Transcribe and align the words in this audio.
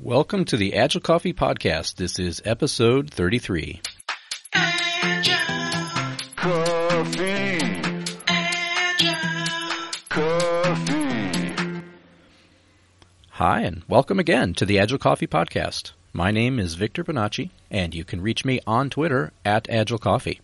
Welcome 0.00 0.44
to 0.46 0.56
the 0.56 0.74
Agile 0.74 1.00
Coffee 1.00 1.32
Podcast. 1.32 1.96
This 1.96 2.18
is 2.18 2.40
episode 2.44 3.10
33. 3.10 3.80
Agile. 4.54 5.36
Coffee. 6.36 7.58
Agile. 8.28 9.14
Coffee. 10.08 11.82
Hi, 13.30 13.60
and 13.62 13.82
welcome 13.88 14.18
again 14.18 14.54
to 14.54 14.64
the 14.64 14.78
Agile 14.78 14.98
Coffee 14.98 15.26
Podcast. 15.26 15.92
My 16.12 16.30
name 16.30 16.58
is 16.58 16.74
Victor 16.74 17.02
Bonacci, 17.04 17.50
and 17.70 17.94
you 17.94 18.04
can 18.04 18.20
reach 18.20 18.44
me 18.44 18.60
on 18.66 18.90
Twitter 18.90 19.32
at 19.44 19.68
Agile 19.68 19.98
Coffee. 19.98 20.40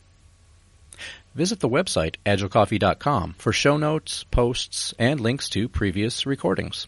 Visit 1.35 1.61
the 1.61 1.69
website 1.69 2.17
agilecoffee.com 2.27 3.35
for 3.39 3.53
show 3.53 3.77
notes, 3.77 4.25
posts, 4.25 4.95
and 4.99 5.21
links 5.21 5.49
to 5.51 5.69
previous 5.69 6.27
recordings. 6.27 6.87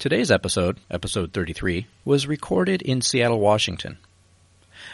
Today's 0.00 0.30
episode, 0.30 0.78
episode 0.90 1.34
33, 1.34 1.86
was 2.06 2.26
recorded 2.26 2.80
in 2.80 3.02
Seattle, 3.02 3.38
Washington. 3.38 3.98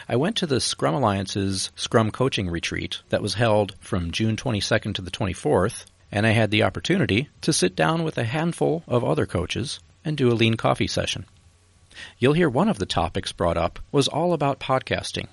I 0.05 0.17
went 0.17 0.35
to 0.35 0.45
the 0.45 0.59
Scrum 0.59 0.95
Alliance's 0.95 1.71
Scrum 1.77 2.11
Coaching 2.11 2.49
Retreat 2.49 2.99
that 3.07 3.21
was 3.21 3.35
held 3.35 3.73
from 3.79 4.11
June 4.11 4.35
22nd 4.35 4.95
to 4.95 5.01
the 5.01 5.09
24th, 5.09 5.85
and 6.11 6.27
I 6.27 6.31
had 6.31 6.51
the 6.51 6.63
opportunity 6.63 7.29
to 7.39 7.53
sit 7.53 7.73
down 7.73 8.03
with 8.03 8.17
a 8.17 8.25
handful 8.25 8.83
of 8.85 9.05
other 9.05 9.25
coaches 9.25 9.79
and 10.03 10.17
do 10.17 10.29
a 10.29 10.35
lean 10.35 10.55
coffee 10.55 10.87
session. 10.87 11.23
You'll 12.19 12.33
hear 12.33 12.49
one 12.49 12.67
of 12.67 12.77
the 12.77 12.85
topics 12.85 13.31
brought 13.31 13.55
up 13.55 13.79
was 13.93 14.09
all 14.09 14.33
about 14.33 14.59
podcasting. 14.59 15.27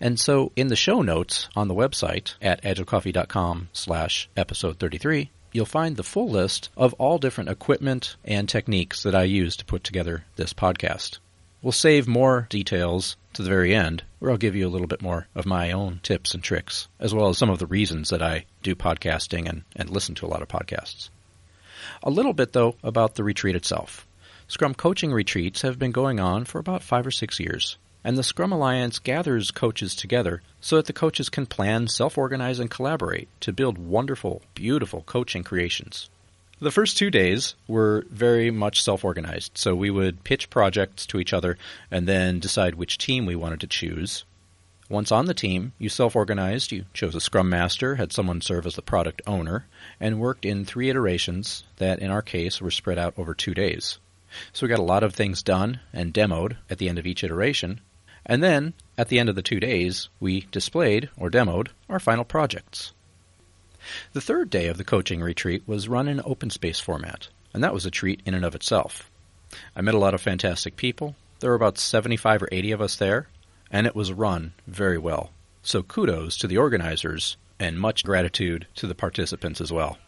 And 0.00 0.18
so 0.18 0.50
in 0.56 0.66
the 0.66 0.74
show 0.74 1.00
notes 1.00 1.48
on 1.54 1.68
the 1.68 1.74
website 1.74 2.34
at 2.42 2.60
agilecoffee.com 2.64 3.68
slash 3.72 4.28
episode 4.36 4.80
33, 4.80 5.30
you'll 5.56 5.64
find 5.64 5.96
the 5.96 6.04
full 6.04 6.28
list 6.28 6.68
of 6.76 6.92
all 6.94 7.16
different 7.16 7.48
equipment 7.48 8.16
and 8.24 8.46
techniques 8.46 9.02
that 9.02 9.14
I 9.14 9.22
use 9.22 9.56
to 9.56 9.64
put 9.64 9.82
together 9.82 10.24
this 10.36 10.52
podcast. 10.52 11.18
We'll 11.62 11.72
save 11.72 12.06
more 12.06 12.46
details 12.50 13.16
to 13.32 13.42
the 13.42 13.48
very 13.48 13.74
end, 13.74 14.04
where 14.18 14.30
I'll 14.30 14.36
give 14.36 14.54
you 14.54 14.66
a 14.66 14.70
little 14.70 14.86
bit 14.86 15.00
more 15.00 15.26
of 15.34 15.46
my 15.46 15.72
own 15.72 16.00
tips 16.02 16.34
and 16.34 16.44
tricks, 16.44 16.88
as 17.00 17.14
well 17.14 17.30
as 17.30 17.38
some 17.38 17.48
of 17.48 17.58
the 17.58 17.66
reasons 17.66 18.10
that 18.10 18.22
I 18.22 18.44
do 18.62 18.74
podcasting 18.74 19.48
and, 19.48 19.62
and 19.74 19.88
listen 19.88 20.14
to 20.16 20.26
a 20.26 20.28
lot 20.28 20.42
of 20.42 20.48
podcasts. 20.48 21.08
A 22.02 22.10
little 22.10 22.34
bit, 22.34 22.52
though, 22.52 22.76
about 22.82 23.14
the 23.14 23.24
retreat 23.24 23.56
itself. 23.56 24.06
Scrum 24.48 24.74
coaching 24.74 25.10
retreats 25.10 25.62
have 25.62 25.78
been 25.78 25.90
going 25.90 26.20
on 26.20 26.44
for 26.44 26.58
about 26.58 26.82
five 26.82 27.06
or 27.06 27.10
six 27.10 27.40
years 27.40 27.78
and 28.06 28.16
the 28.16 28.22
Scrum 28.22 28.52
Alliance 28.52 29.00
gathers 29.00 29.50
coaches 29.50 29.96
together 29.96 30.40
so 30.60 30.76
that 30.76 30.86
the 30.86 30.92
coaches 30.92 31.28
can 31.28 31.44
plan, 31.44 31.88
self-organize, 31.88 32.60
and 32.60 32.70
collaborate 32.70 33.28
to 33.40 33.52
build 33.52 33.78
wonderful, 33.78 34.42
beautiful 34.54 35.02
coaching 35.02 35.42
creations. 35.42 36.08
The 36.60 36.70
first 36.70 36.96
two 36.96 37.10
days 37.10 37.56
were 37.66 38.04
very 38.08 38.52
much 38.52 38.80
self-organized, 38.80 39.58
so 39.58 39.74
we 39.74 39.90
would 39.90 40.22
pitch 40.22 40.50
projects 40.50 41.04
to 41.06 41.18
each 41.18 41.32
other 41.32 41.58
and 41.90 42.06
then 42.06 42.38
decide 42.38 42.76
which 42.76 42.96
team 42.96 43.26
we 43.26 43.34
wanted 43.34 43.58
to 43.62 43.66
choose. 43.66 44.24
Once 44.88 45.10
on 45.10 45.24
the 45.24 45.34
team, 45.34 45.72
you 45.76 45.88
self-organized, 45.88 46.70
you 46.70 46.84
chose 46.94 47.16
a 47.16 47.20
scrum 47.20 47.48
master, 47.48 47.96
had 47.96 48.12
someone 48.12 48.40
serve 48.40 48.66
as 48.66 48.76
the 48.76 48.82
product 48.82 49.20
owner, 49.26 49.66
and 49.98 50.20
worked 50.20 50.44
in 50.44 50.64
three 50.64 50.88
iterations 50.88 51.64
that 51.78 51.98
in 51.98 52.12
our 52.12 52.22
case 52.22 52.60
were 52.60 52.70
spread 52.70 53.00
out 53.00 53.14
over 53.18 53.34
two 53.34 53.52
days. 53.52 53.98
So 54.52 54.64
we 54.64 54.70
got 54.70 54.78
a 54.78 54.82
lot 54.82 55.02
of 55.02 55.14
things 55.14 55.42
done 55.42 55.80
and 55.92 56.14
demoed 56.14 56.56
at 56.70 56.78
the 56.78 56.88
end 56.88 56.98
of 56.98 57.06
each 57.06 57.24
iteration, 57.24 57.80
and 58.26 58.42
then, 58.42 58.74
at 58.98 59.08
the 59.08 59.18
end 59.18 59.28
of 59.28 59.36
the 59.36 59.42
two 59.42 59.60
days, 59.60 60.08
we 60.20 60.46
displayed, 60.50 61.08
or 61.16 61.30
demoed, 61.30 61.68
our 61.88 62.00
final 62.00 62.24
projects. 62.24 62.92
The 64.12 64.20
third 64.20 64.50
day 64.50 64.66
of 64.66 64.78
the 64.78 64.84
coaching 64.84 65.20
retreat 65.20 65.62
was 65.66 65.88
run 65.88 66.08
in 66.08 66.20
open 66.24 66.50
space 66.50 66.80
format, 66.80 67.28
and 67.54 67.62
that 67.62 67.72
was 67.72 67.86
a 67.86 67.90
treat 67.90 68.20
in 68.26 68.34
and 68.34 68.44
of 68.44 68.56
itself. 68.56 69.08
I 69.76 69.80
met 69.80 69.94
a 69.94 69.98
lot 69.98 70.12
of 70.12 70.20
fantastic 70.20 70.76
people. 70.76 71.14
There 71.38 71.50
were 71.50 71.56
about 71.56 71.78
75 71.78 72.42
or 72.42 72.48
80 72.50 72.72
of 72.72 72.80
us 72.80 72.96
there, 72.96 73.28
and 73.70 73.86
it 73.86 73.94
was 73.94 74.12
run 74.12 74.52
very 74.66 74.98
well. 74.98 75.30
So 75.62 75.84
kudos 75.84 76.36
to 76.38 76.48
the 76.48 76.58
organizers, 76.58 77.36
and 77.60 77.80
much 77.80 78.04
gratitude 78.04 78.66
to 78.74 78.88
the 78.88 78.94
participants 78.94 79.60
as 79.60 79.72
well. 79.72 79.98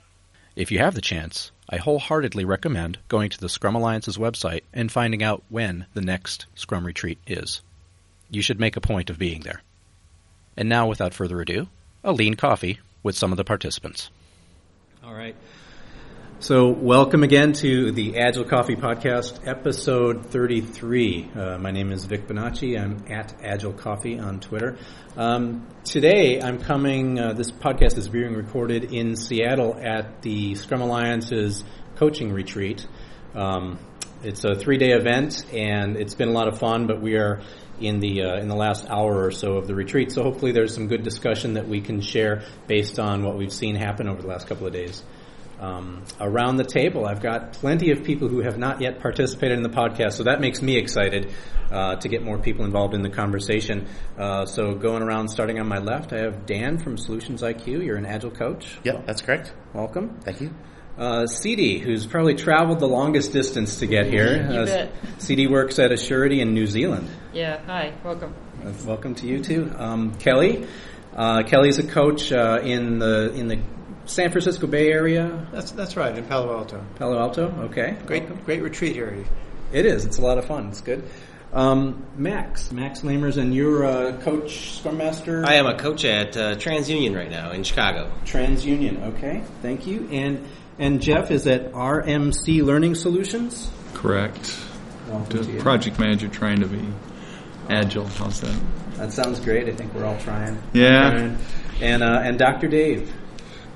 If 0.56 0.72
you 0.72 0.80
have 0.80 0.94
the 0.94 1.00
chance, 1.00 1.52
I 1.70 1.76
wholeheartedly 1.76 2.44
recommend 2.44 2.98
going 3.06 3.30
to 3.30 3.38
the 3.38 3.48
Scrum 3.48 3.76
Alliance's 3.76 4.18
website 4.18 4.62
and 4.72 4.90
finding 4.90 5.22
out 5.22 5.44
when 5.48 5.86
the 5.94 6.00
next 6.00 6.46
Scrum 6.56 6.84
retreat 6.84 7.18
is. 7.28 7.62
You 8.30 8.42
should 8.42 8.60
make 8.60 8.76
a 8.76 8.80
point 8.80 9.08
of 9.08 9.18
being 9.18 9.40
there. 9.40 9.62
And 10.56 10.68
now, 10.68 10.86
without 10.86 11.14
further 11.14 11.40
ado, 11.40 11.68
a 12.04 12.12
lean 12.12 12.34
coffee 12.34 12.78
with 13.02 13.16
some 13.16 13.32
of 13.32 13.38
the 13.38 13.44
participants. 13.44 14.10
All 15.02 15.14
right. 15.14 15.34
So, 16.40 16.68
welcome 16.68 17.22
again 17.22 17.54
to 17.54 17.90
the 17.90 18.18
Agile 18.18 18.44
Coffee 18.44 18.76
Podcast, 18.76 19.48
episode 19.48 20.26
33. 20.26 21.30
Uh, 21.34 21.58
my 21.58 21.70
name 21.70 21.90
is 21.90 22.04
Vic 22.04 22.28
Bonacci. 22.28 22.78
I'm 22.78 23.02
at 23.10 23.34
Agile 23.42 23.72
Coffee 23.72 24.18
on 24.18 24.40
Twitter. 24.40 24.76
Um, 25.16 25.66
today, 25.84 26.40
I'm 26.42 26.58
coming, 26.58 27.18
uh, 27.18 27.32
this 27.32 27.50
podcast 27.50 27.96
is 27.96 28.08
being 28.08 28.34
recorded 28.34 28.92
in 28.92 29.16
Seattle 29.16 29.74
at 29.80 30.20
the 30.20 30.54
Scrum 30.54 30.82
Alliance's 30.82 31.64
coaching 31.96 32.30
retreat. 32.32 32.86
Um, 33.34 33.78
it's 34.22 34.44
a 34.44 34.54
three 34.54 34.76
day 34.76 34.90
event, 34.90 35.46
and 35.52 35.96
it's 35.96 36.14
been 36.14 36.28
a 36.28 36.32
lot 36.32 36.48
of 36.48 36.58
fun, 36.58 36.86
but 36.86 37.00
we 37.00 37.14
are 37.14 37.40
in 37.80 38.00
the 38.00 38.22
uh, 38.22 38.36
in 38.36 38.48
the 38.48 38.54
last 38.54 38.88
hour 38.88 39.24
or 39.24 39.30
so 39.30 39.56
of 39.56 39.66
the 39.66 39.74
retreat. 39.74 40.12
So 40.12 40.22
hopefully 40.22 40.52
there's 40.52 40.74
some 40.74 40.88
good 40.88 41.02
discussion 41.02 41.54
that 41.54 41.68
we 41.68 41.80
can 41.80 42.00
share 42.00 42.42
based 42.66 42.98
on 42.98 43.22
what 43.22 43.36
we've 43.36 43.52
seen 43.52 43.74
happen 43.76 44.08
over 44.08 44.22
the 44.22 44.28
last 44.28 44.46
couple 44.46 44.66
of 44.66 44.72
days. 44.72 45.02
Um, 45.60 46.04
around 46.20 46.56
the 46.56 46.64
table, 46.64 47.04
I've 47.04 47.20
got 47.20 47.54
plenty 47.54 47.90
of 47.90 48.04
people 48.04 48.28
who 48.28 48.42
have 48.42 48.58
not 48.58 48.80
yet 48.80 49.00
participated 49.00 49.56
in 49.56 49.64
the 49.64 49.68
podcast, 49.68 50.12
so 50.12 50.24
that 50.24 50.40
makes 50.40 50.62
me 50.62 50.76
excited 50.76 51.32
uh, 51.72 51.96
to 51.96 52.08
get 52.08 52.22
more 52.22 52.38
people 52.38 52.64
involved 52.64 52.94
in 52.94 53.02
the 53.02 53.10
conversation. 53.10 53.88
Uh, 54.16 54.46
so 54.46 54.74
going 54.74 55.02
around, 55.02 55.28
starting 55.28 55.58
on 55.58 55.66
my 55.66 55.78
left, 55.78 56.12
I 56.12 56.18
have 56.18 56.46
Dan 56.46 56.78
from 56.78 56.96
SolutionsIQ. 56.96 57.84
You're 57.84 57.96
an 57.96 58.06
agile 58.06 58.30
coach. 58.30 58.78
Yep, 58.84 59.06
that's 59.06 59.20
correct. 59.22 59.52
Welcome. 59.74 60.20
Thank 60.20 60.40
you. 60.40 60.54
Uh, 60.98 61.26
CeeDee, 61.26 61.81
who's 61.81 62.06
probably 62.06 62.34
traveled 62.34 62.81
the 62.81 62.88
longest 62.88 63.32
distance 63.32 63.78
to 63.78 63.86
get 63.86 64.06
here. 64.06 64.36
You 64.48 64.60
uh, 64.60 64.64
bet. 64.64 65.03
CeeDee 65.19 65.48
works 65.48 65.78
at 65.78 65.92
Assurity 65.92 66.41
in 66.41 66.54
New 66.54 66.66
Zealand. 66.66 67.09
Yeah, 67.32 67.60
hi, 67.66 67.92
welcome. 68.03 68.34
Uh, 68.64 68.72
welcome 68.84 69.14
to 69.16 69.26
you 69.28 69.41
too. 69.41 69.72
Um, 69.76 70.14
Kelley, 70.16 70.66
uh, 71.14 71.44
Kelley's 71.44 71.78
a 71.78 71.87
coach 71.87 72.32
uh, 72.32 72.60
in 72.64 72.98
the 72.98 73.32
in 73.34 73.47
the 73.47 73.60
San 74.06 74.31
Francisco 74.31 74.66
Bay 74.66 74.91
Area. 74.91 75.47
That's 75.53 75.70
that's 75.70 75.97
right 75.97 76.16
in 76.16 76.25
Palo 76.25 76.56
Alto. 76.56 76.84
Palo 76.97 77.16
Alto, 77.19 77.47
okay. 77.70 77.97
Great 78.04 78.25
welcome. 78.25 78.44
great 78.44 78.62
retreat 78.62 78.97
area. 78.97 79.25
It 79.72 79.87
is. 79.87 80.04
It's 80.04 80.19
a 80.19 80.22
lot 80.22 80.38
of 80.38 80.47
fun. 80.47 80.69
It's 80.69 80.81
good. 80.81 81.08
Um, 81.53 82.06
Max, 82.16 82.72
Max 82.72 83.00
Lamers, 83.00 83.38
and 83.38 83.54
you're 83.54 83.84
a 83.84 84.19
coach, 84.19 84.76
scrum 84.78 84.98
master. 84.98 85.44
I 85.47 85.54
am 85.54 85.66
a 85.66 85.78
coach 85.78 86.04
at 86.04 86.37
uh, 86.37 86.56
TransUnion 86.56 87.16
right 87.16 87.31
now 87.31 87.53
in 87.53 87.62
Chicago. 87.62 88.12
TransUnion, 88.25 89.14
okay. 89.14 89.42
Thank 89.62 89.87
you. 89.87 90.08
And 90.10 90.44
and 90.78 91.00
Jeff 91.02 91.30
is 91.30 91.46
at 91.46 91.72
RMC 91.72 92.62
Learning 92.62 92.94
Solutions? 92.94 93.70
Correct. 93.94 94.56
project 95.58 95.98
manager 95.98 96.28
trying 96.28 96.60
to 96.60 96.66
be 96.66 96.86
agile. 97.68 98.06
How's 98.06 98.40
that? 98.40 98.60
That 98.94 99.12
sounds 99.12 99.40
great. 99.40 99.68
I 99.68 99.74
think 99.74 99.94
we're 99.94 100.04
all 100.04 100.18
trying. 100.18 100.60
Yeah. 100.72 101.36
And, 101.80 102.02
uh, 102.02 102.20
and 102.22 102.38
Dr. 102.38 102.68
Dave. 102.68 103.12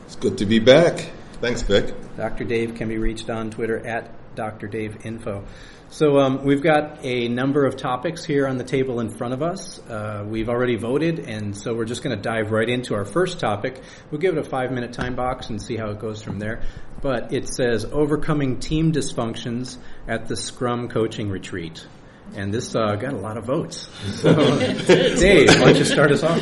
It's 0.06 0.16
good 0.16 0.38
to 0.38 0.46
be 0.46 0.58
back. 0.58 1.10
Thanks, 1.40 1.62
Vic. 1.62 1.94
Dr. 2.16 2.44
Dave 2.44 2.74
can 2.74 2.88
be 2.88 2.98
reached 2.98 3.30
on 3.30 3.50
Twitter 3.50 3.84
at 3.86 4.34
Dr. 4.34 4.66
Dave 4.66 5.04
Info. 5.04 5.44
So 5.92 6.18
um, 6.20 6.44
we've 6.44 6.62
got 6.62 7.04
a 7.04 7.28
number 7.28 7.66
of 7.66 7.76
topics 7.76 8.24
here 8.24 8.46
on 8.46 8.56
the 8.56 8.64
table 8.64 9.00
in 9.00 9.10
front 9.10 9.34
of 9.34 9.42
us. 9.42 9.78
Uh, 9.78 10.24
we've 10.26 10.48
already 10.48 10.76
voted, 10.76 11.18
and 11.18 11.54
so 11.54 11.74
we're 11.74 11.84
just 11.84 12.02
going 12.02 12.16
to 12.16 12.22
dive 12.22 12.50
right 12.50 12.66
into 12.68 12.94
our 12.94 13.04
first 13.04 13.38
topic. 13.38 13.82
We'll 14.10 14.20
give 14.20 14.36
it 14.36 14.40
a 14.40 14.48
five-minute 14.48 14.94
time 14.94 15.16
box 15.16 15.50
and 15.50 15.60
see 15.60 15.76
how 15.76 15.90
it 15.90 15.98
goes 15.98 16.22
from 16.22 16.38
there. 16.38 16.62
But 17.02 17.32
it 17.32 17.48
says 17.48 17.84
overcoming 17.84 18.60
team 18.60 18.92
dysfunctions 18.92 19.76
at 20.08 20.28
the 20.28 20.36
Scrum 20.36 20.88
coaching 20.88 21.28
retreat. 21.28 21.86
And 22.34 22.54
this 22.54 22.74
uh, 22.74 22.94
got 22.94 23.12
a 23.12 23.16
lot 23.16 23.36
of 23.36 23.44
votes. 23.44 23.88
So, 24.14 24.32
Dave, 24.86 25.48
why 25.48 25.66
don't 25.66 25.76
you 25.76 25.84
start 25.84 26.12
us 26.12 26.22
off? 26.22 26.40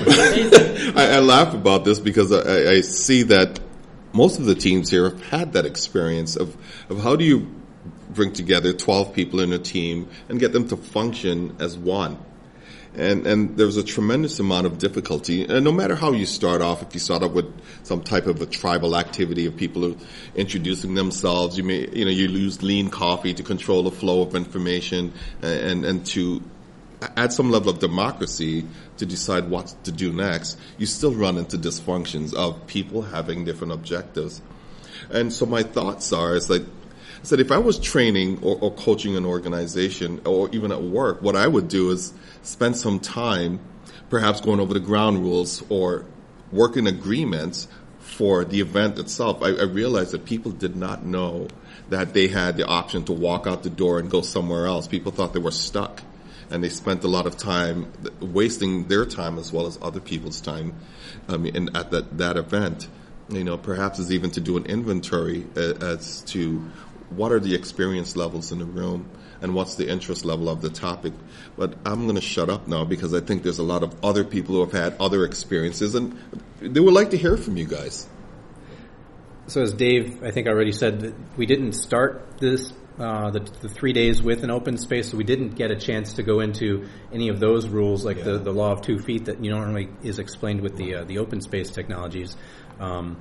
I, 0.96 1.16
I, 1.16 1.18
laugh 1.18 1.52
about 1.54 1.84
this 1.84 1.98
because 1.98 2.30
I, 2.30 2.72
I 2.72 2.80
see 2.82 3.24
that 3.24 3.58
most 4.12 4.38
of 4.38 4.44
the 4.44 4.54
teams 4.54 4.90
here 4.90 5.10
have 5.10 5.26
had 5.26 5.52
that 5.54 5.66
experience 5.66 6.36
of, 6.36 6.56
of 6.88 7.02
how 7.02 7.16
do 7.16 7.24
you 7.24 7.52
bring 8.10 8.32
together 8.32 8.72
12 8.72 9.14
people 9.14 9.40
in 9.40 9.52
a 9.52 9.58
team 9.58 10.08
and 10.28 10.38
get 10.38 10.52
them 10.52 10.68
to 10.68 10.76
function 10.76 11.56
as 11.58 11.76
one. 11.76 12.18
And, 12.96 13.26
and 13.26 13.56
there's 13.56 13.76
a 13.76 13.84
tremendous 13.84 14.40
amount 14.40 14.66
of 14.66 14.78
difficulty. 14.78 15.44
And 15.44 15.64
no 15.64 15.70
matter 15.70 15.94
how 15.94 16.12
you 16.12 16.26
start 16.26 16.60
off, 16.60 16.82
if 16.82 16.92
you 16.92 17.00
start 17.00 17.22
off 17.22 17.32
with 17.32 17.46
some 17.84 18.02
type 18.02 18.26
of 18.26 18.42
a 18.42 18.46
tribal 18.46 18.96
activity 18.96 19.46
of 19.46 19.56
people 19.56 19.96
introducing 20.34 20.94
themselves, 20.94 21.56
you 21.56 21.62
may, 21.62 21.88
you 21.88 22.04
know, 22.04 22.10
you 22.10 22.26
use 22.26 22.62
lean 22.62 22.90
coffee 22.90 23.32
to 23.34 23.42
control 23.44 23.84
the 23.84 23.92
flow 23.92 24.22
of 24.22 24.34
information 24.34 25.12
and, 25.40 25.84
and 25.84 26.04
to 26.06 26.42
add 27.16 27.32
some 27.32 27.50
level 27.50 27.70
of 27.70 27.78
democracy 27.78 28.66
to 28.98 29.06
decide 29.06 29.48
what 29.48 29.74
to 29.84 29.92
do 29.92 30.12
next, 30.12 30.58
you 30.78 30.86
still 30.86 31.14
run 31.14 31.38
into 31.38 31.56
dysfunctions 31.56 32.34
of 32.34 32.66
people 32.66 33.02
having 33.02 33.44
different 33.44 33.72
objectives. 33.72 34.42
And 35.10 35.32
so 35.32 35.46
my 35.46 35.62
thoughts 35.62 36.12
are, 36.12 36.34
is 36.34 36.50
like, 36.50 36.62
I 37.20 37.24
said, 37.24 37.40
if 37.40 37.52
I 37.52 37.58
was 37.58 37.78
training 37.78 38.42
or, 38.42 38.58
or 38.60 38.72
coaching 38.72 39.16
an 39.16 39.26
organization 39.26 40.22
or 40.24 40.48
even 40.52 40.72
at 40.72 40.82
work, 40.82 41.20
what 41.20 41.36
I 41.36 41.46
would 41.46 41.68
do 41.68 41.90
is 41.90 42.14
spend 42.42 42.76
some 42.76 42.98
time 42.98 43.60
perhaps 44.08 44.40
going 44.40 44.58
over 44.58 44.72
the 44.72 44.80
ground 44.80 45.18
rules 45.20 45.62
or 45.68 46.06
working 46.50 46.86
agreements 46.86 47.68
for 47.98 48.44
the 48.44 48.60
event 48.60 48.98
itself. 48.98 49.42
I, 49.42 49.48
I 49.48 49.64
realized 49.64 50.12
that 50.12 50.24
people 50.24 50.50
did 50.50 50.76
not 50.76 51.04
know 51.04 51.48
that 51.90 52.14
they 52.14 52.28
had 52.28 52.56
the 52.56 52.66
option 52.66 53.04
to 53.04 53.12
walk 53.12 53.46
out 53.46 53.62
the 53.62 53.70
door 53.70 53.98
and 53.98 54.10
go 54.10 54.22
somewhere 54.22 54.66
else. 54.66 54.88
People 54.88 55.12
thought 55.12 55.32
they 55.32 55.40
were 55.40 55.50
stuck 55.50 56.02
and 56.50 56.64
they 56.64 56.68
spent 56.68 57.04
a 57.04 57.08
lot 57.08 57.26
of 57.26 57.36
time 57.36 57.92
wasting 58.20 58.88
their 58.88 59.06
time 59.06 59.38
as 59.38 59.52
well 59.52 59.66
as 59.66 59.78
other 59.80 60.00
people's 60.00 60.40
time 60.40 60.74
um, 61.28 61.46
in, 61.46 61.74
at 61.76 61.90
that, 61.92 62.18
that 62.18 62.36
event. 62.36 62.88
You 63.28 63.44
know, 63.44 63.56
perhaps 63.56 64.00
is 64.00 64.10
even 64.10 64.32
to 64.32 64.40
do 64.40 64.56
an 64.56 64.66
inventory 64.66 65.46
uh, 65.56 65.74
as 65.80 66.22
to 66.22 66.68
what 67.10 67.32
are 67.32 67.40
the 67.40 67.54
experience 67.54 68.16
levels 68.16 68.52
in 68.52 68.58
the 68.58 68.64
room 68.64 69.08
and 69.42 69.54
what's 69.54 69.74
the 69.74 69.88
interest 69.88 70.24
level 70.24 70.48
of 70.48 70.60
the 70.60 70.70
topic. 70.70 71.12
But 71.56 71.74
I'm 71.84 72.04
going 72.04 72.16
to 72.16 72.20
shut 72.20 72.48
up 72.48 72.68
now 72.68 72.84
because 72.84 73.14
I 73.14 73.20
think 73.20 73.42
there's 73.42 73.58
a 73.58 73.64
lot 73.64 73.82
of 73.82 74.04
other 74.04 74.24
people 74.24 74.54
who 74.54 74.60
have 74.60 74.72
had 74.72 74.96
other 75.00 75.24
experiences 75.24 75.94
and 75.94 76.16
they 76.60 76.80
would 76.80 76.94
like 76.94 77.10
to 77.10 77.16
hear 77.16 77.36
from 77.36 77.56
you 77.56 77.66
guys. 77.66 78.06
So 79.46 79.62
as 79.62 79.72
Dave, 79.72 80.22
I 80.22 80.30
think 80.30 80.46
already 80.46 80.72
said, 80.72 81.14
we 81.36 81.46
didn't 81.46 81.72
start 81.72 82.38
this 82.38 82.72
uh, 83.00 83.30
the, 83.30 83.40
the, 83.40 83.68
three 83.68 83.94
days 83.94 84.22
with 84.22 84.44
an 84.44 84.50
open 84.50 84.76
space, 84.76 85.10
so 85.10 85.16
we 85.16 85.24
didn't 85.24 85.54
get 85.54 85.70
a 85.70 85.76
chance 85.76 86.14
to 86.14 86.22
go 86.22 86.40
into 86.40 86.86
any 87.10 87.30
of 87.30 87.40
those 87.40 87.66
rules, 87.66 88.04
like 88.04 88.18
yeah. 88.18 88.24
the, 88.24 88.38
the 88.38 88.52
law 88.52 88.72
of 88.72 88.82
two 88.82 88.98
feet 88.98 89.24
that 89.24 89.42
you 89.42 89.50
normally 89.50 89.88
is 90.02 90.18
explained 90.18 90.60
with 90.60 90.76
the 90.76 90.96
uh, 90.96 91.04
the 91.04 91.16
open 91.16 91.40
space 91.40 91.70
technologies. 91.70 92.36
Um, 92.78 93.16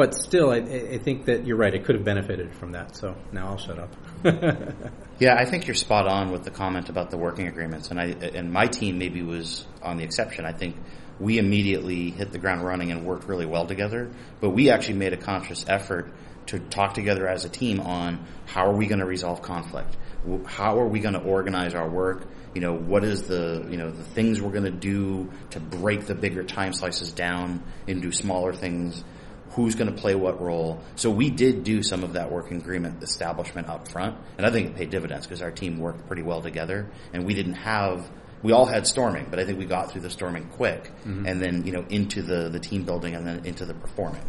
but 0.00 0.14
still, 0.14 0.50
I, 0.50 0.60
I, 0.60 0.96
think 0.96 1.26
that 1.26 1.46
you're 1.46 1.58
right. 1.58 1.74
It 1.74 1.84
could 1.84 1.94
have 1.94 2.06
benefited 2.06 2.54
from 2.54 2.72
that. 2.72 2.96
So 2.96 3.14
now 3.32 3.48
I'll 3.48 3.58
shut 3.58 3.78
up. 3.78 3.94
yeah, 5.18 5.34
I 5.34 5.44
think 5.44 5.66
you're 5.66 5.74
spot 5.74 6.06
on 6.06 6.32
with 6.32 6.42
the 6.42 6.50
comment 6.50 6.88
about 6.88 7.10
the 7.10 7.18
working 7.18 7.48
agreements, 7.48 7.90
and 7.90 8.00
I 8.00 8.06
and 8.06 8.50
my 8.50 8.64
team 8.64 8.96
maybe 8.96 9.20
was 9.20 9.66
on 9.82 9.98
the 9.98 10.04
exception. 10.04 10.46
I 10.46 10.52
think 10.52 10.74
we 11.18 11.36
immediately 11.36 12.12
hit 12.12 12.32
the 12.32 12.38
ground 12.38 12.64
running 12.64 12.90
and 12.90 13.04
worked 13.04 13.28
really 13.28 13.44
well 13.44 13.66
together. 13.66 14.10
But 14.40 14.52
we 14.52 14.70
actually 14.70 14.94
made 14.94 15.12
a 15.12 15.18
conscious 15.18 15.66
effort 15.68 16.14
to 16.46 16.58
talk 16.58 16.94
together 16.94 17.28
as 17.28 17.44
a 17.44 17.50
team 17.50 17.78
on 17.80 18.26
how 18.46 18.70
are 18.70 18.74
we 18.74 18.86
going 18.86 19.00
to 19.00 19.06
resolve 19.06 19.42
conflict? 19.42 19.98
How 20.46 20.78
are 20.78 20.88
we 20.88 21.00
going 21.00 21.12
to 21.12 21.20
organize 21.20 21.74
our 21.74 21.90
work? 21.90 22.26
You 22.54 22.62
know, 22.62 22.72
what 22.72 23.04
is 23.04 23.24
the, 23.24 23.66
you 23.70 23.76
know, 23.76 23.90
the 23.90 24.02
things 24.02 24.40
we're 24.40 24.50
going 24.50 24.64
to 24.64 24.70
do 24.70 25.30
to 25.50 25.60
break 25.60 26.06
the 26.06 26.14
bigger 26.14 26.42
time 26.42 26.72
slices 26.72 27.12
down 27.12 27.62
into 27.86 28.12
smaller 28.12 28.54
things? 28.54 29.04
Who's 29.50 29.74
going 29.74 29.92
to 29.92 30.00
play 30.00 30.14
what 30.14 30.40
role? 30.40 30.80
So 30.96 31.10
we 31.10 31.30
did 31.30 31.64
do 31.64 31.82
some 31.82 32.04
of 32.04 32.12
that 32.12 32.30
working 32.30 32.58
agreement 32.58 33.02
establishment 33.02 33.68
up 33.68 33.88
front, 33.88 34.16
and 34.38 34.46
I 34.46 34.50
think 34.50 34.68
it 34.68 34.76
paid 34.76 34.90
dividends 34.90 35.26
because 35.26 35.42
our 35.42 35.50
team 35.50 35.78
worked 35.78 36.06
pretty 36.06 36.22
well 36.22 36.40
together, 36.40 36.88
and 37.12 37.26
we 37.26 37.34
didn't 37.34 37.54
have 37.54 38.08
we 38.42 38.52
all 38.52 38.66
had 38.66 38.86
storming, 38.86 39.26
but 39.28 39.38
I 39.38 39.44
think 39.44 39.58
we 39.58 39.66
got 39.66 39.92
through 39.92 40.00
the 40.02 40.10
storming 40.10 40.46
quick, 40.48 40.84
mm-hmm. 40.84 41.26
and 41.26 41.40
then 41.42 41.66
you 41.66 41.72
know 41.72 41.84
into 41.88 42.22
the 42.22 42.48
the 42.48 42.60
team 42.60 42.84
building, 42.84 43.14
and 43.14 43.26
then 43.26 43.44
into 43.44 43.64
the 43.64 43.74
performing. 43.74 44.22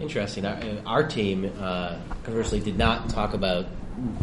Interesting. 0.00 0.44
Our, 0.44 0.60
our 0.86 1.08
team, 1.08 1.50
uh, 1.58 1.98
conversely, 2.22 2.60
did 2.60 2.76
not 2.76 3.08
talk 3.08 3.34
about 3.34 3.66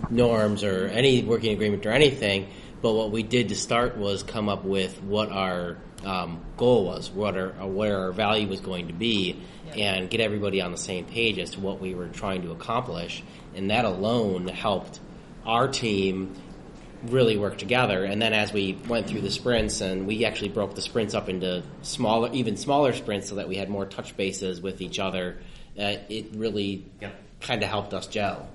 norms 0.09 0.63
or 0.63 0.87
any 0.87 1.23
working 1.23 1.53
agreement 1.53 1.85
or 1.85 1.91
anything. 1.91 2.47
But 2.81 2.93
what 2.93 3.11
we 3.11 3.23
did 3.23 3.49
to 3.49 3.55
start 3.55 3.97
was 3.97 4.21
come 4.21 4.47
up 4.47 4.63
with 4.63 5.01
what 5.01 5.31
our 5.31 5.77
um, 6.05 6.45
goal 6.55 6.85
was, 6.85 7.09
what 7.09 7.35
our 7.35 7.49
where 7.67 7.99
our 7.99 8.11
value 8.11 8.47
was 8.47 8.59
going 8.59 8.87
to 8.87 8.93
be, 8.93 9.31
yeah. 9.31 9.43
And 9.75 10.09
get 10.09 10.21
everybody 10.21 10.61
on 10.61 10.71
the 10.71 10.77
same 10.77 11.05
page 11.05 11.37
as 11.39 11.51
to 11.51 11.59
what 11.59 11.79
we 11.79 11.95
were 11.95 12.07
trying 12.07 12.41
to 12.43 12.51
accomplish. 12.51 13.23
And 13.55 13.69
that 13.69 13.85
alone 13.85 14.47
helped 14.47 14.99
our 15.45 15.67
team 15.67 16.35
really 17.03 17.37
work 17.37 17.57
together. 17.57 18.03
And 18.03 18.21
then 18.21 18.33
as 18.33 18.51
we 18.51 18.77
went 18.87 19.07
through 19.07 19.21
the 19.21 19.31
sprints, 19.31 19.81
and 19.81 20.07
we 20.07 20.25
actually 20.25 20.49
broke 20.49 20.75
the 20.75 20.81
sprints 20.81 21.13
up 21.13 21.29
into 21.29 21.63
smaller, 21.83 22.29
even 22.33 22.57
smaller 22.57 22.93
sprints, 22.93 23.29
so 23.29 23.35
that 23.35 23.47
we 23.47 23.55
had 23.55 23.69
more 23.69 23.85
touch 23.85 24.17
bases 24.17 24.61
with 24.61 24.81
each 24.81 24.97
other 24.99 25.37
uh, 25.77 25.97
it 26.09 26.27
really 26.35 26.85
kind 27.41 27.61
of 27.63 27.69
helped 27.69 27.93
us 27.93 28.07
gel. 28.07 28.47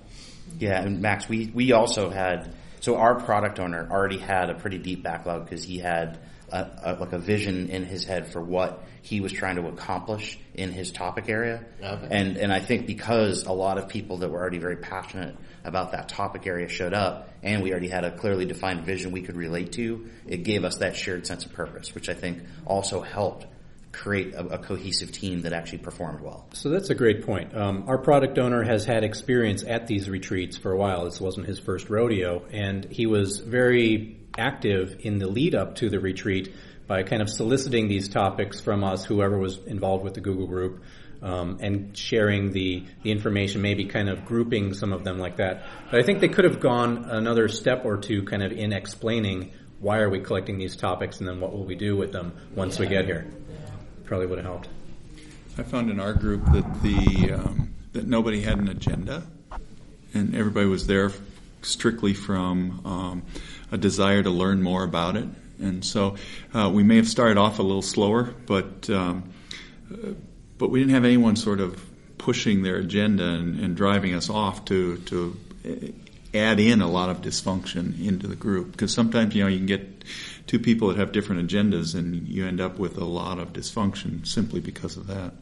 Yeah, 0.58 0.82
and 0.82 1.00
Max, 1.00 1.28
we, 1.28 1.50
we 1.54 1.72
also 1.72 2.10
had 2.10 2.54
so 2.80 2.96
our 2.96 3.20
product 3.20 3.60
owner 3.60 3.86
already 3.90 4.18
had 4.18 4.48
a 4.48 4.54
pretty 4.54 4.78
deep 4.78 5.02
backlog 5.02 5.44
because 5.44 5.62
he 5.62 5.78
had 5.78 6.18
a, 6.50 6.66
a, 6.82 6.92
like 6.94 7.12
a 7.12 7.18
vision 7.18 7.68
in 7.68 7.84
his 7.84 8.04
head 8.04 8.32
for 8.32 8.40
what 8.40 8.82
he 9.02 9.20
was 9.20 9.32
trying 9.32 9.56
to 9.56 9.66
accomplish 9.68 10.38
in 10.54 10.72
his 10.72 10.90
topic 10.90 11.28
area. 11.28 11.64
Okay. 11.82 12.08
And 12.10 12.36
and 12.36 12.52
I 12.52 12.60
think 12.60 12.86
because 12.86 13.44
a 13.46 13.52
lot 13.52 13.78
of 13.78 13.88
people 13.88 14.18
that 14.18 14.30
were 14.30 14.38
already 14.40 14.58
very 14.58 14.76
passionate 14.76 15.36
about 15.64 15.92
that 15.92 16.08
topic 16.08 16.46
area 16.46 16.68
showed 16.68 16.94
up 16.94 17.28
and 17.42 17.62
we 17.62 17.70
already 17.70 17.88
had 17.88 18.04
a 18.04 18.16
clearly 18.16 18.46
defined 18.46 18.84
vision 18.84 19.12
we 19.12 19.22
could 19.22 19.36
relate 19.36 19.72
to, 19.72 20.08
it 20.26 20.38
gave 20.38 20.64
us 20.64 20.78
that 20.78 20.96
shared 20.96 21.26
sense 21.26 21.44
of 21.44 21.52
purpose, 21.52 21.94
which 21.94 22.08
I 22.08 22.14
think 22.14 22.42
also 22.66 23.00
helped 23.00 23.46
create 23.92 24.34
a, 24.34 24.46
a, 24.46 24.58
cohesive 24.58 25.10
team 25.10 25.42
that 25.42 25.52
actually 25.52 25.78
performed 25.78 26.20
well. 26.20 26.46
So 26.52 26.68
that's 26.68 26.90
a 26.90 26.94
great 26.94 27.26
point. 27.26 27.56
Um, 27.56 27.84
our 27.88 27.98
product 27.98 28.38
owner 28.38 28.62
has 28.62 28.84
had 28.84 29.02
experience 29.02 29.64
at 29.66 29.88
these 29.88 30.08
retreats 30.08 30.56
for 30.56 30.70
a 30.70 30.76
while. 30.76 31.04
This 31.04 31.20
wasn't 31.20 31.46
his 31.46 31.58
first 31.58 31.90
rodeo, 31.90 32.44
and 32.52 32.84
he 32.84 33.06
was 33.06 33.38
very 33.38 34.16
active 34.38 35.00
in 35.00 35.18
the 35.18 35.26
lead 35.26 35.54
up 35.54 35.76
to 35.76 35.90
the 35.90 35.98
retreat 35.98 36.54
by 36.90 37.04
kind 37.04 37.22
of 37.22 37.30
soliciting 37.30 37.86
these 37.86 38.08
topics 38.08 38.60
from 38.60 38.82
us, 38.82 39.04
whoever 39.04 39.38
was 39.38 39.58
involved 39.58 40.02
with 40.02 40.14
the 40.14 40.20
Google 40.20 40.48
group. 40.48 40.82
Um, 41.22 41.58
and 41.60 41.94
sharing 41.94 42.50
the, 42.50 42.86
the 43.02 43.10
information, 43.10 43.60
maybe 43.60 43.84
kind 43.84 44.08
of 44.08 44.24
grouping 44.24 44.72
some 44.72 44.94
of 44.94 45.04
them 45.04 45.18
like 45.18 45.36
that. 45.36 45.64
But 45.90 46.00
I 46.00 46.02
think 46.02 46.20
they 46.20 46.28
could 46.28 46.46
have 46.46 46.60
gone 46.60 47.04
another 47.10 47.46
step 47.48 47.84
or 47.84 47.98
two 47.98 48.22
kind 48.22 48.42
of 48.42 48.52
in 48.52 48.72
explaining 48.72 49.52
why 49.80 49.98
are 49.98 50.08
we 50.08 50.20
collecting 50.20 50.56
these 50.56 50.76
topics 50.76 51.18
and 51.18 51.28
then 51.28 51.38
what 51.38 51.52
will 51.52 51.66
we 51.66 51.74
do 51.74 51.94
with 51.94 52.10
them 52.10 52.32
once 52.54 52.76
yeah. 52.76 52.80
we 52.80 52.86
get 52.88 53.04
here 53.04 53.30
probably 54.10 54.26
would 54.26 54.38
have 54.38 54.46
helped. 54.46 54.68
I 55.58 55.62
found 55.62 55.90
in 55.90 56.00
our 56.00 56.14
group 56.14 56.44
that 56.46 56.82
the 56.82 57.34
um, 57.34 57.74
that 57.92 58.06
nobody 58.06 58.40
had 58.40 58.58
an 58.58 58.68
agenda, 58.68 59.22
and 60.14 60.34
everybody 60.34 60.66
was 60.66 60.88
there 60.88 61.12
strictly 61.62 62.14
from 62.14 62.80
um, 62.84 63.22
a 63.70 63.78
desire 63.78 64.22
to 64.22 64.30
learn 64.30 64.62
more 64.62 64.82
about 64.82 65.16
it. 65.16 65.28
And 65.60 65.84
so 65.84 66.16
uh, 66.54 66.70
we 66.72 66.82
may 66.82 66.96
have 66.96 67.08
started 67.08 67.38
off 67.38 67.58
a 67.58 67.62
little 67.62 67.82
slower, 67.82 68.34
but 68.46 68.88
um, 68.90 69.32
but 70.58 70.70
we 70.70 70.80
didn't 70.80 70.94
have 70.94 71.04
anyone 71.04 71.36
sort 71.36 71.60
of 71.60 71.84
pushing 72.18 72.62
their 72.62 72.76
agenda 72.76 73.24
and, 73.24 73.58
and 73.60 73.76
driving 73.76 74.14
us 74.14 74.28
off 74.30 74.64
to 74.66 74.98
to 74.98 75.36
add 76.32 76.60
in 76.60 76.80
a 76.80 76.88
lot 76.88 77.08
of 77.08 77.20
dysfunction 77.22 78.06
into 78.06 78.26
the 78.26 78.36
group 78.36 78.70
because 78.72 78.94
sometimes 78.94 79.34
you 79.34 79.42
know 79.42 79.48
you 79.48 79.58
can 79.58 79.66
get 79.66 80.04
two 80.46 80.58
people 80.58 80.88
that 80.88 80.96
have 80.96 81.12
different 81.12 81.48
agendas, 81.48 81.94
and 81.94 82.26
you 82.26 82.44
end 82.44 82.60
up 82.60 82.78
with 82.78 82.98
a 82.98 83.04
lot 83.04 83.38
of 83.38 83.52
dysfunction 83.52 84.26
simply 84.26 84.58
because 84.60 84.96
of 84.96 85.06
that. 85.06 85.32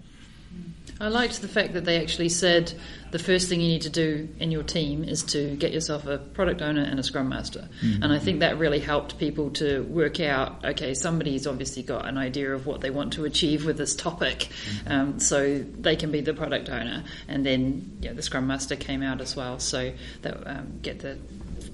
I 1.01 1.09
liked 1.09 1.41
the 1.41 1.49
fact 1.49 1.75
that 1.75 1.85
they 1.85 2.01
actually 2.01 2.29
said 2.29 2.73
the 3.11 3.19
first 3.19 3.49
thing 3.49 3.61
you 3.61 3.69
need 3.69 3.83
to 3.83 3.91
do 3.91 4.29
in 4.39 4.51
your 4.51 4.63
team 4.63 5.05
is 5.05 5.23
to 5.25 5.55
get 5.57 5.73
yourself 5.73 6.07
a 6.07 6.19
product 6.19 6.61
owner 6.61 6.83
and 6.83 6.99
a 6.99 7.03
scrum 7.03 7.29
master. 7.29 7.69
Mm-hmm. 7.83 8.03
And 8.03 8.13
I 8.13 8.19
think 8.19 8.41
that 8.41 8.59
really 8.59 8.81
helped 8.81 9.19
people 9.19 9.51
to 9.53 9.83
work 9.85 10.21
out 10.21 10.65
okay, 10.65 10.95
somebody's 10.95 11.47
obviously 11.47 11.83
got 11.83 12.07
an 12.07 12.19
idea 12.19 12.53
of 12.53 12.67
what 12.67 12.81
they 12.81 12.91
want 12.91 13.13
to 13.15 13.25
achieve 13.25 13.65
with 13.65 13.79
this 13.79 13.95
topic, 13.95 14.49
mm-hmm. 14.49 14.93
um, 14.93 15.21
so 15.21 15.59
they 15.59 15.97
can 15.97 16.11
be 16.11 16.21
the 16.21 16.35
product 16.35 16.69
owner. 16.69 17.05
And 17.29 17.47
then 17.47 17.99
yeah, 18.01 18.13
the 18.13 18.23
scrum 18.23 18.47
master 18.47 18.77
came 18.77 19.03
out 19.03 19.21
as 19.21 19.37
well, 19.37 19.59
so 19.59 19.93
that 20.23 20.47
um, 20.47 20.81
get 20.83 21.01
the 21.01 21.19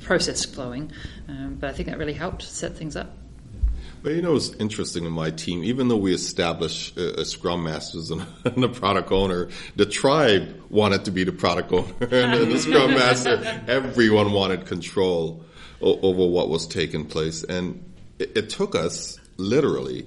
process 0.02 0.45
flowing. 0.45 0.93
Um, 1.28 1.57
but 1.59 1.71
I 1.71 1.73
think 1.73 1.88
that 1.88 1.99
really 1.99 2.12
helped 2.12 2.43
set 2.43 2.76
things 2.76 2.97
up. 2.97 3.16
But 4.04 4.16
you 4.16 4.20
know, 4.20 4.37
it's 4.37 4.50
interesting 4.56 5.06
in 5.06 5.12
my 5.12 5.30
team, 5.30 5.64
even 5.64 5.88
though 5.88 5.96
we 5.96 6.12
established 6.12 6.99
a, 6.99 7.23
a 7.23 7.25
Scrum 7.25 7.64
Masters 7.64 8.11
and, 8.11 8.26
and, 8.44 8.62
a 8.62 8.68
product 8.68 9.11
owner, 9.11 9.49
the 9.76 9.87
tribe 9.87 10.61
wanted 10.68 11.06
to 11.06 11.11
be 11.11 11.25
the 11.25 11.32
product 11.32 11.73
owner 11.73 11.90
and 12.00 12.52
the 12.52 12.58
Scrum 12.58 12.90
Master. 12.94 13.62
Everyone 13.66 14.32
wanted 14.32 14.66
control 14.66 15.42
o- 15.80 15.99
over 16.00 16.26
what 16.26 16.50
was 16.50 16.66
taking 16.66 17.06
place. 17.06 17.44
And 17.44 17.82
it, 18.18 18.37
it 18.37 18.50
took 18.50 18.75
us 18.75 19.18
literally 19.38 20.06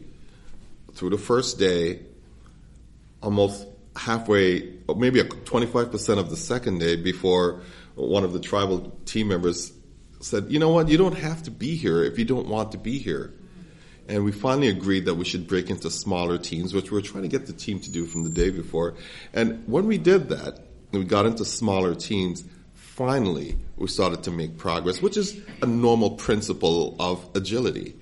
through 0.93 1.09
the 1.09 1.17
first 1.17 1.57
day, 1.57 2.01
almost 3.23 3.65
halfway, 3.95 4.75
maybe 4.95 5.21
25% 5.21 6.19
of 6.19 6.29
the 6.29 6.37
second 6.37 6.77
day 6.77 6.97
before 6.97 7.61
one 7.95 8.23
of 8.23 8.31
the 8.31 8.39
tribal 8.39 8.95
team 9.05 9.29
members 9.29 9.73
said, 10.19 10.51
you 10.51 10.59
know 10.59 10.69
what, 10.69 10.87
you 10.87 10.99
don't 10.99 11.17
have 11.17 11.41
to 11.41 11.49
be 11.49 11.75
here 11.75 12.03
if 12.03 12.19
you 12.19 12.25
don't 12.25 12.47
want 12.47 12.73
to 12.73 12.77
be 12.77 12.99
here. 12.99 13.33
And 14.07 14.23
we 14.23 14.31
finally 14.31 14.69
agreed 14.69 15.05
that 15.05 15.15
we 15.15 15.25
should 15.25 15.47
break 15.47 15.69
into 15.69 15.91
smaller 15.91 16.37
teams, 16.37 16.73
which 16.73 16.91
we 16.91 16.95
were 16.95 17.01
trying 17.01 17.23
to 17.23 17.29
get 17.29 17.45
the 17.45 17.53
team 17.53 17.79
to 17.81 17.91
do 17.91 18.05
from 18.05 18.23
the 18.23 18.29
day 18.29 18.49
before. 18.49 18.95
And 19.33 19.67
when 19.67 19.85
we 19.85 19.97
did 19.97 20.29
that, 20.29 20.59
and 20.91 21.03
we 21.03 21.03
got 21.03 21.25
into 21.25 21.43
smaller 21.43 21.93
teams, 21.93 22.43
finally 22.73 23.57
we 23.75 23.87
started 23.87 24.23
to 24.23 24.31
make 24.31 24.57
progress, 24.57 25.01
which 25.01 25.17
is 25.17 25.39
a 25.61 25.65
normal 25.65 26.11
principle 26.11 26.95
of 26.99 27.27
agility. 27.35 27.95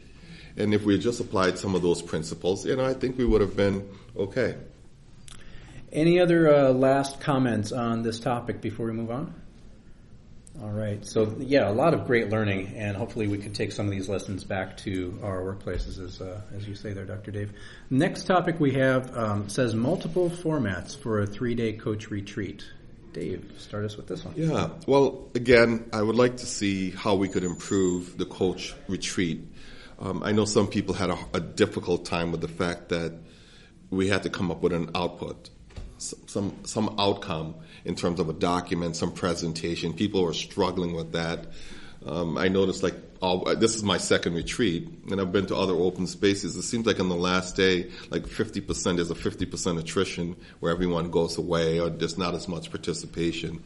And 0.57 0.73
if 0.73 0.83
we 0.83 0.93
had 0.93 1.01
just 1.01 1.19
applied 1.19 1.57
some 1.57 1.75
of 1.75 1.81
those 1.81 2.01
principles, 2.01 2.65
you 2.65 2.75
know, 2.75 2.85
I 2.85 2.93
think 2.93 3.17
we 3.17 3.25
would 3.25 3.41
have 3.41 3.57
been 3.57 3.89
okay. 4.15 4.55
Any 5.91 6.19
other 6.19 6.53
uh, 6.53 6.69
last 6.71 7.19
comments 7.19 7.71
on 7.71 8.03
this 8.03 8.19
topic 8.19 8.61
before 8.61 8.85
we 8.85 8.93
move 8.93 9.11
on? 9.11 9.33
All 10.61 10.69
right. 10.69 11.05
So 11.05 11.35
yeah, 11.39 11.69
a 11.69 11.71
lot 11.71 11.93
of 11.93 12.07
great 12.07 12.29
learning, 12.29 12.73
and 12.75 12.95
hopefully 12.95 13.27
we 13.27 13.37
can 13.37 13.51
take 13.51 13.71
some 13.73 13.85
of 13.85 13.91
these 13.91 14.07
lessons 14.07 14.43
back 14.43 14.77
to 14.77 15.19
our 15.21 15.41
workplaces, 15.41 16.01
as 16.01 16.21
uh, 16.21 16.41
as 16.55 16.67
you 16.67 16.75
say 16.75 16.93
there, 16.93 17.05
Dr. 17.05 17.31
Dave. 17.31 17.51
Next 17.89 18.25
topic 18.25 18.59
we 18.59 18.71
have 18.73 19.15
um, 19.17 19.49
says 19.49 19.75
multiple 19.75 20.29
formats 20.29 20.97
for 20.97 21.19
a 21.19 21.27
three-day 21.27 21.73
coach 21.73 22.09
retreat. 22.09 22.63
Dave, 23.11 23.53
start 23.57 23.85
us 23.85 23.97
with 23.97 24.07
this 24.07 24.23
one. 24.23 24.33
Yeah. 24.37 24.69
Well, 24.87 25.29
again, 25.35 25.89
I 25.93 26.01
would 26.01 26.15
like 26.15 26.37
to 26.37 26.45
see 26.45 26.91
how 26.91 27.15
we 27.15 27.29
could 27.29 27.43
improve 27.43 28.17
the 28.17 28.25
coach 28.25 28.73
retreat. 28.89 29.41
Um, 29.99 30.21
I 30.23 30.33
know 30.33 30.45
some 30.45 30.67
people 30.67 30.93
had 30.93 31.09
a, 31.09 31.17
a 31.33 31.39
difficult 31.39 32.05
time 32.05 32.31
with 32.31 32.41
the 32.41 32.49
fact 32.49 32.89
that 32.89 33.13
we 33.89 34.09
had 34.09 34.23
to 34.23 34.29
come 34.29 34.51
up 34.51 34.61
with 34.61 34.73
an 34.73 34.91
output, 34.95 35.49
some 35.97 36.57
some 36.65 36.95
outcome 36.99 37.55
in 37.85 37.95
terms 37.95 38.19
of 38.19 38.29
a 38.29 38.33
document, 38.33 38.95
some 38.95 39.11
presentation. 39.11 39.93
People 39.93 40.27
are 40.27 40.33
struggling 40.33 40.95
with 40.95 41.13
that. 41.13 41.45
Um, 42.05 42.37
I 42.37 42.49
noticed 42.49 42.83
like 42.83 42.95
all, 43.21 43.55
this 43.55 43.75
is 43.75 43.83
my 43.83 43.97
second 43.97 44.35
retreat, 44.35 44.87
and 45.09 45.19
I've 45.21 45.31
been 45.31 45.47
to 45.47 45.55
other 45.55 45.73
open 45.73 46.05
spaces. 46.07 46.55
It 46.55 46.63
seems 46.63 46.85
like 46.85 46.99
on 46.99 47.09
the 47.09 47.15
last 47.15 47.55
day, 47.55 47.89
like 48.09 48.23
50% 48.23 48.99
is 48.99 49.09
a 49.09 49.15
50% 49.15 49.79
attrition 49.79 50.35
where 50.59 50.71
everyone 50.71 51.09
goes 51.09 51.37
away, 51.37 51.79
or 51.79 51.89
there's 51.89 52.17
not 52.17 52.35
as 52.35 52.47
much 52.47 52.69
participation. 52.69 53.63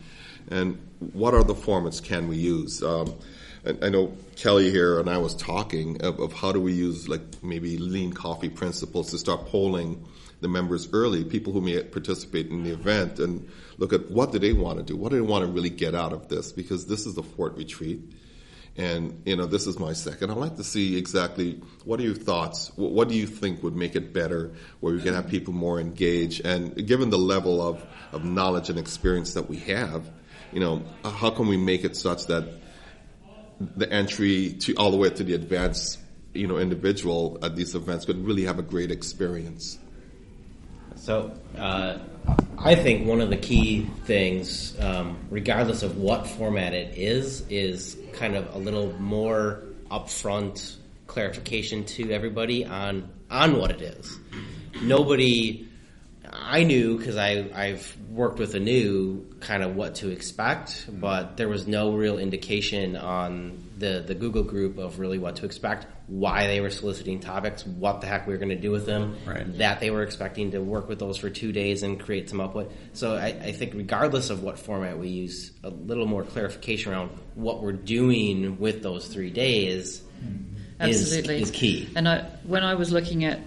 And 0.50 0.80
what 1.14 1.34
other 1.34 1.54
formats 1.54 2.02
can 2.04 2.28
we 2.28 2.38
use? 2.38 2.82
Um, 2.84 3.14
I, 3.66 3.90
know 3.90 4.14
Kelley 4.38 4.72
here 4.72 5.00
and 5.00 5.10
I 5.10 5.18
was 5.18 5.36
talking 5.36 6.02
of, 6.02 6.20
of 6.20 6.32
how 6.32 6.54
do 6.54 6.62
we 6.62 6.74
use 6.74 7.10
like 7.10 7.22
maybe 7.44 7.78
lean 7.78 8.14
coffee 8.14 8.48
principles 8.48 9.12
to 9.12 9.18
start 9.18 9.48
polling 9.48 10.06
the 10.42 10.48
members 10.48 10.88
early, 10.94 11.24
people 11.24 11.54
who 11.54 11.62
may 11.62 11.82
participate 11.84 12.48
in 12.48 12.64
the 12.64 12.72
event, 12.72 13.20
and 13.20 13.50
look 13.78 13.94
at 13.94 14.10
what 14.10 14.32
do 14.32 14.40
they 14.40 14.54
want 14.54 14.78
to 14.78 14.84
do? 14.84 14.96
What 14.96 15.10
do 15.10 15.16
they 15.16 15.22
want 15.22 15.46
to 15.46 15.52
really 15.52 15.70
get 15.70 15.96
out 15.96 16.14
of 16.14 16.30
this? 16.30 16.52
Because 16.52 16.86
this 16.86 17.06
is 17.06 17.18
a 17.18 17.24
fort 17.24 17.56
retreat. 17.58 18.00
And, 18.78 19.24
you 19.26 19.36
know, 19.36 19.46
this 19.46 19.68
is 19.68 19.78
my 19.78 19.92
second. 19.92 20.32
I'd 20.32 20.38
like 20.38 20.56
to 20.56 20.64
see 20.64 20.98
exactly 20.98 21.62
what 21.84 22.00
are 22.00 22.04
your 22.04 22.16
thoughts? 22.16 22.72
What 22.78 23.10
do 23.10 23.16
you 23.16 23.28
think 23.28 23.62
would 23.62 23.76
make 23.76 23.96
it 23.96 24.14
better 24.14 24.54
where 24.80 24.94
we 24.94 25.02
can 25.02 25.14
have 25.14 25.28
people 25.28 25.54
more 25.54 25.82
engaged? 25.82 26.46
And 26.46 26.88
given 26.88 27.10
the 27.10 27.18
level 27.18 27.62
of, 27.62 27.86
of 28.14 28.24
knowledge 28.24 28.70
and 28.70 28.80
experience 28.80 29.34
that 29.34 29.50
we 29.50 29.58
have, 29.58 30.10
you 30.54 30.62
know, 30.62 30.84
how 31.04 31.30
can 31.32 31.48
we 31.48 31.58
make 31.58 31.84
it 31.84 31.98
such 31.98 32.28
that 32.28 32.48
the 33.60 33.92
entry 33.92 34.54
to 34.54 34.74
all 34.76 34.92
the 34.92 34.98
way 34.98 35.10
to 35.10 35.24
the 35.26 35.34
advanced, 35.34 36.00
you 36.34 36.48
know, 36.48 36.58
individual 36.58 37.38
at 37.44 37.58
these 37.58 37.76
events 37.76 38.06
could 38.06 38.26
really 38.26 38.46
have 38.46 38.60
a 38.60 38.64
great 38.64 38.92
experience? 38.92 39.78
So, 41.00 41.32
uh, 41.58 41.98
I 42.58 42.76
think 42.76 43.08
one 43.08 43.22
of 43.22 43.30
the 43.30 43.38
key 43.38 43.90
things, 44.04 44.78
um, 44.82 45.18
regardless 45.30 45.82
of 45.82 45.98
what 45.98 46.28
format 46.28 46.74
it 46.74 46.98
is, 46.98 47.46
is 47.50 47.98
kind 48.12 48.36
of 48.36 48.54
a 48.54 48.58
little 48.58 48.92
more 49.00 49.64
upfront 49.90 50.76
clarification 51.08 51.86
to 51.86 52.12
everybody 52.12 52.66
on 52.66 53.10
on 53.32 53.58
what 53.58 53.72
it 53.72 53.82
is. 53.82 54.20
Nobody, 54.82 55.70
I 56.30 56.64
knew 56.64 56.98
because 56.98 57.16
I 57.16 57.50
I've 57.56 57.98
worked 58.12 58.38
with 58.38 58.54
Anu 58.54 59.24
kind 59.40 59.64
of 59.64 59.78
what 59.78 59.96
to 59.96 60.10
expect, 60.10 60.86
but 60.92 61.38
there 61.38 61.48
was 61.48 61.66
no 61.66 61.94
real 61.94 62.20
indication 62.20 62.98
on 62.98 63.64
the 63.78 64.04
the 64.06 64.16
Google 64.16 64.44
group 64.44 64.78
of 64.78 65.00
really 65.00 65.18
what 65.18 65.38
to 65.38 65.46
expect, 65.46 65.88
why 66.10 66.48
they 66.48 66.60
were 66.60 66.72
soliciting 66.72 67.20
topics, 67.20 67.66
what 67.66 68.02
the 68.02 68.08
heck 68.08 68.26
we 68.26 68.34
were 68.34 68.40
going 68.40 68.50
to 68.50 68.56
do 68.56 68.72
with 68.72 68.86
them, 68.86 69.16
Right. 69.26 69.58
that 69.60 69.80
they 69.80 69.92
were 69.92 70.02
expecting 70.02 70.52
to 70.52 70.60
work 70.60 70.90
with 70.90 70.98
those 70.98 71.18
for 71.18 71.30
two 71.30 71.52
days 71.52 71.84
and 71.84 72.00
create 72.00 72.30
some 72.30 72.42
output. 72.42 72.72
So 72.94 73.16
I, 73.16 73.28
I 73.28 73.52
think 73.52 73.76
regardless 73.76 74.32
of 74.32 74.42
what 74.42 74.58
format 74.58 74.98
we 74.98 75.10
use, 75.10 75.52
a 75.64 75.70
little 75.70 76.08
more 76.08 76.24
clarification 76.24 76.92
around 76.92 77.12
what 77.36 77.62
we're 77.62 77.74
doing 77.74 78.60
with 78.60 78.82
those 78.82 79.08
three 79.08 79.30
days 79.30 80.02
hmm. 80.20 80.88
is, 80.88 81.14
Absolutely. 81.14 81.42
is 81.44 81.52
key. 81.52 81.90
And 81.96 82.10
I, 82.10 82.22
when 82.44 82.64
I 82.64 82.74
was 82.74 82.92
looking 82.92 83.24
at 83.26 83.40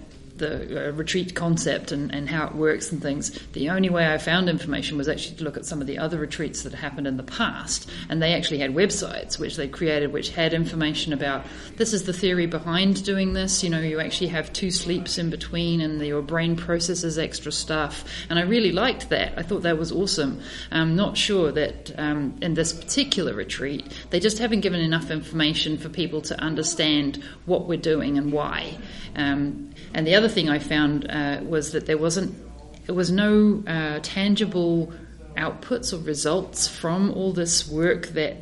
the 0.43 0.89
uh, 0.89 0.91
retreat 0.91 1.35
concept 1.35 1.91
and, 1.91 2.13
and 2.13 2.29
how 2.29 2.47
it 2.47 2.55
works 2.55 2.91
and 2.91 3.01
things, 3.01 3.31
the 3.53 3.69
only 3.69 3.89
way 3.89 4.11
I 4.11 4.17
found 4.17 4.49
information 4.49 4.97
was 4.97 5.07
actually 5.07 5.37
to 5.37 5.43
look 5.43 5.57
at 5.57 5.65
some 5.65 5.81
of 5.81 5.87
the 5.87 5.97
other 5.97 6.19
retreats 6.19 6.63
that 6.63 6.73
happened 6.73 7.07
in 7.07 7.17
the 7.17 7.23
past. 7.23 7.89
And 8.09 8.21
they 8.21 8.33
actually 8.33 8.59
had 8.59 8.73
websites 8.73 9.39
which 9.39 9.55
they 9.55 9.67
created 9.67 10.11
which 10.11 10.29
had 10.29 10.53
information 10.53 11.13
about 11.13 11.45
this 11.77 11.93
is 11.93 12.03
the 12.03 12.13
theory 12.13 12.45
behind 12.45 13.03
doing 13.03 13.33
this. 13.33 13.63
You 13.63 13.69
know, 13.69 13.79
you 13.79 13.99
actually 13.99 14.27
have 14.27 14.51
two 14.53 14.71
sleeps 14.71 15.17
in 15.17 15.29
between 15.29 15.81
and 15.81 15.99
the, 15.99 16.07
your 16.07 16.21
brain 16.21 16.55
processes 16.55 17.17
extra 17.17 17.51
stuff. 17.51 18.05
And 18.29 18.37
I 18.37 18.43
really 18.43 18.71
liked 18.71 19.09
that. 19.09 19.33
I 19.37 19.43
thought 19.43 19.63
that 19.63 19.77
was 19.77 19.91
awesome. 19.91 20.41
I'm 20.71 20.95
not 20.95 21.17
sure 21.17 21.51
that 21.51 21.97
um, 21.97 22.35
in 22.41 22.53
this 22.53 22.73
particular 22.73 23.33
retreat, 23.33 23.91
they 24.09 24.19
just 24.19 24.39
haven't 24.39 24.61
given 24.61 24.81
enough 24.81 25.09
information 25.09 25.77
for 25.77 25.89
people 25.89 26.21
to 26.21 26.39
understand 26.39 27.23
what 27.45 27.67
we're 27.67 27.77
doing 27.77 28.17
and 28.17 28.31
why. 28.31 28.77
Um, 29.15 29.72
and 29.93 30.07
the 30.07 30.15
other 30.15 30.29
thing 30.29 30.49
I 30.49 30.59
found 30.59 31.09
uh, 31.09 31.39
was 31.43 31.71
that 31.71 31.85
there 31.85 31.97
wasn't, 31.97 32.35
there 32.85 32.95
was 32.95 33.11
no 33.11 33.63
uh, 33.67 33.99
tangible 34.01 34.91
outputs 35.35 35.93
or 35.93 35.97
results 36.03 36.67
from 36.67 37.11
all 37.11 37.33
this 37.33 37.67
work 37.67 38.07
that 38.09 38.37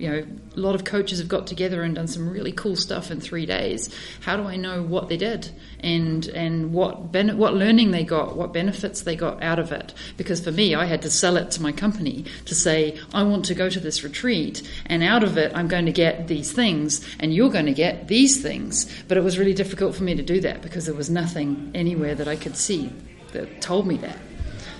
you 0.00 0.08
know 0.10 0.26
a 0.56 0.60
lot 0.60 0.74
of 0.74 0.84
coaches 0.84 1.18
have 1.18 1.28
got 1.28 1.46
together 1.46 1.82
and 1.82 1.94
done 1.94 2.08
some 2.08 2.28
really 2.28 2.52
cool 2.52 2.74
stuff 2.74 3.10
in 3.10 3.20
three 3.20 3.46
days. 3.46 3.94
How 4.20 4.36
do 4.36 4.44
i 4.44 4.56
know 4.56 4.82
what 4.82 5.08
they 5.08 5.16
did 5.16 5.50
and 5.80 6.26
and 6.28 6.72
what 6.72 7.12
ben- 7.12 7.36
what 7.36 7.54
learning 7.54 7.90
they 7.90 8.04
got 8.04 8.36
what 8.36 8.52
benefits 8.52 9.02
they 9.02 9.14
got 9.14 9.42
out 9.42 9.58
of 9.58 9.72
it? 9.72 9.92
Because 10.16 10.40
for 10.40 10.52
me 10.52 10.74
i 10.74 10.86
had 10.86 11.02
to 11.02 11.10
sell 11.10 11.36
it 11.36 11.50
to 11.52 11.62
my 11.62 11.72
company 11.72 12.24
to 12.46 12.54
say 12.54 12.98
i 13.12 13.22
want 13.22 13.44
to 13.46 13.54
go 13.54 13.68
to 13.68 13.80
this 13.80 14.02
retreat 14.02 14.62
and 14.86 15.02
out 15.02 15.22
of 15.22 15.36
it 15.36 15.52
i'm 15.54 15.68
going 15.68 15.86
to 15.86 15.92
get 15.92 16.28
these 16.28 16.52
things 16.52 17.06
and 17.20 17.34
you're 17.34 17.50
going 17.50 17.66
to 17.66 17.74
get 17.74 18.08
these 18.08 18.40
things. 18.42 18.86
But 19.06 19.18
it 19.18 19.24
was 19.24 19.38
really 19.38 19.54
difficult 19.54 19.94
for 19.94 20.04
me 20.04 20.14
to 20.14 20.22
do 20.22 20.40
that 20.40 20.62
because 20.62 20.86
there 20.86 20.94
was 20.94 21.10
nothing 21.10 21.70
anywhere 21.74 22.14
that 22.14 22.28
i 22.28 22.36
could 22.36 22.56
see 22.56 22.90
that 23.32 23.60
told 23.60 23.86
me 23.86 23.96
that. 23.98 24.18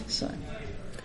So. 0.07 0.31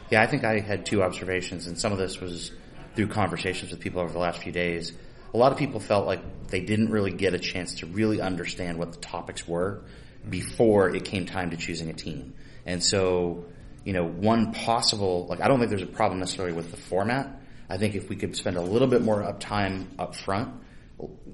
Yeah, 0.10 0.22
I 0.22 0.28
think 0.28 0.44
I 0.44 0.60
had 0.60 0.86
two 0.86 1.04
observations, 1.04 1.68
and 1.68 1.78
some 1.80 1.92
of 1.92 1.98
this 1.98 2.20
was 2.20 2.52
through 2.96 3.08
conversations 3.08 3.72
with 3.72 3.80
people 3.80 4.02
over 4.02 4.12
the 4.12 4.20
last 4.20 4.42
few 4.42 4.52
days. 4.52 4.94
A 5.34 5.38
lot 5.38 5.52
of 5.52 5.58
people 5.58 5.80
felt 5.80 6.06
like 6.06 6.48
they 6.48 6.62
didn't 6.62 6.90
really 6.90 7.12
get 7.12 7.34
a 7.34 7.40
chance 7.40 7.76
to 7.76 7.86
really 7.86 8.22
understand 8.22 8.78
what 8.78 8.94
the 8.94 9.00
topics 9.00 9.48
were 9.48 9.84
before 10.30 10.96
it 10.96 11.06
came 11.06 11.26
time 11.26 11.52
to 11.52 11.58
choosing 11.58 11.90
a 11.90 11.94
team. 11.94 12.34
And 12.66 12.84
so, 12.84 13.46
you 13.84 13.94
know, 13.94 14.06
one 14.06 14.54
possible, 14.54 15.28
like, 15.28 15.42
I 15.42 15.48
don't 15.48 15.60
think 15.60 15.70
there's 15.70 15.82
a 15.82 15.88
problem 15.88 16.20
necessarily 16.20 16.54
with 16.54 16.72
the 16.72 16.78
format. 16.78 17.42
I 17.70 17.78
think 17.78 17.96
if 17.96 18.10
we 18.10 18.16
could 18.16 18.36
spend 18.36 18.58
a 18.58 18.62
little 18.62 18.88
bit 18.88 19.02
more 19.02 19.24
up 19.24 19.40
time 19.40 19.92
up 20.00 20.16
front, 20.16 20.54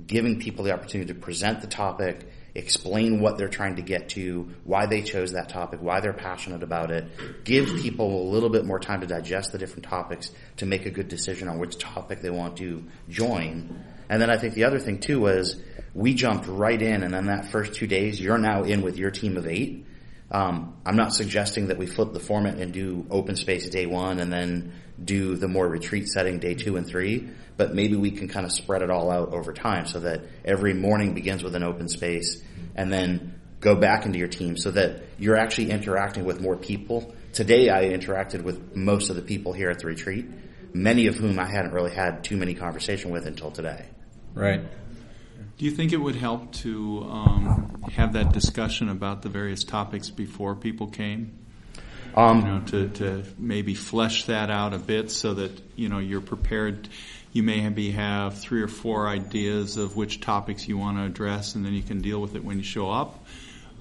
giving 0.07 0.39
people 0.39 0.65
the 0.65 0.73
opportunity 0.73 1.13
to 1.13 1.19
present 1.19 1.61
the 1.61 1.67
topic, 1.67 2.27
explain 2.53 3.21
what 3.21 3.37
they're 3.37 3.47
trying 3.47 3.77
to 3.77 3.81
get 3.81 4.09
to, 4.09 4.49
why 4.65 4.85
they 4.85 5.01
chose 5.01 5.31
that 5.33 5.49
topic, 5.49 5.81
why 5.81 5.99
they're 6.01 6.13
passionate 6.13 6.63
about 6.63 6.91
it, 6.91 7.05
give 7.43 7.67
people 7.77 8.23
a 8.23 8.29
little 8.29 8.49
bit 8.49 8.65
more 8.65 8.79
time 8.79 9.01
to 9.01 9.07
digest 9.07 9.51
the 9.51 9.57
different 9.57 9.85
topics 9.85 10.31
to 10.57 10.65
make 10.65 10.85
a 10.85 10.91
good 10.91 11.07
decision 11.07 11.47
on 11.47 11.59
which 11.59 11.77
topic 11.77 12.21
they 12.21 12.29
want 12.29 12.57
to 12.57 12.83
join. 13.09 13.83
And 14.09 14.21
then 14.21 14.29
I 14.29 14.37
think 14.37 14.53
the 14.53 14.65
other 14.65 14.79
thing 14.79 14.99
too 14.99 15.21
was 15.21 15.55
we 15.93 16.13
jumped 16.13 16.47
right 16.47 16.81
in 16.81 17.03
and 17.03 17.15
in 17.15 17.27
that 17.27 17.45
first 17.45 17.73
two 17.73 17.87
days, 17.87 18.19
you're 18.19 18.37
now 18.37 18.63
in 18.63 18.81
with 18.81 18.97
your 18.97 19.11
team 19.11 19.37
of 19.37 19.47
eight. 19.47 19.85
Um, 20.29 20.75
I'm 20.85 20.95
not 20.95 21.13
suggesting 21.13 21.67
that 21.67 21.77
we 21.77 21.85
flip 21.85 22.13
the 22.13 22.19
format 22.19 22.57
and 22.57 22.73
do 22.73 23.05
open 23.09 23.35
space 23.35 23.69
day 23.69 23.85
one 23.85 24.19
and 24.19 24.31
then 24.31 24.73
do 25.03 25.35
the 25.35 25.47
more 25.47 25.67
retreat 25.67 26.07
setting 26.07 26.39
day 26.39 26.53
two 26.53 26.77
and 26.77 26.87
three, 26.87 27.29
but 27.61 27.75
maybe 27.75 27.95
we 27.95 28.09
can 28.09 28.27
kind 28.27 28.43
of 28.43 28.51
spread 28.51 28.81
it 28.81 28.89
all 28.89 29.11
out 29.11 29.35
over 29.35 29.53
time 29.53 29.85
so 29.85 29.99
that 29.99 30.23
every 30.43 30.73
morning 30.73 31.13
begins 31.13 31.43
with 31.43 31.53
an 31.53 31.61
open 31.61 31.87
space 31.87 32.41
and 32.75 32.91
then 32.91 33.39
go 33.59 33.75
back 33.75 34.07
into 34.07 34.17
your 34.17 34.27
team 34.27 34.57
so 34.57 34.71
that 34.71 35.03
you're 35.19 35.35
actually 35.35 35.69
interacting 35.69 36.25
with 36.25 36.41
more 36.41 36.55
people. 36.55 37.13
Today 37.33 37.69
I 37.69 37.83
interacted 37.89 38.41
with 38.41 38.75
most 38.75 39.11
of 39.11 39.15
the 39.15 39.21
people 39.21 39.53
here 39.53 39.69
at 39.69 39.77
the 39.77 39.85
retreat, 39.85 40.25
many 40.73 41.05
of 41.05 41.13
whom 41.13 41.37
I 41.37 41.45
hadn't 41.45 41.71
really 41.71 41.93
had 41.93 42.23
too 42.23 42.35
many 42.35 42.55
conversation 42.55 43.11
with 43.11 43.27
until 43.27 43.51
today. 43.51 43.85
Right. 44.33 44.63
Do 45.59 45.65
you 45.65 45.69
think 45.69 45.93
it 45.93 45.97
would 45.97 46.15
help 46.15 46.51
to 46.63 47.03
um, 47.11 47.83
have 47.91 48.13
that 48.13 48.33
discussion 48.33 48.89
about 48.89 49.21
the 49.21 49.29
various 49.29 49.63
topics 49.63 50.09
before 50.09 50.55
people 50.55 50.87
came? 50.87 51.37
Um, 52.15 52.39
you 52.39 52.45
know, 52.45 52.59
to, 52.61 52.89
to 52.89 53.23
maybe 53.37 53.73
flesh 53.73 54.25
that 54.25 54.49
out 54.49 54.73
a 54.73 54.77
bit 54.77 55.11
so 55.11 55.33
that 55.35 55.61
you 55.77 55.87
know 55.87 55.99
you're 55.99 56.19
prepared. 56.19 56.89
You 57.33 57.43
may 57.43 57.61
maybe 57.61 57.91
have 57.91 58.37
three 58.37 58.61
or 58.61 58.67
four 58.67 59.07
ideas 59.07 59.77
of 59.77 59.95
which 59.95 60.19
topics 60.19 60.67
you 60.67 60.77
want 60.77 60.97
to 60.97 61.05
address, 61.05 61.55
and 61.55 61.65
then 61.65 61.73
you 61.73 61.81
can 61.81 62.01
deal 62.01 62.19
with 62.19 62.35
it 62.35 62.43
when 62.43 62.57
you 62.57 62.63
show 62.63 62.91
up. 62.91 63.23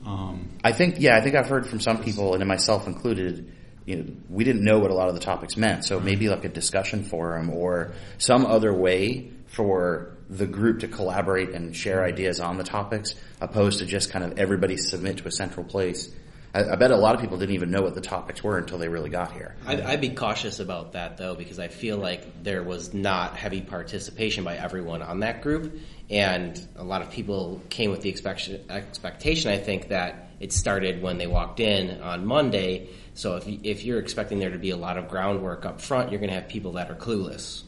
Um, 0.06 0.50
I 0.62 0.72
think, 0.72 0.96
yeah, 0.98 1.16
I 1.16 1.20
think 1.20 1.34
I've 1.34 1.48
heard 1.48 1.66
from 1.66 1.80
some 1.80 2.02
people, 2.02 2.34
and 2.34 2.46
myself 2.46 2.86
included, 2.86 3.52
you 3.84 3.96
know, 3.96 4.04
we 4.28 4.44
didn't 4.44 4.62
know 4.62 4.78
what 4.78 4.90
a 4.90 4.94
lot 4.94 5.08
of 5.08 5.14
the 5.14 5.20
topics 5.20 5.56
meant. 5.56 5.84
So 5.84 5.98
maybe 5.98 6.28
like 6.28 6.44
a 6.44 6.48
discussion 6.48 7.02
forum 7.04 7.50
or 7.50 7.92
some 8.18 8.46
other 8.46 8.72
way 8.72 9.32
for 9.46 10.16
the 10.28 10.46
group 10.46 10.80
to 10.80 10.88
collaborate 10.88 11.50
and 11.50 11.74
share 11.74 12.04
ideas 12.04 12.38
on 12.38 12.56
the 12.56 12.64
topics, 12.64 13.16
opposed 13.40 13.80
to 13.80 13.84
just 13.84 14.10
kind 14.10 14.24
of 14.24 14.38
everybody 14.38 14.76
submit 14.76 15.18
to 15.18 15.26
a 15.26 15.32
central 15.32 15.66
place. 15.66 16.08
I, 16.54 16.64
I 16.70 16.76
bet 16.76 16.90
a 16.90 16.96
lot 16.96 17.14
of 17.14 17.20
people 17.20 17.38
didn't 17.38 17.54
even 17.54 17.70
know 17.70 17.82
what 17.82 17.94
the 17.94 18.00
topics 18.00 18.42
were 18.42 18.58
until 18.58 18.78
they 18.78 18.88
really 18.88 19.10
got 19.10 19.32
here. 19.32 19.54
I'd, 19.66 19.80
I'd 19.80 20.00
be 20.00 20.10
cautious 20.10 20.58
about 20.60 20.92
that 20.92 21.16
though, 21.16 21.34
because 21.34 21.58
I 21.58 21.68
feel 21.68 21.96
like 21.98 22.42
there 22.42 22.62
was 22.62 22.92
not 22.94 23.36
heavy 23.36 23.60
participation 23.60 24.44
by 24.44 24.56
everyone 24.56 25.02
on 25.02 25.20
that 25.20 25.42
group, 25.42 25.78
and 26.08 26.60
a 26.76 26.84
lot 26.84 27.02
of 27.02 27.10
people 27.10 27.60
came 27.70 27.90
with 27.90 28.02
the 28.02 28.10
expectation, 28.10 28.64
expectation 28.68 29.50
I 29.52 29.58
think, 29.58 29.88
that 29.88 30.28
it 30.40 30.52
started 30.52 31.02
when 31.02 31.18
they 31.18 31.26
walked 31.26 31.60
in 31.60 32.00
on 32.00 32.24
Monday. 32.26 32.88
So 33.14 33.36
if, 33.36 33.46
you- 33.46 33.60
if 33.62 33.84
you're 33.84 33.98
expecting 34.00 34.38
there 34.38 34.50
to 34.50 34.58
be 34.58 34.70
a 34.70 34.76
lot 34.76 34.96
of 34.96 35.08
groundwork 35.08 35.66
up 35.66 35.80
front, 35.80 36.10
you're 36.10 36.18
going 36.20 36.30
to 36.30 36.34
have 36.36 36.48
people 36.48 36.72
that 36.72 36.90
are 36.90 36.94
clueless. 36.94 37.62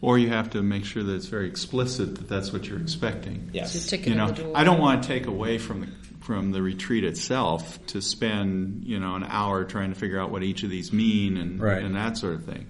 Or 0.00 0.16
you 0.16 0.28
have 0.28 0.50
to 0.50 0.62
make 0.62 0.84
sure 0.84 1.02
that 1.02 1.12
it's 1.14 1.26
very 1.26 1.48
explicit 1.48 2.14
that 2.16 2.28
that's 2.28 2.52
what 2.52 2.66
you're 2.68 2.78
expecting. 2.78 3.50
Yes. 3.52 3.72
Just 3.72 3.90
ticket 3.90 4.08
You 4.08 4.14
know. 4.14 4.52
I 4.54 4.62
don't 4.62 4.78
want 4.78 5.02
to 5.02 5.08
take 5.08 5.26
away 5.26 5.58
from 5.58 5.80
the 5.80 5.86
from 6.28 6.50
the 6.52 6.60
retreat 6.60 7.04
itself 7.04 7.78
to 7.86 8.02
spend 8.02 8.84
you 8.84 9.00
know 9.00 9.14
an 9.14 9.24
hour 9.24 9.64
trying 9.64 9.88
to 9.94 9.98
figure 9.98 10.20
out 10.20 10.30
what 10.30 10.42
each 10.42 10.62
of 10.62 10.68
these 10.68 10.92
mean 10.92 11.38
and 11.38 11.58
Right. 11.58 11.82
and 11.82 11.96
that 11.96 12.18
sort 12.18 12.34
of 12.34 12.44
thing. 12.44 12.66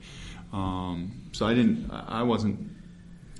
Um, 0.53 1.11
so 1.33 1.45
I 1.45 1.55
didn't. 1.55 1.91
I 1.91 2.21
I 2.21 2.23
wasn't 2.23 2.71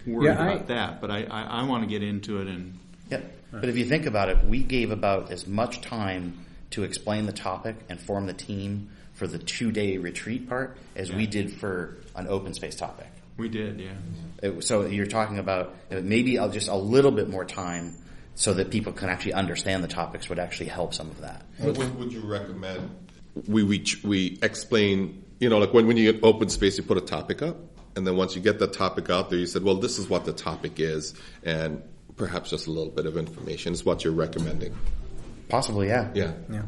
worried 0.05 0.27
Yeah, 0.27 0.43
I- 0.43 0.53
about 0.55 0.67
that, 0.69 1.01
but 1.01 1.13
I, 1.13 1.23
I, 1.23 1.43
I 1.61 1.63
want 1.69 1.85
to 1.85 1.89
get 1.89 2.03
into 2.03 2.41
it 2.41 2.49
and 2.49 2.79
Yep. 3.11 3.33
But 3.53 3.69
if 3.69 3.77
you 3.79 3.85
think 3.85 4.07
about 4.07 4.29
it, 4.29 4.45
we 4.45 4.65
gave 4.65 4.91
about 4.91 5.31
as 5.31 5.47
much 5.47 5.81
time 5.83 6.45
to 6.71 6.83
explain 6.83 7.25
the 7.27 7.33
topic 7.33 7.77
and 7.89 8.01
form 8.01 8.27
the 8.27 8.35
team 8.35 8.91
for 9.15 9.29
the 9.29 9.39
two 9.39 9.71
day 9.71 9.99
retreat 9.99 10.49
part 10.49 10.77
as 10.97 11.13
we 11.13 11.29
did 11.29 11.53
for 11.53 11.97
an 12.17 12.27
open 12.27 12.55
space 12.55 12.75
topic. 12.75 13.07
we 13.37 13.49
did. 13.49 13.79
Yeah. 13.81 13.93
It, 14.43 14.65
so 14.65 14.85
you're 14.87 15.07
talking 15.07 15.39
about 15.39 15.77
uh, 15.93 16.01
maybe 16.03 16.33
just 16.51 16.67
a 16.67 16.75
little 16.77 17.13
bit 17.13 17.29
more 17.31 17.45
time 17.45 17.95
so 18.39 18.55
that 18.55 18.71
people 18.71 18.93
can 18.93 19.09
actually 19.09 19.33
understand 19.33 19.83
the 19.83 19.89
topics 19.89 20.29
would 20.29 20.39
actually 20.39 20.69
help 20.69 20.95
some 20.95 21.11
of 21.11 21.21
that. 21.23 21.45
What 21.59 21.77
would, 21.77 21.99
would 21.99 22.13
you 22.13 22.21
recommend? 22.21 22.89
We, 23.49 23.65
we, 23.65 23.85
we 24.05 24.39
explain, 24.43 25.25
you 25.41 25.49
know, 25.49 25.59
like 25.59 25.75
when, 25.75 25.89
when 25.89 25.97
you 25.97 26.13
get 26.13 26.23
open 26.23 26.49
space, 26.49 26.79
you 26.79 26.85
put 26.85 26.97
a 26.97 27.01
topic 27.01 27.43
up. 27.43 27.57
And 27.97 28.07
then 28.07 28.17
once 28.17 28.37
you 28.37 28.41
get 28.41 28.61
the 28.61 28.69
topic 28.69 29.11
out 29.11 29.29
there, 29.29 29.41
you 29.41 29.47
said, 29.47 29.65
well, 29.65 29.75
this 29.75 29.99
is 29.99 30.09
what 30.09 30.25
the 30.25 30.33
topic 30.33 30.79
is. 30.79 31.15
And 31.43 31.83
perhaps 32.17 32.51
just 32.51 32.69
a 32.69 32.71
little 32.71 32.93
bit 32.93 33.07
of 33.07 33.17
information 33.17 33.73
is 33.73 33.85
what 33.85 34.05
you're 34.05 34.13
recommending. 34.13 34.73
Possibly, 35.49 35.89
yeah. 35.89 36.09
Yeah. 36.15 36.35
Yeah. 36.49 36.63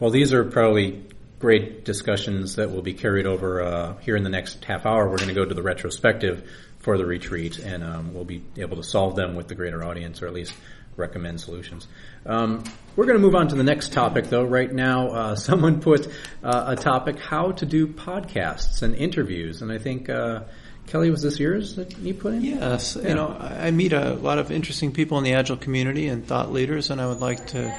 Well, 0.00 0.10
these 0.10 0.34
are 0.34 0.44
probably 0.44 1.06
great 1.38 1.86
discussions 1.86 2.56
that 2.56 2.70
will 2.70 2.82
be 2.82 2.92
carried 2.92 3.26
over 3.26 3.62
uh, 3.62 3.96
here 4.00 4.16
in 4.16 4.24
the 4.24 4.30
next 4.30 4.62
half 4.66 4.84
hour. 4.84 5.08
We're 5.08 5.16
going 5.16 5.28
to 5.28 5.34
go 5.34 5.46
to 5.46 5.54
the 5.54 5.62
retrospective 5.62 6.46
for 6.80 6.98
the 6.98 7.06
retreat, 7.06 7.58
and 7.60 7.82
um, 7.82 8.12
we'll 8.12 8.26
be 8.26 8.42
able 8.58 8.76
to 8.76 8.82
solve 8.82 9.16
them 9.16 9.36
with 9.36 9.48
the 9.48 9.54
greater 9.54 9.82
audience, 9.82 10.20
or 10.20 10.26
at 10.26 10.34
least 10.34 10.52
recommend 10.96 11.40
solutions. 11.40 11.86
Um, 12.26 12.64
we're 12.96 13.06
going 13.06 13.16
to 13.18 13.22
move 13.22 13.34
on 13.34 13.48
to 13.48 13.54
the 13.54 13.64
next 13.64 13.92
topic, 13.92 14.26
though. 14.26 14.44
Right 14.44 14.72
now, 14.72 15.08
uh, 15.08 15.36
someone 15.48 15.80
put 15.80 16.06
uh, 16.42 16.64
a 16.68 16.76
topic: 16.76 17.18
how 17.18 17.52
to 17.52 17.66
do 17.66 17.86
podcasts 17.86 18.82
and 18.82 18.94
interviews, 18.94 19.62
and 19.62 19.70
I 19.72 19.78
think. 19.78 20.08
Uh, 20.08 20.40
Kelley, 20.86 21.08
was 21.08 21.22
this 21.22 21.40
yours 21.40 21.76
that 21.76 21.96
you 21.96 22.12
put 22.12 22.34
in? 22.34 22.42
Yes, 22.44 22.94
Yeah. 23.00 23.08
you 23.08 23.14
know, 23.14 23.28
I 23.40 23.70
meet 23.70 23.94
a 23.94 24.12
lot 24.16 24.38
of 24.38 24.50
interesting 24.50 24.92
people 24.92 25.16
in 25.16 25.24
the 25.24 25.32
agile 25.32 25.56
community 25.56 26.08
and 26.08 26.26
thought 26.26 26.52
leaders, 26.52 26.90
and 26.90 27.00
I 27.00 27.06
would 27.06 27.20
like 27.20 27.46
to 27.48 27.74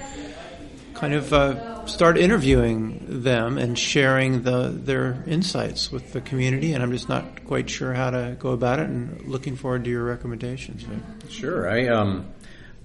kind 0.95 1.13
of 1.13 1.31
uh, 1.31 1.85
start 1.85 2.17
interviewing 2.17 3.05
them 3.21 3.59
and 3.59 3.77
sharing 3.77 4.41
the 4.41 4.69
their 4.69 5.23
insights 5.27 5.91
with 5.91 6.13
the 6.13 6.21
community. 6.21 6.73
And 6.73 6.81
I'm 6.81 6.91
just 6.91 7.07
not 7.07 7.45
quite 7.45 7.69
sure 7.69 7.93
how 7.93 8.09
to 8.09 8.35
go 8.39 8.49
about 8.49 8.79
it, 8.79 8.89
and 8.89 9.21
looking 9.27 9.55
forward 9.55 9.83
to 9.83 9.89
your 9.91 10.03
recommendations. 10.03 10.83
Sure. 11.29 11.69
I 11.69 11.87
um, 11.89 12.25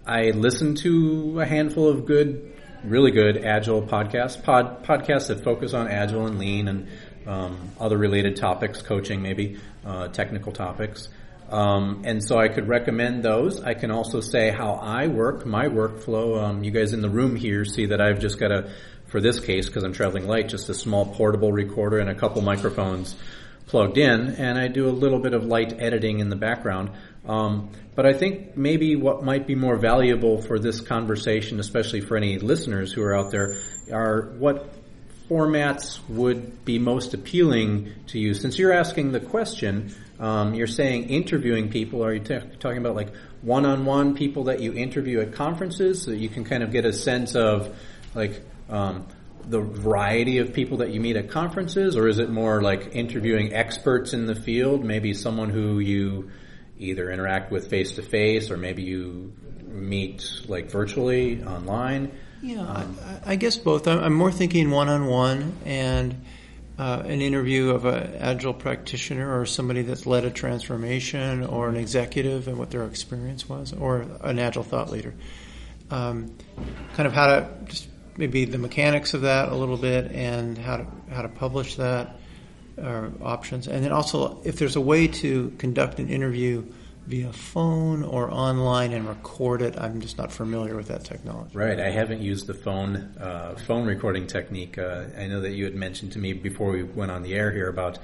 I 0.07 0.31
listen 0.31 0.75
to 0.77 1.41
a 1.41 1.47
handful 1.47 1.89
of 1.89 2.07
good, 2.07 2.53
really 2.83 3.11
good 3.11 3.45
agile 3.45 3.83
podcasts, 3.83 4.43
pod 4.43 4.85
podcasts 4.85 5.29
that 5.29 5.45
focus 5.45 5.75
on 5.75 5.89
agile 5.89 6.27
and 6.27 6.39
lean 6.39 6.69
and 6.69 6.89
um, 7.27 7.71
other 7.79 7.99
related 7.99 8.37
topics, 8.37 8.81
coaching 8.81 9.21
maybe, 9.21 9.59
uh, 9.85 10.09
technical 10.09 10.53
topics. 10.53 11.09
Um, 11.51 12.03
and 12.05 12.25
so 12.25 12.39
I 12.39 12.49
could 12.49 12.69
recommend 12.69 13.23
those. 13.23 13.61
I 13.61 13.75
can 13.75 13.91
also 13.91 14.21
say 14.21 14.51
how 14.51 14.75
I 14.75 15.09
work, 15.09 15.45
my 15.45 15.67
workflow. 15.67 16.43
Um, 16.43 16.65
you 16.65 16.71
guys 16.71 16.93
in 16.93 17.03
the 17.03 17.11
room 17.11 17.37
here 17.37 17.65
see 17.65 17.87
that 17.87 18.01
I've 18.01 18.21
just 18.21 18.39
got 18.39 18.53
a, 18.53 18.73
for 19.09 19.21
this 19.21 19.39
case, 19.39 19.67
because 19.67 19.83
I'm 19.83 19.93
traveling 19.93 20.27
light, 20.27 20.49
just 20.49 20.69
a 20.71 20.75
small 20.75 21.07
portable 21.15 21.53
recorder 21.53 21.99
and 21.99 22.09
a 22.09 22.15
couple 22.15 22.41
microphones 22.41 23.17
plugged 23.67 23.99
in, 23.99 24.35
and 24.35 24.59
I 24.59 24.67
do 24.67 24.89
a 24.89 24.91
little 24.91 25.21
bit 25.21 25.33
of 25.33 25.45
light 25.45 25.81
editing 25.81 26.19
in 26.19 26.29
the 26.29 26.37
background. 26.37 26.91
Um, 27.27 27.71
but 27.95 28.07
I 28.07 28.13
think 28.13 28.57
maybe 28.57 28.97
what 28.97 29.23
might 29.23 29.47
be 29.47 29.55
more 29.55 29.77
valuable 29.77 30.41
for 30.41 30.59
this 30.59 30.81
conversation, 30.81 31.61
especially 31.61 32.01
for 32.01 32.17
any 32.17 32.39
listeners 32.39 32.93
who 32.93 33.03
are 33.03 33.15
out 33.15 33.31
there, 33.31 33.57
are 33.93 34.33
what 34.39 34.73
formats 35.29 36.01
would 36.09 36.65
be 36.65 36.79
most 36.79 37.15
appealing 37.15 37.93
to 38.09 38.19
you. 38.19 38.35
Since 38.35 38.59
you're 38.59 38.73
asking 38.73 39.13
the 39.13 39.21
question, 39.21 39.95
um, 40.19 40.55
you're 40.55 40.67
saying 40.67 41.09
interviewing 41.09 41.71
people. 41.71 42.05
Are 42.05 42.13
you 42.13 42.21
ta 42.21 42.41
talking 42.59 42.79
about 42.79 42.97
like 42.97 43.15
one-on-one 43.43 44.17
people 44.17 44.45
that 44.45 44.61
you 44.61 44.75
interview 44.75 45.21
at 45.21 45.33
conferences, 45.33 46.03
so 46.03 46.11
you 46.11 46.29
can 46.29 46.45
kind 46.45 46.63
of 46.63 46.73
get 46.73 46.85
a 46.85 46.93
sense 46.93 47.37
of 47.37 47.77
like 48.15 48.43
um, 48.69 49.07
the 49.49 49.61
variety 49.61 50.39
of 50.39 50.53
people 50.53 50.79
that 50.79 50.91
you 50.91 51.01
meet 51.01 51.17
at 51.17 51.31
conferences, 51.31 51.97
or 51.97 52.09
is 52.09 52.19
it 52.19 52.29
more 52.29 52.61
like 52.61 52.91
interviewing 52.95 53.55
experts 53.55 54.13
in 54.13 54.27
the 54.27 54.35
field, 54.35 54.85
maybe 54.85 55.15
someone 55.15 55.49
who 55.51 55.79
you 55.79 56.31
either 56.81 57.11
interact 57.11 57.53
with 57.53 57.69
face 57.69 57.93
to 57.93 58.03
face, 58.03 58.51
or 58.51 58.57
maybe 58.57 58.83
you 58.83 59.33
meet 59.69 60.29
like 60.49 60.71
virtually 60.71 61.43
online? 61.45 62.11
Yeah, 62.43 62.63
I, 62.63 63.33
I 63.33 63.37
guess 63.37 63.57
both. 63.57 63.87
I'm, 63.87 64.15
more 64.15 64.33
thinking 64.33 64.71
one-on-one 64.71 65.57
and 65.67 66.25
uh, 66.79 67.03
an 67.05 67.21
interview 67.21 67.71
of 67.71 67.85
an 67.85 68.15
agile 68.19 68.55
practitioner 68.55 69.39
or 69.39 69.45
somebody 69.45 69.83
that's 69.83 70.07
led 70.07 70.25
a 70.25 70.31
transformation 70.31 71.45
or 71.45 71.69
an 71.69 71.77
executive 71.77 72.49
and 72.49 72.59
what 72.59 72.71
their 72.71 72.85
experience 72.87 73.47
was, 73.49 73.75
or 73.75 74.07
an 74.23 74.39
agile 74.39 74.63
thought 74.63 74.91
leader. 74.91 75.15
Um, 75.91 76.35
kind 76.95 77.07
of 77.07 77.13
how 77.13 77.27
to 77.27 77.51
just 77.67 77.89
maybe 78.17 78.45
the 78.45 78.59
mechanics 78.59 79.13
of 79.13 79.23
that 79.23 79.51
a 79.51 79.55
little 79.55 79.77
bit 79.77 80.13
and 80.13 80.57
how 80.57 80.79
to 80.79 80.87
how 81.11 81.23
to 81.23 81.29
publish 81.29 81.77
that 81.77 82.20
options, 83.23 83.69
and 83.69 83.85
then 83.85 83.93
also 83.93 84.41
if 84.45 84.57
there's 84.57 84.77
a 84.77 84.81
way 84.81 85.07
to 85.09 85.53
conduct 85.59 85.99
an 85.99 86.09
interview 86.09 86.65
via 87.07 87.33
phone 87.33 88.05
or 88.05 88.31
online 88.31 88.93
and 88.93 89.09
record 89.09 89.63
it. 89.63 89.79
I'm 89.79 90.01
just 90.01 90.17
not 90.17 90.31
familiar 90.31 90.77
with 90.77 90.89
that 90.89 91.05
technology. 91.05 91.57
Right. 91.57 91.81
I 91.81 91.91
haven't 91.91 92.23
used 92.23 92.47
the 92.47 92.55
phone 92.55 93.17
uh, 93.19 93.57
phone 93.67 93.87
recording 93.87 94.27
technique. 94.27 94.79
Uh, 94.79 95.07
I 95.19 95.27
know 95.27 95.41
that 95.41 95.51
you 95.51 95.65
had 95.65 95.75
mentioned 95.75 96.13
to 96.13 96.19
me 96.19 96.35
before 96.35 96.71
we 96.71 96.85
went 96.85 97.11
on 97.11 97.23
the 97.23 97.35
air 97.35 97.51
here 97.51 97.69
about 97.69 97.99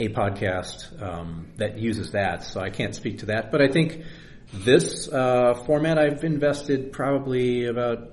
a 0.00 0.08
podcast 0.08 1.02
um, 1.02 1.48
that 1.56 1.76
uses 1.76 2.12
that, 2.12 2.44
so 2.44 2.60
I 2.60 2.70
can't 2.70 2.94
speak 2.94 3.18
to 3.18 3.26
that. 3.26 3.50
But 3.50 3.60
I 3.60 3.68
think 3.68 4.04
this 4.54 5.08
uh, 5.08 5.54
format, 5.66 5.98
I've 5.98 6.24
invested 6.24 6.92
probably 6.92 7.66
about 7.66 8.12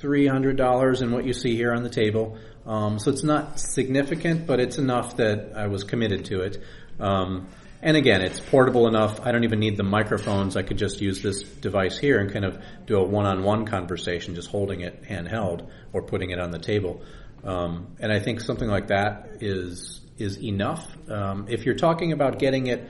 three 0.00 0.26
hundred 0.26 0.56
dollars 0.56 1.02
in 1.02 1.12
what 1.12 1.24
you 1.24 1.32
see 1.32 1.54
here 1.54 1.72
on 1.72 1.82
the 1.82 1.90
table. 1.90 2.38
Um, 2.68 2.98
so 2.98 3.10
it's 3.10 3.24
not 3.24 3.58
significant, 3.58 4.46
but 4.46 4.60
it's 4.60 4.78
enough 4.78 5.16
that 5.16 5.52
I 5.56 5.68
was 5.68 5.84
committed 5.84 6.26
to 6.26 6.42
it. 6.42 6.62
Um, 7.00 7.48
and 7.80 7.96
again, 7.96 8.22
it's 8.22 8.40
portable 8.40 8.88
enough. 8.88 9.20
I 9.24 9.32
don't 9.32 9.44
even 9.44 9.60
need 9.60 9.76
the 9.76 9.84
microphones. 9.84 10.56
I 10.56 10.62
could 10.62 10.78
just 10.78 11.00
use 11.00 11.22
this 11.22 11.42
device 11.42 11.98
here 11.98 12.18
and 12.18 12.30
kind 12.32 12.44
of 12.44 12.60
do 12.86 12.98
a 12.98 13.04
one-on-one 13.04 13.66
conversation, 13.66 14.34
just 14.34 14.50
holding 14.50 14.80
it 14.80 15.04
handheld 15.04 15.68
or 15.92 16.02
putting 16.02 16.30
it 16.30 16.40
on 16.40 16.50
the 16.50 16.58
table. 16.58 17.02
Um, 17.44 17.94
and 18.00 18.12
I 18.12 18.18
think 18.18 18.40
something 18.40 18.68
like 18.68 18.88
that 18.88 19.38
is 19.40 20.00
is 20.18 20.42
enough. 20.42 20.84
Um, 21.08 21.46
if 21.48 21.64
you're 21.64 21.76
talking 21.76 22.10
about 22.10 22.40
getting 22.40 22.66
it, 22.66 22.84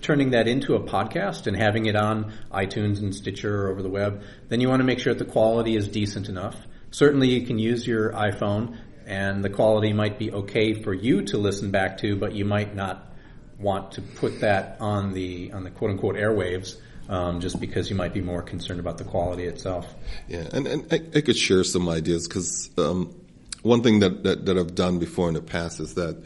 turning 0.00 0.30
that 0.30 0.48
into 0.48 0.74
a 0.74 0.80
podcast 0.80 1.46
and 1.46 1.54
having 1.54 1.84
it 1.84 1.94
on 1.94 2.32
iTunes 2.50 3.00
and 3.00 3.14
Stitcher 3.14 3.66
or 3.66 3.70
over 3.70 3.82
the 3.82 3.90
web, 3.90 4.22
then 4.48 4.60
you 4.62 4.70
want 4.70 4.80
to 4.80 4.84
make 4.84 4.98
sure 4.98 5.12
that 5.12 5.22
the 5.22 5.30
quality 5.30 5.76
is 5.76 5.86
decent 5.86 6.30
enough. 6.30 6.56
Certainly, 6.90 7.28
you 7.28 7.46
can 7.46 7.58
use 7.58 7.86
your 7.86 8.12
iPhone, 8.12 8.78
and 9.12 9.44
the 9.44 9.50
quality 9.50 9.92
might 9.92 10.18
be 10.18 10.32
okay 10.32 10.72
for 10.72 10.94
you 10.94 11.22
to 11.26 11.36
listen 11.36 11.70
back 11.70 11.98
to, 11.98 12.16
but 12.16 12.32
you 12.34 12.46
might 12.46 12.74
not 12.74 13.12
want 13.58 13.92
to 13.92 14.00
put 14.00 14.40
that 14.40 14.78
on 14.80 15.12
the 15.12 15.52
on 15.52 15.64
the 15.64 15.70
quote 15.70 15.90
unquote 15.90 16.16
airwaves 16.16 16.76
um, 17.10 17.40
just 17.40 17.60
because 17.60 17.90
you 17.90 17.96
might 17.96 18.14
be 18.14 18.22
more 18.22 18.40
concerned 18.40 18.80
about 18.80 18.96
the 18.96 19.04
quality 19.04 19.44
itself. 19.44 19.86
Yeah, 20.28 20.48
and, 20.52 20.66
and 20.66 20.86
I, 20.90 21.18
I 21.18 21.20
could 21.20 21.36
share 21.36 21.62
some 21.62 21.88
ideas 21.90 22.26
because 22.26 22.70
um, 22.78 23.14
one 23.60 23.82
thing 23.82 24.00
that, 24.00 24.22
that, 24.22 24.46
that 24.46 24.56
I've 24.56 24.74
done 24.74 24.98
before 24.98 25.28
in 25.28 25.34
the 25.34 25.42
past 25.42 25.78
is 25.78 25.94
that 25.94 26.16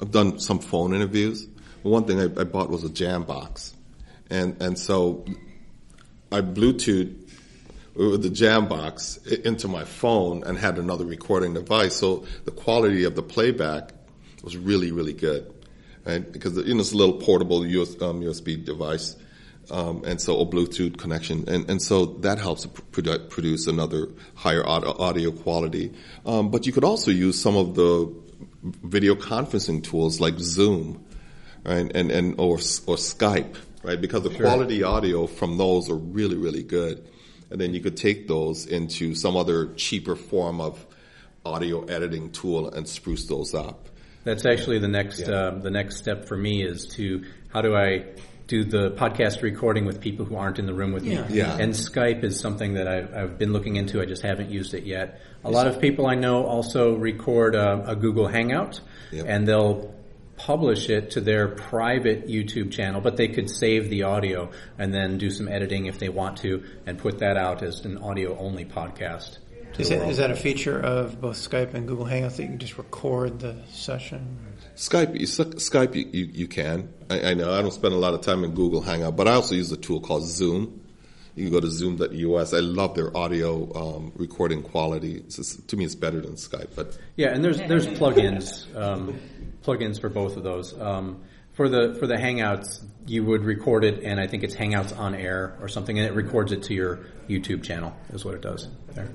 I've 0.00 0.12
done 0.12 0.38
some 0.38 0.60
phone 0.60 0.94
interviews. 0.94 1.48
One 1.82 2.04
thing 2.04 2.20
I, 2.20 2.24
I 2.40 2.44
bought 2.44 2.70
was 2.70 2.84
a 2.84 2.90
jam 2.90 3.24
box, 3.24 3.74
and 4.30 4.62
and 4.62 4.78
so 4.78 5.24
I 6.30 6.42
Bluetooth 6.42 7.19
the 8.08 8.30
jam 8.30 8.66
box 8.68 9.18
into 9.26 9.68
my 9.68 9.84
phone 9.84 10.42
and 10.44 10.56
had 10.58 10.78
another 10.78 11.04
recording 11.04 11.54
device. 11.54 11.96
So 11.96 12.24
the 12.44 12.50
quality 12.50 13.04
of 13.04 13.14
the 13.14 13.22
playback 13.22 13.90
was 14.42 14.56
really 14.56 14.90
really 14.92 15.12
good, 15.12 15.52
right? 16.06 16.30
Because 16.32 16.56
you 16.56 16.74
know 16.74 16.80
it's 16.80 16.92
a 16.92 16.96
little 16.96 17.18
portable 17.18 17.66
US, 17.66 18.00
um, 18.00 18.20
USB 18.22 18.62
device. 18.64 19.16
Um, 19.70 20.02
and 20.04 20.20
so 20.20 20.40
a 20.40 20.46
Bluetooth 20.46 20.96
connection, 20.98 21.48
and, 21.48 21.70
and 21.70 21.80
so 21.80 22.06
that 22.06 22.38
helps 22.38 22.66
produ- 22.66 23.28
produce 23.30 23.68
another 23.68 24.08
higher 24.34 24.66
audio, 24.66 24.98
audio 25.00 25.30
quality. 25.30 25.92
Um, 26.26 26.50
but 26.50 26.66
you 26.66 26.72
could 26.72 26.82
also 26.82 27.12
use 27.12 27.40
some 27.40 27.54
of 27.56 27.76
the 27.76 28.12
video 28.62 29.14
conferencing 29.14 29.84
tools 29.84 30.18
like 30.18 30.38
Zoom, 30.40 31.04
right, 31.64 31.88
and 31.94 32.10
and 32.10 32.34
or 32.40 32.54
or 32.54 32.96
Skype, 32.96 33.54
right, 33.84 34.00
because 34.00 34.24
the 34.24 34.30
Sure. 34.32 34.40
quality 34.40 34.82
audio 34.82 35.28
from 35.28 35.56
those 35.56 35.88
are 35.88 35.94
really 35.94 36.36
really 36.36 36.64
good, 36.64 37.06
and 37.50 37.60
then 37.60 37.74
you 37.74 37.80
could 37.80 37.96
take 37.96 38.28
those 38.28 38.66
into 38.66 39.14
some 39.14 39.36
other 39.36 39.72
cheaper 39.74 40.16
form 40.16 40.60
of 40.60 40.84
audio 41.44 41.84
editing 41.84 42.30
tool 42.30 42.68
and 42.70 42.86
spruce 42.88 43.26
those 43.26 43.54
up. 43.54 43.88
That's 44.24 44.44
actually 44.46 44.78
the 44.78 44.88
next 44.88 45.28
um, 45.28 45.62
the 45.62 45.70
next 45.70 45.96
step 45.96 46.26
for 46.26 46.36
me 46.36 46.62
is 46.62 46.86
to 46.96 47.24
how 47.48 47.62
do 47.62 47.74
I 47.74 48.04
do 48.46 48.64
the 48.64 48.90
podcast 48.90 49.42
recording 49.42 49.84
with 49.86 50.00
people 50.00 50.24
who 50.26 50.34
aren't 50.36 50.58
in 50.58 50.66
the 50.66 50.74
room 50.74 50.92
with 50.92 51.04
Yeah. 51.04 51.26
me. 51.28 51.36
Yeah. 51.36 51.56
And 51.56 51.72
Skype 51.72 52.24
is 52.24 52.38
something 52.40 52.74
that 52.74 52.88
I've, 52.88 53.14
I've 53.14 53.38
been 53.38 53.52
looking 53.52 53.76
into. 53.76 54.02
I 54.02 54.06
just 54.06 54.22
haven't 54.22 54.50
used 54.50 54.74
it 54.74 54.82
yet. 54.84 55.20
A 55.44 55.50
lot 55.50 55.68
of 55.68 55.80
people 55.80 56.06
I 56.08 56.16
know 56.16 56.44
also 56.44 56.96
record 56.96 57.54
a, 57.54 57.90
a 57.92 57.94
Google 57.96 58.26
Hangout, 58.26 58.80
Yep. 59.12 59.24
and 59.28 59.46
they'll 59.46 59.94
publish 60.46 60.88
it 60.88 61.10
to 61.12 61.20
their 61.20 61.48
private 61.48 62.26
YouTube 62.26 62.72
channel, 62.72 63.00
but 63.00 63.16
they 63.16 63.28
could 63.28 63.50
save 63.50 63.90
the 63.90 64.02
audio 64.04 64.50
and 64.78 64.92
then 64.94 65.18
do 65.18 65.30
some 65.30 65.48
editing 65.48 65.86
if 65.86 65.98
they 65.98 66.08
want 66.08 66.38
to, 66.38 66.64
and 66.86 66.98
put 66.98 67.18
that 67.18 67.36
out 67.36 67.62
as 67.62 67.84
an 67.84 67.98
audio 67.98 68.38
only 68.38 68.64
podcast. 68.64 69.38
Is 69.78 69.88
the 69.88 69.96
that, 69.96 70.16
that 70.16 70.30
a 70.30 70.36
feature 70.36 70.78
of 70.80 71.20
both 71.20 71.36
Skype 71.36 71.74
and 71.74 71.86
Google 71.86 72.04
Hangouts 72.04 72.36
that 72.36 72.42
you 72.42 72.48
can 72.48 72.58
just 72.58 72.76
record 72.76 73.38
the 73.38 73.56
session? 73.70 74.38
Skype, 74.76 75.18
you, 75.18 75.26
Skype, 75.26 75.94
you, 75.94 76.08
you, 76.12 76.24
you 76.32 76.48
can. 76.48 76.92
I, 77.08 77.30
I 77.30 77.34
know 77.34 77.52
I 77.52 77.62
don't 77.62 77.72
spend 77.72 77.94
a 77.94 77.98
lot 77.98 78.14
of 78.14 78.20
time 78.22 78.44
in 78.44 78.52
Google 78.54 78.80
Hangout, 78.80 79.16
but 79.16 79.28
I 79.28 79.34
also 79.34 79.54
use 79.54 79.70
a 79.72 79.76
tool 79.76 80.00
called 80.00 80.24
Zoom. 80.24 80.80
You 81.36 81.44
can 81.44 81.52
go 81.52 81.60
to 81.60 81.70
Zoom.us. 81.70 82.52
I 82.52 82.58
love 82.58 82.94
their 82.94 83.16
audio 83.16 83.72
um, 83.74 84.12
recording 84.16 84.62
quality. 84.62 85.16
It's 85.16 85.36
just- 85.36 85.68
to 85.68 85.76
me, 85.76 85.84
it's 85.84 85.94
better 85.94 86.20
than 86.20 86.32
Skype. 86.32 86.74
But 86.74 86.98
Yeah, 87.16 87.28
and 87.28 87.42
there's 87.44 87.58
there's 87.58 87.86
plugins 87.86 88.66
um, 88.76 89.18
plugins 89.62 90.00
for 90.00 90.08
both 90.08 90.36
of 90.36 90.42
those. 90.42 90.78
Um, 90.78 91.22
for 91.52 91.68
the 91.68 91.96
for 91.98 92.06
the 92.06 92.14
Hangouts, 92.14 92.82
you 93.06 93.24
would 93.24 93.44
record 93.44 93.84
it, 93.84 94.04
and 94.04 94.20
I 94.20 94.26
think 94.26 94.44
it's 94.44 94.54
Hangouts 94.54 94.96
on 94.96 95.14
air 95.14 95.56
or 95.60 95.68
something, 95.68 95.98
and 95.98 96.06
it 96.06 96.14
records 96.14 96.52
it 96.52 96.64
to 96.64 96.74
your 96.74 97.00
YouTube 97.28 97.62
channel. 97.62 97.94
Is 98.12 98.24
what 98.24 98.34
it 98.34 98.40
does 98.40 98.68
there. 98.94 99.10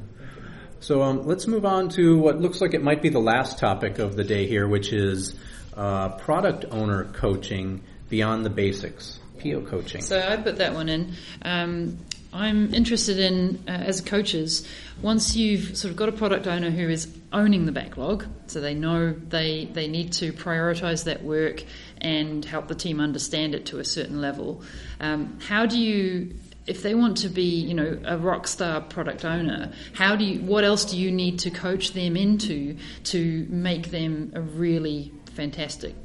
So 0.80 1.02
um, 1.02 1.26
let's 1.26 1.48
move 1.48 1.66
on 1.66 1.90
to 1.90 2.18
what 2.18 2.40
looks 2.40 2.62
like 2.62 2.74
it 2.74 2.84
might 2.84 3.02
be 3.02 3.10
the 3.10 3.20
last 3.20 3.58
topic 3.58 3.98
of 3.98 4.16
the 4.16 4.24
day 4.24 4.46
here, 4.46 4.68
which 4.68 4.94
is 4.94 5.36
uh, 5.76 6.10
product 6.10 6.66
owner 6.70 7.06
coaching 7.06 7.82
beyond 8.10 8.46
the 8.46 8.50
basics, 8.50 9.20
PO 9.42 9.62
coaching. 9.62 10.02
So 10.02 10.20
I 10.20 10.38
put 10.38 10.58
that 10.58 10.74
one 10.74 10.90
in. 10.90 11.14
Um, 11.42 11.98
I'm 12.36 12.74
interested 12.74 13.18
in, 13.18 13.64
uh, 13.66 13.72
as 13.72 14.02
coaches, 14.02 14.68
once 15.02 15.38
you've 15.38 15.78
sort 15.78 15.92
of 15.92 15.96
got 15.96 16.10
a 16.10 16.12
product 16.12 16.48
owner 16.48 16.70
who 16.70 16.90
is 16.90 17.08
owning 17.32 17.66
the 17.66 17.72
backlog, 17.72 18.26
so 18.48 18.60
they 18.60 18.74
know 18.74 19.14
they, 19.14 19.70
they 19.72 19.88
need 19.88 20.12
to 20.14 20.34
prioritize 20.34 21.06
that 21.06 21.24
work 21.24 21.64
and 22.00 22.44
help 22.44 22.68
the 22.68 22.76
team 22.76 23.00
understand 23.00 23.56
it 23.56 23.68
to 23.68 23.80
a 23.80 23.86
certain 23.86 24.20
level. 24.20 24.64
Um, 25.00 25.40
how 25.48 25.66
do 25.66 25.80
you, 25.80 26.36
if 26.68 26.84
they 26.84 26.94
want 26.94 27.18
to 27.18 27.30
be, 27.30 27.62
you 27.62 27.74
know, 27.74 28.00
a 28.04 28.18
rock 28.18 28.48
star 28.48 28.82
product 28.82 29.24
owner, 29.24 29.72
how 29.94 30.18
do 30.18 30.26
you, 30.26 30.42
what 30.42 30.66
else 30.66 30.84
do 30.84 30.98
you 30.98 31.14
need 31.14 31.40
to 31.40 31.52
coach 31.52 31.94
them 31.94 32.18
into 32.18 32.76
to 33.06 33.48
make 33.50 33.92
them 33.92 34.34
a 34.36 34.42
really 34.42 35.14
fantastic 35.36 35.96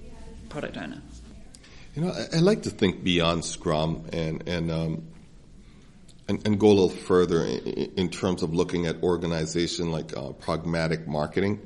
product 0.48 0.76
owner? 0.76 1.02
you 1.94 2.02
know, 2.02 2.12
I, 2.12 2.36
I 2.36 2.40
like 2.40 2.62
to 2.62 2.70
think 2.70 3.02
beyond 3.02 3.44
Scrum 3.44 4.04
and 4.12 4.46
and 4.48 4.70
um, 4.70 5.02
and, 6.30 6.46
and 6.46 6.60
go 6.60 6.68
a 6.68 6.76
little 6.78 6.88
further 6.88 7.44
in, 7.44 7.58
in 7.96 8.08
terms 8.08 8.42
of 8.42 8.54
looking 8.54 8.86
at 8.86 9.02
organization 9.02 9.90
like 9.90 10.16
uh, 10.16 10.30
pragmatic 10.30 11.08
marketing. 11.08 11.58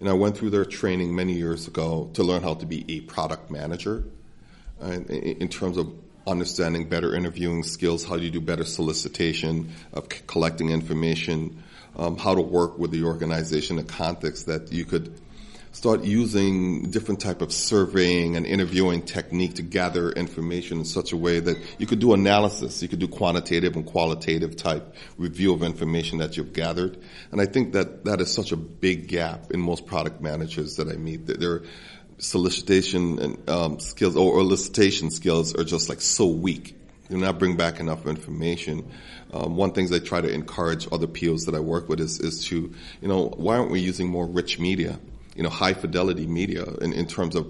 And 0.00 0.08
I 0.08 0.14
went 0.14 0.36
through 0.36 0.50
their 0.50 0.64
training 0.64 1.14
many 1.14 1.34
years 1.34 1.68
ago 1.68 2.10
to 2.14 2.24
learn 2.24 2.42
how 2.42 2.54
to 2.54 2.66
be 2.66 2.84
a 2.88 3.00
product 3.02 3.50
manager, 3.50 4.04
and 4.80 5.08
in 5.10 5.48
terms 5.48 5.76
of 5.76 5.92
understanding 6.26 6.88
better 6.88 7.14
interviewing 7.14 7.62
skills, 7.62 8.04
how 8.04 8.16
you 8.16 8.30
do 8.30 8.40
better 8.40 8.64
solicitation 8.64 9.72
of 9.92 10.08
collecting 10.26 10.70
information, 10.70 11.62
um, 11.96 12.16
how 12.16 12.34
to 12.34 12.40
work 12.40 12.78
with 12.78 12.90
the 12.90 13.04
organization 13.04 13.78
in 13.78 13.84
a 13.84 13.88
context 13.88 14.46
that 14.46 14.72
you 14.72 14.84
could 14.84 15.14
start 15.72 16.02
using 16.04 16.90
different 16.90 17.20
type 17.20 17.42
of 17.42 17.52
surveying 17.52 18.36
and 18.36 18.44
interviewing 18.44 19.02
technique 19.02 19.54
to 19.54 19.62
gather 19.62 20.10
information 20.10 20.78
in 20.78 20.84
such 20.84 21.12
a 21.12 21.16
way 21.16 21.38
that 21.38 21.56
you 21.78 21.86
could 21.86 22.00
do 22.00 22.12
analysis, 22.12 22.82
you 22.82 22.88
could 22.88 22.98
do 22.98 23.08
quantitative 23.08 23.76
and 23.76 23.86
qualitative 23.86 24.56
type 24.56 24.94
review 25.16 25.52
of 25.52 25.62
information 25.62 26.18
that 26.18 26.36
you've 26.36 26.52
gathered. 26.52 26.98
And 27.30 27.40
I 27.40 27.46
think 27.46 27.72
that 27.74 28.04
that 28.04 28.20
is 28.20 28.32
such 28.32 28.52
a 28.52 28.56
big 28.56 29.08
gap 29.08 29.52
in 29.52 29.60
most 29.60 29.86
product 29.86 30.20
managers 30.20 30.76
that 30.76 30.88
I 30.88 30.94
meet. 30.94 31.26
That 31.26 31.38
Their 31.38 31.62
solicitation 32.18 33.18
and 33.18 33.50
um, 33.50 33.80
skills 33.80 34.16
or, 34.16 34.34
elicitation 34.34 35.10
skills 35.10 35.54
are 35.54 35.64
just 35.64 35.88
like 35.88 36.00
so 36.00 36.26
weak. 36.26 36.76
Do 37.08 37.16
not 37.16 37.38
bring 37.38 37.56
back 37.56 37.80
enough 37.80 38.06
information. 38.06 38.90
Um, 39.32 39.56
one 39.56 39.72
things 39.72 39.92
I 39.92 40.00
try 40.00 40.20
to 40.20 40.30
encourage 40.32 40.86
other 40.92 41.06
POs 41.06 41.46
that 41.46 41.54
I 41.54 41.60
work 41.60 41.88
with 41.88 42.00
is, 42.00 42.20
is 42.20 42.44
to, 42.46 42.72
you 43.00 43.08
know, 43.08 43.28
why 43.28 43.56
aren't 43.56 43.70
we 43.70 43.80
using 43.80 44.08
more 44.08 44.26
rich 44.26 44.58
media? 44.58 44.98
You 45.40 45.44
know, 45.44 45.48
high 45.48 45.72
fidelity 45.72 46.26
media 46.26 46.64
in, 46.82 46.92
in 46.92 47.06
terms 47.06 47.34
of 47.34 47.48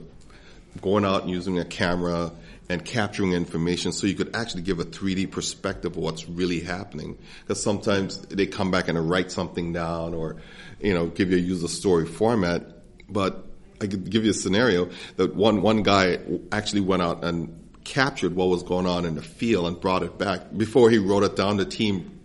going 0.81 1.05
out 1.05 1.23
and 1.23 1.31
using 1.31 1.59
a 1.59 1.65
camera 1.65 2.31
and 2.69 2.85
capturing 2.85 3.33
information 3.33 3.91
so 3.91 4.07
you 4.07 4.15
could 4.15 4.37
actually 4.37 4.63
give 4.63 4.79
a 4.79 4.85
3D 4.85 5.29
perspective 5.29 5.97
of 5.97 5.97
what's 5.97 6.29
really 6.29 6.61
happening. 6.61 7.19
Because 7.41 7.61
sometimes 7.61 8.19
they 8.29 8.47
come 8.47 8.71
back 8.71 8.87
and 8.87 9.11
write 9.11 9.33
something 9.33 9.73
down 9.73 10.15
or, 10.15 10.37
you 10.79 10.95
know, 10.95 11.09
give 11.09 11.33
you 11.33 11.37
a 11.37 11.41
user 11.41 11.67
story 11.67 12.07
format. 12.07 12.63
But 13.09 13.45
I 13.81 13.89
could 13.89 14.09
give 14.09 14.25
you 14.25 14.31
a 14.31 14.35
scenario 14.35 14.91
that 15.17 15.35
one, 15.35 15.61
one 15.61 15.83
guy 15.83 16.21
actually 16.53 16.83
went 16.83 17.03
out 17.03 17.25
and 17.25 17.71
captured 17.83 18.37
what 18.37 18.51
was 18.51 18.63
going 18.63 18.87
on 18.87 19.05
in 19.05 19.17
the 19.17 19.23
field 19.23 19.67
and 19.67 19.81
brought 19.81 20.05
it 20.05 20.17
back. 20.17 20.57
Before 20.57 20.91
he 20.91 20.99
wrote 20.99 21.25
it 21.25 21.35
down, 21.35 21.57
the 21.57 21.65
team 21.65 22.21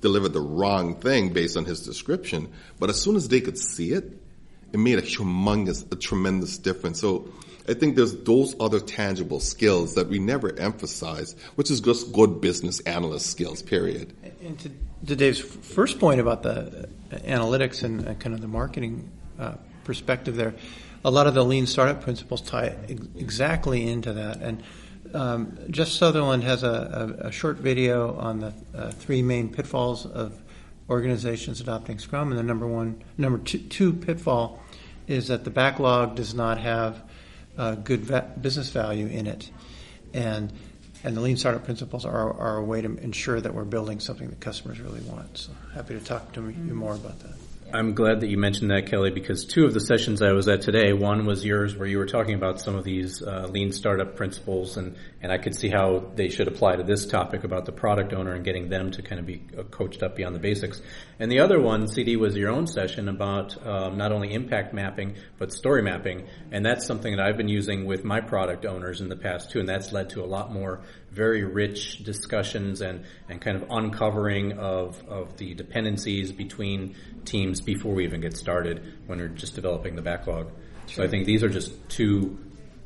delivered 0.00 0.32
the 0.32 0.40
wrong 0.40 0.94
thing 0.98 1.34
based 1.34 1.58
on 1.58 1.66
his 1.66 1.84
description. 1.84 2.50
But 2.78 2.88
as 2.88 2.98
soon 2.98 3.16
as 3.16 3.28
they 3.28 3.42
could 3.42 3.58
see 3.58 3.92
it, 3.92 4.19
it 4.72 4.78
made 4.78 4.98
a 4.98 5.02
humongous, 5.02 5.90
a 5.92 5.96
tremendous 5.96 6.58
difference. 6.58 7.00
So 7.00 7.32
I 7.68 7.74
think 7.74 7.96
there's 7.96 8.14
those 8.24 8.56
other 8.58 8.80
tangible 8.80 9.40
skills 9.40 9.94
that 9.94 10.08
we 10.08 10.18
never 10.18 10.56
emphasize, 10.58 11.36
which 11.54 11.70
is 11.70 11.80
just 11.80 12.12
good 12.12 12.40
business 12.40 12.80
analyst 12.80 13.26
skills, 13.30 13.62
period. 13.62 14.12
And 14.42 14.58
to, 14.60 14.70
to 15.06 15.16
Dave's 15.16 15.40
first 15.40 15.98
point 15.98 16.20
about 16.20 16.42
the 16.42 16.88
analytics 17.10 17.82
and 17.82 18.18
kind 18.18 18.34
of 18.34 18.40
the 18.40 18.48
marketing 18.48 19.10
uh, 19.38 19.54
perspective 19.84 20.36
there, 20.36 20.54
a 21.04 21.10
lot 21.10 21.26
of 21.26 21.34
the 21.34 21.44
lean 21.44 21.66
startup 21.66 22.02
principles 22.02 22.40
tie 22.40 22.76
ex- 22.88 23.06
exactly 23.16 23.88
into 23.88 24.12
that. 24.14 24.40
And 24.40 24.62
um, 25.14 25.58
Jeff 25.70 25.88
Sutherland 25.88 26.44
has 26.44 26.62
a, 26.62 27.16
a, 27.20 27.28
a 27.28 27.32
short 27.32 27.58
video 27.58 28.16
on 28.16 28.40
the 28.40 28.54
uh, 28.74 28.90
three 28.90 29.22
main 29.22 29.48
pitfalls 29.48 30.06
of 30.06 30.39
organizations 30.90 31.60
adopting 31.60 31.98
Scrum. 31.98 32.30
And 32.30 32.38
the 32.38 32.42
number 32.42 32.66
one, 32.66 33.02
number 33.16 33.38
two, 33.38 33.58
two 33.58 33.92
pitfall 33.92 34.60
is 35.06 35.28
that 35.28 35.44
the 35.44 35.50
backlog 35.50 36.16
does 36.16 36.34
not 36.34 36.58
have 36.58 37.02
uh, 37.56 37.76
good 37.76 38.00
va- 38.00 38.30
business 38.40 38.70
value 38.70 39.06
in 39.06 39.26
it. 39.26 39.50
And 40.12 40.52
and 41.02 41.16
the 41.16 41.20
lean 41.22 41.38
startup 41.38 41.64
principles 41.64 42.04
are, 42.04 42.38
are 42.38 42.58
a 42.58 42.62
way 42.62 42.82
to 42.82 42.94
ensure 42.98 43.40
that 43.40 43.54
we're 43.54 43.64
building 43.64 44.00
something 44.00 44.28
that 44.28 44.38
customers 44.40 44.80
really 44.80 45.00
want. 45.00 45.38
So 45.38 45.52
happy 45.72 45.94
to 45.94 46.04
talk 46.04 46.32
to 46.34 46.42
you 46.42 46.74
more 46.74 46.94
about 46.94 47.18
that. 47.20 47.32
I'm 47.72 47.94
glad 47.94 48.20
that 48.20 48.26
you 48.26 48.36
mentioned 48.36 48.70
that, 48.70 48.86
Kelley, 48.86 49.10
because 49.10 49.44
two 49.44 49.64
of 49.64 49.72
the 49.72 49.80
sessions 49.80 50.20
I 50.20 50.32
was 50.32 50.48
at 50.48 50.60
today, 50.60 50.92
one 50.92 51.24
was 51.24 51.44
yours 51.44 51.76
where 51.76 51.88
you 51.88 51.98
were 51.98 52.06
talking 52.06 52.34
about 52.34 52.60
some 52.60 52.74
of 52.74 52.84
these 52.84 53.22
uh, 53.22 53.48
lean 53.50 53.72
startup 53.72 54.16
principles, 54.16 54.76
and, 54.76 54.96
and 55.22 55.30
I 55.30 55.38
could 55.38 55.54
see 55.54 55.68
how 55.68 56.10
they 56.14 56.28
should 56.28 56.48
apply 56.48 56.76
to 56.76 56.82
this 56.82 57.06
topic 57.06 57.44
about 57.44 57.66
the 57.66 57.72
product 57.72 58.12
owner 58.12 58.32
and 58.32 58.44
getting 58.44 58.68
them 58.68 58.90
to 58.92 59.02
kind 59.02 59.18
of 59.18 59.26
be 59.26 59.42
uh, 59.56 59.64
coached 59.64 60.02
up 60.02 60.16
beyond 60.16 60.34
the 60.34 60.40
basics. 60.40 60.80
And 61.18 61.30
the 61.30 61.40
other 61.40 61.60
one, 61.60 61.86
CeeDee, 61.86 62.16
was 62.16 62.36
your 62.36 62.50
own 62.50 62.66
session 62.66 63.08
about 63.08 63.66
um, 63.66 63.98
not 63.98 64.12
only 64.12 64.32
impact 64.32 64.72
mapping, 64.72 65.16
but 65.38 65.52
story 65.52 65.82
mapping. 65.82 66.26
And 66.52 66.64
that's 66.64 66.86
something 66.86 67.16
that 67.16 67.24
I've 67.24 67.36
been 67.36 67.48
using 67.48 67.84
with 67.84 68.02
my 68.02 68.20
product 68.20 68.64
owners 68.64 69.00
in 69.00 69.08
the 69.08 69.16
past 69.16 69.50
too, 69.50 69.60
and 69.60 69.68
that's 69.68 69.92
led 69.92 70.10
to 70.10 70.24
a 70.24 70.26
lot 70.26 70.52
more 70.52 70.80
very 71.10 71.44
rich 71.44 72.02
discussions 72.02 72.80
and, 72.80 73.04
and 73.28 73.40
kind 73.40 73.56
of 73.56 73.66
uncovering 73.70 74.58
of, 74.58 75.02
of 75.06 75.36
the 75.36 75.54
dependencies 75.54 76.32
between 76.32 76.94
teams 77.24 77.60
before 77.60 77.94
we 77.94 78.04
even 78.04 78.20
get 78.20 78.36
started 78.36 78.82
when 79.06 79.18
we're 79.18 79.28
just 79.28 79.54
developing 79.54 79.96
the 79.96 80.02
backlog. 80.02 80.50
So 80.86 81.04
I 81.04 81.08
think 81.08 81.26
these 81.26 81.42
are 81.44 81.48
just 81.48 81.72
two 81.88 82.38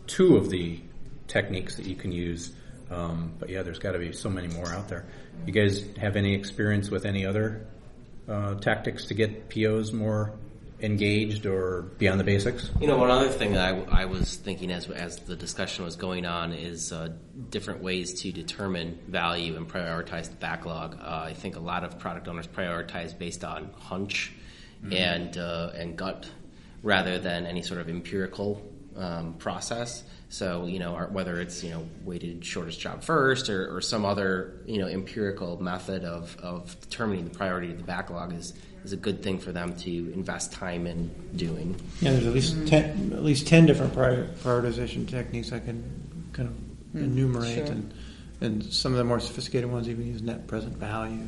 two 0.07 0.37
of 0.37 0.51
the 0.51 0.81
techniques 1.29 1.77
that 1.77 1.87
you 1.87 1.97
can 1.97 2.13
use. 2.13 2.53
Um, 2.91 3.33
but 3.39 3.49
yeah, 3.49 3.63
there's 3.63 3.79
got 3.79 3.93
to 3.93 3.99
be 3.99 4.13
so 4.13 4.29
many 4.29 4.49
more 4.49 4.69
out 4.69 4.89
there. 4.89 5.07
You 5.47 5.53
guys 5.53 5.85
have 5.99 6.17
any 6.17 6.35
experience 6.35 6.91
with 6.91 7.05
any 7.07 7.25
other 7.25 7.67
uh, 8.29 8.55
tactics 8.57 9.07
to 9.07 9.15
get 9.15 9.49
POs 9.49 9.93
more 9.93 10.33
engaged 10.81 11.47
or 11.47 11.83
beyond 11.99 12.21
the 12.21 12.25
basics? 12.25 12.71
You 12.81 12.87
know, 12.87 12.99
one 12.99 13.11
other 13.11 13.29
thing 13.29 13.53
that 13.53 13.75
I, 13.75 14.03
I 14.03 14.05
was 14.05 14.37
thinking 14.37 14.71
as 14.71 14.89
as 14.91 15.19
the 15.19 15.37
discussion 15.37 15.85
was 15.85 15.97
going 15.97 16.27
on 16.27 16.53
is 16.53 16.93
uh, 16.93 17.11
different 17.51 17.83
ways 17.83 18.23
to 18.23 18.33
determine 18.33 18.99
value 19.09 19.57
and 19.57 19.69
prioritize 19.69 20.29
the 20.29 20.37
backlog. 20.37 20.99
Uh, 21.01 21.25
I 21.27 21.35
think 21.35 21.57
a 21.57 21.61
lot 21.61 21.85
of 21.85 21.99
product 21.99 22.29
owners 22.29 22.47
prioritize 22.47 23.17
based 23.17 23.45
on 23.45 23.71
hunch 23.79 24.33
and 24.93 25.37
uh, 25.39 25.71
and 25.75 25.97
gut 25.97 26.29
rather 26.83 27.19
than 27.19 27.47
any 27.47 27.63
sort 27.63 27.81
of 27.81 27.89
empirical 27.89 28.63
um, 28.97 29.35
process. 29.35 30.03
So 30.35 30.67
you 30.67 30.81
know, 30.81 30.95
whether 31.13 31.41
it's 31.41 31.63
you 31.63 31.71
know 31.71 31.87
weighted 32.03 32.45
shortest 32.45 32.81
job 32.81 33.05
first 33.05 33.49
or, 33.49 33.77
or 33.77 33.81
some 33.81 34.05
other 34.05 34.57
you 34.67 34.81
know 34.81 34.89
empirical 34.89 35.63
method 35.63 36.03
of, 36.03 36.37
of 36.43 36.77
determining 36.81 37.29
the 37.29 37.39
priority 37.39 37.71
of 37.71 37.79
the 37.79 37.85
backlog 37.85 38.35
is 38.35 38.53
is 38.85 38.93
a 38.93 38.97
good 38.97 39.23
thing 39.23 39.39
for 39.39 39.53
them 39.53 39.77
to 39.77 40.13
invest 40.13 40.51
time 40.51 40.89
in 40.89 41.09
doing. 41.37 41.81
Yeah, 42.01 42.11
there's 42.11 42.27
at 42.27 42.33
least 42.35 42.57
mm-hmm. 42.57 42.67
ten, 42.67 43.13
at 43.13 43.23
least 43.23 43.47
ten 43.47 43.65
different 43.65 43.95
prior, 43.95 44.27
prioritization 44.43 45.09
techniques 45.09 45.53
I 45.53 45.61
can 45.61 46.29
kind 46.33 46.49
of 46.49 46.55
mm, 47.01 47.05
enumerate, 47.05 47.55
sure. 47.55 47.67
and 47.67 47.95
and 48.41 48.65
some 48.65 48.91
of 48.91 48.99
the 48.99 49.05
more 49.05 49.21
sophisticated 49.21 49.71
ones 49.71 49.89
even 49.89 50.05
use 50.05 50.21
net 50.21 50.49
present 50.49 50.77
value. 50.77 51.23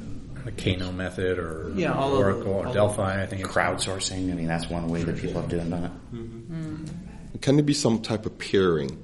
The 0.44 0.50
Kano 0.50 0.90
method 0.90 1.38
or 1.38 1.70
Yeah, 1.76 1.92
all 1.92 2.12
of 2.12 2.18
Oracle 2.18 2.42
the- 2.42 2.50
or 2.50 2.66
all 2.66 2.72
Delphi, 2.72 3.22
I 3.22 3.26
think 3.26 3.42
it's 3.42 3.50
Crowdsourcing, 3.52 4.32
I 4.32 4.34
mean, 4.34 4.48
that's 4.48 4.68
one 4.68 4.88
way 4.88 5.04
that 5.04 5.16
people 5.16 5.42
have 5.42 5.50
done 5.50 5.72
it. 5.72 7.05
Can 7.46 7.54
there 7.54 7.64
be 7.64 7.74
some 7.74 8.02
type 8.02 8.26
of 8.26 8.36
pairing, 8.40 9.00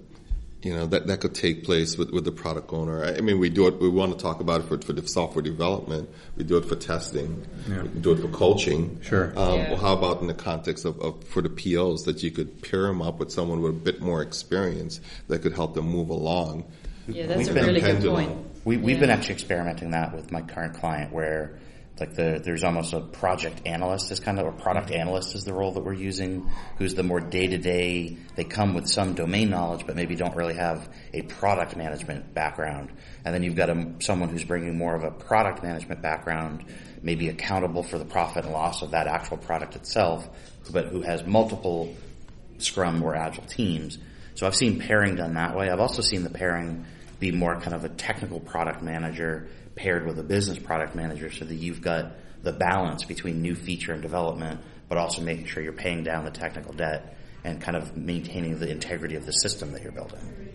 you 0.62 0.74
know, 0.74 0.84
that, 0.86 1.06
that 1.06 1.20
could 1.20 1.32
take 1.32 1.62
place 1.62 1.96
with, 1.96 2.10
with 2.10 2.24
the 2.24 2.32
product 2.32 2.72
owner? 2.72 3.04
I 3.04 3.20
mean, 3.20 3.38
we 3.38 3.50
do 3.50 3.68
it, 3.68 3.78
we 3.80 3.88
want 3.88 4.10
to 4.10 4.18
talk 4.20 4.40
about 4.40 4.62
it 4.62 4.64
for, 4.64 4.78
for 4.78 4.92
the 4.92 5.06
software 5.06 5.44
development. 5.44 6.10
We 6.36 6.42
do 6.42 6.56
it 6.56 6.64
for 6.64 6.74
testing. 6.74 7.46
Yeah. 7.68 7.82
We 7.82 8.00
do 8.00 8.10
it 8.10 8.18
for 8.18 8.26
coaching. 8.26 9.00
Sure. 9.00 9.32
Um, 9.36 9.54
Yeah. 9.60 9.70
well, 9.70 9.80
how 9.80 9.92
about 9.92 10.22
in 10.22 10.26
the 10.26 10.34
context 10.34 10.84
of, 10.84 11.00
of, 11.00 11.22
for 11.22 11.40
the 11.40 11.50
POs 11.50 12.02
that 12.06 12.24
you 12.24 12.32
could 12.32 12.60
pair 12.62 12.82
them 12.82 13.00
up 13.00 13.20
with 13.20 13.30
someone 13.30 13.62
with 13.62 13.70
a 13.76 13.78
bit 13.78 14.00
more 14.00 14.22
experience 14.22 15.00
that 15.28 15.42
could 15.42 15.52
help 15.52 15.74
them 15.74 15.86
move 15.86 16.10
along? 16.10 16.64
Yeah, 17.06 17.26
that's 17.26 17.46
a 17.46 17.54
really 17.54 17.80
good 17.80 18.02
point. 18.02 18.36
We, 18.64 18.76
we've 18.76 18.96
Yeah. 18.96 19.02
been 19.02 19.10
actually 19.10 19.34
experimenting 19.34 19.92
that 19.92 20.16
with 20.16 20.32
my 20.32 20.42
current 20.42 20.74
client 20.74 21.12
where 21.12 21.60
like 22.00 22.14
the, 22.14 22.40
there's 22.42 22.64
almost 22.64 22.94
a 22.94 23.00
project 23.00 23.62
analyst 23.66 24.10
is 24.10 24.18
kind 24.18 24.38
of, 24.38 24.46
or 24.46 24.52
product 24.52 24.90
analyst 24.90 25.34
is 25.34 25.44
the 25.44 25.52
role 25.52 25.72
that 25.72 25.84
we're 25.84 25.92
using, 25.92 26.50
who's 26.78 26.94
the 26.94 27.02
more 27.02 27.20
day 27.20 27.46
to 27.46 27.58
day, 27.58 28.16
they 28.34 28.44
come 28.44 28.74
with 28.74 28.88
some 28.88 29.14
domain 29.14 29.50
knowledge, 29.50 29.86
but 29.86 29.94
maybe 29.94 30.16
don't 30.16 30.34
really 30.34 30.54
have 30.54 30.88
a 31.12 31.22
product 31.22 31.76
management 31.76 32.32
background. 32.32 32.90
And 33.24 33.34
then 33.34 33.42
you've 33.42 33.56
got 33.56 33.68
a, 33.68 33.92
someone 34.00 34.30
who's 34.30 34.44
bringing 34.44 34.76
more 34.76 34.94
of 34.94 35.04
a 35.04 35.10
product 35.10 35.62
management 35.62 36.00
background, 36.00 36.64
maybe 37.02 37.28
accountable 37.28 37.82
for 37.82 37.98
the 37.98 38.06
profit 38.06 38.44
and 38.44 38.54
loss 38.54 38.82
of 38.82 38.92
that 38.92 39.06
actual 39.06 39.36
product 39.36 39.76
itself, 39.76 40.28
but 40.72 40.86
who 40.86 41.02
has 41.02 41.24
multiple 41.26 41.94
Scrum 42.58 43.02
or 43.02 43.14
Agile 43.14 43.44
teams. 43.44 43.98
So 44.34 44.46
I've 44.46 44.56
seen 44.56 44.80
pairing 44.80 45.16
done 45.16 45.34
that 45.34 45.56
way. 45.56 45.68
I've 45.68 45.80
also 45.80 46.00
seen 46.00 46.22
the 46.24 46.30
pairing 46.30 46.86
be 47.20 47.30
more 47.30 47.60
kind 47.60 47.74
of 47.74 47.84
a 47.84 47.88
technical 47.88 48.40
product 48.40 48.82
manager 48.82 49.48
paired 49.74 50.06
with 50.06 50.18
a 50.18 50.22
business 50.22 50.58
product 50.58 50.94
manager 50.94 51.30
so 51.30 51.44
that 51.44 51.54
you've 51.54 51.80
got 51.80 52.12
the 52.42 52.52
balance 52.52 53.04
between 53.04 53.40
new 53.40 53.54
feature 53.54 53.92
and 53.92 54.02
development, 54.02 54.60
but 54.88 54.98
also 54.98 55.22
making 55.22 55.46
sure 55.46 55.62
you're 55.62 55.72
paying 55.72 56.02
down 56.02 56.24
the 56.24 56.30
technical 56.30 56.72
debt 56.72 57.16
and 57.44 57.60
kind 57.60 57.76
of 57.76 57.96
maintaining 57.96 58.58
the 58.58 58.70
integrity 58.70 59.16
of 59.16 59.26
the 59.26 59.32
system 59.32 59.72
that 59.72 59.82
you're 59.82 59.92
building. 59.92 60.51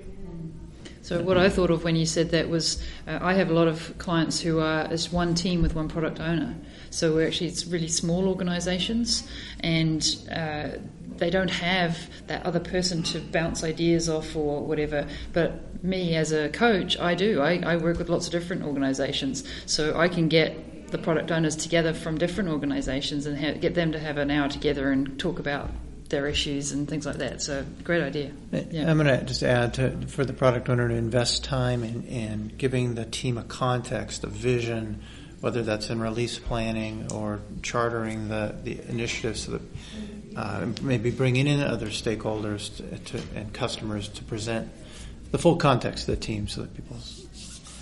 So 1.07 1.21
what 1.21 1.37
I 1.37 1.47
thought 1.47 1.69
of 1.69 1.85
when 1.85 1.95
you 1.95 2.05
said 2.05 2.31
that 2.31 2.49
was, 2.49 2.83
uh, 3.07 3.19
I 3.21 3.35
have 3.35 3.49
a 3.49 3.53
lot 3.53 3.69
of 3.69 3.97
clients 3.97 4.41
who 4.41 4.59
are 4.59 4.81
as 4.81 5.09
one 5.09 5.35
team 5.35 5.61
with 5.61 5.73
one 5.73 5.87
product 5.87 6.19
owner. 6.19 6.53
So 6.89 7.13
we're 7.13 7.27
actually 7.27 7.47
it's 7.47 7.65
really 7.65 7.87
small 7.87 8.27
organisations, 8.27 9.25
and 9.61 10.05
uh, 10.29 10.67
they 11.15 11.29
don't 11.29 11.49
have 11.49 11.97
that 12.27 12.45
other 12.45 12.59
person 12.59 13.03
to 13.03 13.21
bounce 13.21 13.63
ideas 13.63 14.09
off 14.09 14.35
or 14.35 14.65
whatever. 14.65 15.07
But 15.31 15.81
me 15.81 16.13
as 16.17 16.33
a 16.33 16.49
coach, 16.49 16.99
I 16.99 17.15
do. 17.15 17.39
I, 17.39 17.61
I 17.65 17.77
work 17.77 17.99
with 17.99 18.09
lots 18.09 18.25
of 18.25 18.33
different 18.33 18.63
organisations, 18.63 19.45
so 19.65 19.97
I 19.97 20.09
can 20.09 20.27
get 20.27 20.91
the 20.91 20.97
product 20.97 21.31
owners 21.31 21.55
together 21.55 21.93
from 21.93 22.17
different 22.17 22.49
organisations 22.49 23.25
and 23.25 23.39
ha- 23.39 23.53
get 23.53 23.75
them 23.75 23.93
to 23.93 23.99
have 23.99 24.17
an 24.17 24.29
hour 24.29 24.49
together 24.49 24.91
and 24.91 25.17
talk 25.17 25.39
about 25.39 25.69
their 26.09 26.27
issues 26.27 26.71
and 26.71 26.87
things 26.87 27.05
like 27.05 27.17
that. 27.17 27.41
So 27.41 27.65
great 27.83 28.01
idea. 28.01 28.31
Yeah. 28.51 28.89
I'm 28.89 28.97
going 28.97 29.07
to 29.07 29.25
just 29.25 29.43
add 29.43 29.73
to 29.75 29.91
for 30.07 30.25
the 30.25 30.33
product 30.33 30.69
owner 30.69 30.87
to 30.87 30.95
invest 30.95 31.43
time 31.43 31.83
in, 31.83 32.03
in 32.03 32.53
giving 32.57 32.95
the 32.95 33.05
team 33.05 33.37
a 33.37 33.43
context, 33.43 34.23
a 34.23 34.27
vision, 34.27 35.01
whether 35.41 35.63
that's 35.63 35.89
in 35.89 35.99
release 35.99 36.39
planning 36.39 37.11
or 37.11 37.39
chartering 37.61 38.29
the, 38.29 38.55
the 38.63 38.79
initiatives, 38.89 39.41
so 39.45 39.51
that 39.53 39.61
uh, 40.35 40.65
maybe 40.81 41.11
bringing 41.11 41.47
in 41.47 41.61
other 41.61 41.87
stakeholders 41.87 42.75
to, 42.77 43.17
to, 43.17 43.23
and 43.35 43.53
customers 43.53 44.07
to 44.07 44.23
present 44.23 44.69
the 45.31 45.37
full 45.37 45.57
context 45.57 46.07
of 46.07 46.15
the 46.19 46.25
team, 46.25 46.47
so 46.47 46.61
that 46.61 46.73
people 46.73 46.97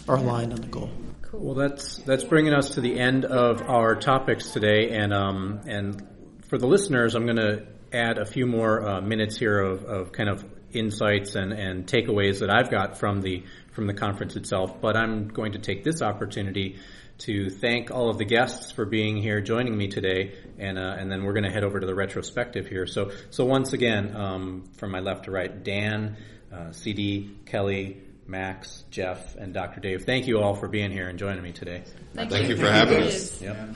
are 0.08 0.16
aligned 0.16 0.52
on 0.52 0.62
the 0.62 0.68
goal. 0.68 0.90
Cool. 1.22 1.40
Well, 1.40 1.56
that's 1.56 1.98
that's 2.00 2.24
bringing 2.24 2.54
us 2.54 2.72
to 2.72 2.82
the 2.82 3.00
end 3.00 3.26
of 3.26 3.62
our 3.70 3.96
topics 3.96 4.52
today, 4.52 4.90
and 4.90 5.14
um, 5.14 5.62
and 5.68 6.06
for 6.48 6.58
the 6.58 6.68
listeners, 6.68 7.16
I'm 7.16 7.26
going 7.26 7.38
to 7.38 7.66
add 7.94 8.18
a 8.18 8.26
few 8.26 8.46
more 8.46 8.88
uh, 8.88 9.02
minutes 9.02 9.38
here 9.38 9.60
of, 9.60 9.84
of 9.86 10.12
kind 10.12 10.30
of 10.30 10.44
insights 10.72 11.36
and, 11.36 11.54
and 11.54 11.88
takeaways 11.88 12.40
that 12.40 12.50
I've 12.50 12.70
got 12.70 12.98
from 12.98 13.22
the 13.22 13.44
from 13.72 13.88
the 13.88 13.94
conference 13.94 14.36
itself. 14.36 14.82
But 14.82 14.96
I'm 14.98 15.28
going 15.28 15.54
to 15.54 15.60
take 15.60 15.84
this 15.84 16.02
opportunity 16.02 16.78
to 17.20 17.50
thank 17.50 17.92
all 17.92 18.10
of 18.10 18.18
the 18.18 18.26
guests 18.26 18.72
for 18.72 18.86
being 18.86 19.18
here, 19.18 19.40
joining 19.42 19.78
me 19.78 19.88
today, 19.88 20.36
and 20.60 20.78
uh, 20.78 20.96
and 20.98 21.12
then 21.12 21.24
we're 21.24 21.34
going 21.34 21.46
to 21.46 21.52
head 21.52 21.64
over 21.64 21.80
to 21.80 21.86
the 21.86 21.96
retrospective 21.96 22.68
here. 22.68 22.86
So 22.86 23.12
so 23.30 23.46
once 23.46 23.74
again, 23.74 24.16
um, 24.16 24.70
from 24.78 24.92
my 24.92 25.00
left 25.00 25.26
to 25.26 25.32
right, 25.32 25.64
Dan, 25.64 26.18
uh, 26.52 26.70
CeeDee, 26.70 27.46
Kelley. 27.46 28.02
Max, 28.28 28.84
Jeff, 28.90 29.36
and 29.36 29.54
Dr. 29.54 29.80
Dave. 29.80 30.04
Thank 30.04 30.26
you 30.26 30.40
all 30.40 30.56
for 30.56 30.68
being 30.68 30.90
here 30.90 31.08
and 31.08 31.20
joining 31.20 31.44
me 31.44 31.52
today. 31.52 31.84
Thank 32.16 32.50
you 32.50 32.58
for 32.58 32.66
having 32.66 33.04
us. 33.04 33.40
Yep. 33.40 33.76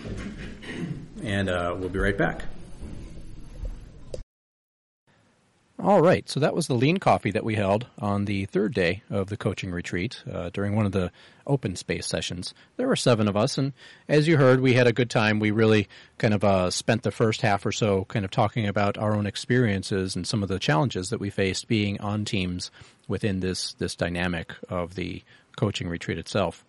And 1.21 1.49
uh, 1.49 1.75
we'll 1.77 1.89
be 1.89 1.99
right 1.99 2.17
back. 2.17 2.45
All 5.81 6.01
right, 6.01 6.27
so 6.27 6.41
that 6.41 6.53
was 6.53 6.67
the 6.67 6.73
lean 6.73 6.97
coffee 6.97 7.31
that 7.31 7.45
we 7.45 7.55
held 7.55 7.87
on 7.99 8.25
the 8.25 8.43
third 8.43 8.73
day 8.73 9.01
of 9.09 9.27
the 9.27 9.37
coaching 9.37 9.71
retreat 9.71 10.21
uh, 10.29 10.49
during 10.51 10.75
one 10.75 10.85
of 10.85 10.91
the 10.91 11.09
open 11.47 11.77
space 11.77 12.05
sessions. 12.05 12.53
There 12.75 12.89
were 12.89 12.97
seven 12.97 13.29
of 13.29 13.37
us, 13.37 13.57
and 13.57 13.71
as 14.09 14.27
you 14.27 14.35
heard, 14.35 14.59
we 14.59 14.73
had 14.73 14.87
a 14.87 14.91
good 14.91 15.09
time. 15.09 15.39
We 15.39 15.51
really 15.51 15.87
kind 16.17 16.33
of 16.33 16.43
uh, 16.43 16.69
spent 16.69 17.03
the 17.03 17.11
first 17.11 17.39
half 17.39 17.65
or 17.65 17.71
so 17.71 18.03
kind 18.09 18.25
of 18.25 18.31
talking 18.31 18.67
about 18.67 18.97
our 18.97 19.15
own 19.15 19.25
experiences 19.25 20.17
and 20.17 20.27
some 20.27 20.43
of 20.43 20.49
the 20.49 20.59
challenges 20.59 21.11
that 21.11 21.21
we 21.21 21.29
faced 21.29 21.69
being 21.69 22.01
on 22.01 22.25
teams 22.25 22.71
within 23.07 23.39
this 23.39 23.73
this 23.75 23.95
dynamic 23.95 24.53
of 24.67 24.95
the 24.95 25.23
coaching 25.55 25.87
retreat 25.87 26.17
itself. 26.17 26.65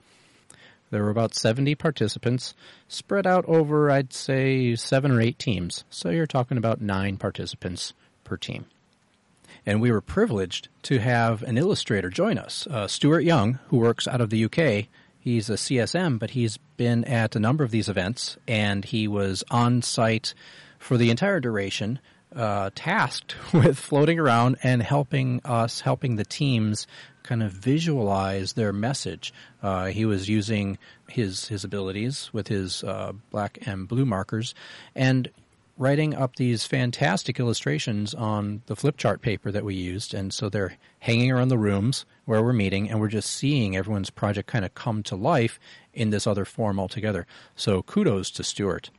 There 0.92 1.02
were 1.02 1.10
about 1.10 1.34
70 1.34 1.74
participants 1.74 2.54
spread 2.86 3.26
out 3.26 3.44
over, 3.46 3.90
I'd 3.90 4.12
say, 4.12 4.76
seven 4.76 5.10
or 5.10 5.20
eight 5.20 5.40
teams. 5.40 5.82
So 5.90 6.10
you're 6.10 6.28
talking 6.28 6.58
about 6.58 6.80
nine 6.80 7.16
participants 7.16 7.92
per 8.22 8.36
team. 8.36 8.66
And 9.66 9.80
we 9.80 9.90
were 9.90 10.00
privileged 10.00 10.68
to 10.84 10.98
have 10.98 11.42
an 11.42 11.58
illustrator 11.58 12.10
join 12.10 12.38
us, 12.38 12.66
uh, 12.66 12.88
Stuart 12.88 13.20
Young, 13.20 13.58
who 13.68 13.78
works 13.78 14.08
out 14.08 14.20
of 14.20 14.30
the 14.30 14.44
UK. 14.44 14.88
He's 15.18 15.50
a 15.50 15.54
CSM, 15.54 16.18
but 16.18 16.30
he's 16.30 16.56
been 16.76 17.04
at 17.04 17.36
a 17.36 17.40
number 17.40 17.62
of 17.62 17.70
these 17.70 17.88
events, 17.88 18.38
and 18.48 18.84
he 18.84 19.06
was 19.06 19.44
on 19.50 19.82
site 19.82 20.32
for 20.78 20.96
the 20.96 21.10
entire 21.10 21.40
duration, 21.40 21.98
uh, 22.34 22.70
tasked 22.74 23.36
with 23.52 23.78
floating 23.78 24.18
around 24.18 24.56
and 24.62 24.82
helping 24.82 25.40
us, 25.44 25.80
helping 25.80 26.16
the 26.16 26.24
teams 26.24 26.86
kind 27.22 27.42
of 27.42 27.52
visualize 27.52 28.54
their 28.54 28.72
message. 28.72 29.32
Uh, 29.62 29.86
he 29.86 30.04
was 30.04 30.28
using 30.28 30.78
his 31.08 31.48
his 31.48 31.64
abilities 31.64 32.30
with 32.32 32.48
his 32.48 32.82
uh, 32.82 33.12
black 33.30 33.58
and 33.66 33.86
blue 33.86 34.06
markers, 34.06 34.54
and 34.94 35.30
writing 35.80 36.14
up 36.14 36.36
these 36.36 36.66
fantastic 36.66 37.40
illustrations 37.40 38.12
on 38.12 38.60
the 38.66 38.76
flip 38.76 38.98
chart 38.98 39.22
paper 39.22 39.50
that 39.50 39.64
we 39.64 39.74
used. 39.74 40.12
And 40.12 40.30
so 40.30 40.50
they're 40.50 40.76
hanging 40.98 41.32
around 41.32 41.48
the 41.48 41.56
rooms 41.56 42.04
where 42.26 42.42
we're 42.42 42.52
meeting, 42.52 42.90
and 42.90 43.00
we're 43.00 43.08
just 43.08 43.30
seeing 43.30 43.74
everyone's 43.74 44.10
project 44.10 44.46
kind 44.46 44.66
of 44.66 44.74
come 44.74 45.02
to 45.04 45.16
life 45.16 45.58
in 45.94 46.10
this 46.10 46.26
other 46.26 46.44
form 46.44 46.78
altogether. 46.78 47.26
So 47.56 47.80
kudos 47.82 48.30
to 48.32 48.44
Stuart. 48.44 48.90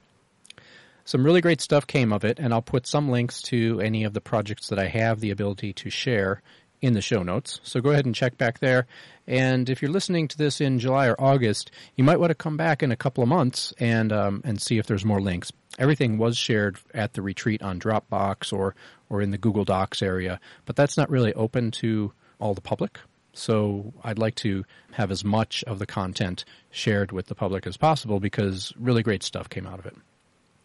Some 1.05 1.23
really 1.23 1.39
great 1.39 1.61
stuff 1.61 1.85
came 1.85 2.11
of 2.11 2.25
it, 2.25 2.39
and 2.39 2.51
I'll 2.51 2.63
put 2.63 2.87
some 2.87 3.09
links 3.09 3.43
to 3.43 3.79
any 3.79 4.03
of 4.03 4.13
the 4.13 4.21
projects 4.21 4.67
that 4.69 4.79
I 4.79 4.87
have 4.87 5.19
the 5.19 5.29
ability 5.29 5.73
to 5.73 5.91
share 5.91 6.41
in 6.81 6.93
the 6.93 7.01
show 7.01 7.21
notes. 7.21 7.59
So 7.61 7.79
go 7.79 7.91
ahead 7.91 8.07
and 8.07 8.15
check 8.15 8.39
back 8.39 8.57
there. 8.57 8.87
And 9.27 9.69
if 9.69 9.83
you're 9.83 9.91
listening 9.91 10.27
to 10.29 10.37
this 10.37 10.59
in 10.59 10.79
July 10.79 11.07
or 11.07 11.21
August, 11.21 11.69
you 11.95 12.03
might 12.03 12.19
want 12.19 12.31
to 12.31 12.35
come 12.35 12.57
back 12.57 12.81
in 12.81 12.91
a 12.91 12.95
couple 12.95 13.21
of 13.21 13.29
months 13.29 13.71
and 13.79 14.11
um, 14.11 14.41
and 14.43 14.59
see 14.59 14.79
if 14.79 14.87
there's 14.87 15.05
more 15.05 15.21
links. 15.21 15.51
Everything 15.81 16.17
was 16.17 16.37
shared 16.37 16.77
at 16.93 17.13
the 17.13 17.21
retreat 17.21 17.61
on 17.61 17.79
Dropbox 17.79 18.53
or 18.53 18.75
or 19.09 19.21
in 19.21 19.31
the 19.31 19.37
Google 19.37 19.65
Docs 19.65 20.01
area, 20.01 20.39
but 20.65 20.77
that's 20.77 20.95
not 20.95 21.09
really 21.09 21.33
open 21.33 21.71
to 21.71 22.13
all 22.39 22.53
the 22.53 22.61
public. 22.61 22.99
So 23.33 23.93
I'd 24.03 24.19
like 24.19 24.35
to 24.35 24.63
have 24.91 25.11
as 25.11 25.23
much 25.23 25.63
of 25.65 25.79
the 25.79 25.85
content 25.85 26.45
shared 26.69 27.11
with 27.11 27.27
the 27.27 27.35
public 27.35 27.65
as 27.65 27.77
possible 27.77 28.19
because 28.19 28.73
really 28.77 29.03
great 29.03 29.23
stuff 29.23 29.49
came 29.49 29.65
out 29.65 29.79
of 29.79 29.85
it. 29.85 29.95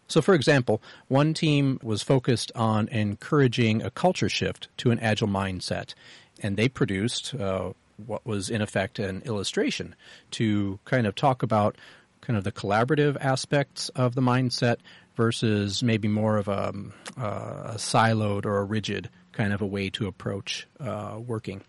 So, 0.07 0.21
for 0.21 0.33
example, 0.33 0.81
one 1.07 1.33
team 1.33 1.79
was 1.83 2.03
focused 2.03 2.51
on 2.55 2.87
encouraging 2.89 3.81
a 3.81 3.89
culture 3.89 4.29
shift 4.29 4.69
to 4.77 4.91
an 4.91 4.99
agile 4.99 5.27
mindset, 5.27 5.93
and 6.41 6.55
they 6.55 6.69
produced 6.69 7.35
uh, 7.35 7.73
what 8.05 8.25
was 8.25 8.49
in 8.49 8.61
effect 8.61 8.99
an 8.99 9.21
illustration 9.25 9.95
to 10.31 10.79
kind 10.85 11.07
of 11.07 11.15
talk 11.15 11.43
about 11.43 11.77
kind 12.21 12.37
of 12.37 12.43
the 12.43 12.51
collaborative 12.51 13.17
aspects 13.19 13.89
of 13.89 14.15
the 14.15 14.21
mindset 14.21 14.77
versus 15.17 15.81
maybe 15.81 16.07
more 16.07 16.37
of 16.37 16.47
a, 16.47 16.69
um, 16.69 16.93
uh, 17.19 17.73
a 17.73 17.75
siloed 17.75 18.45
or 18.45 18.59
a 18.59 18.63
rigid 18.63 19.09
kind 19.33 19.51
of 19.51 19.61
a 19.61 19.65
way 19.65 19.89
to 19.89 20.07
approach 20.07 20.67
uh, 20.79 21.19
working. 21.19 21.61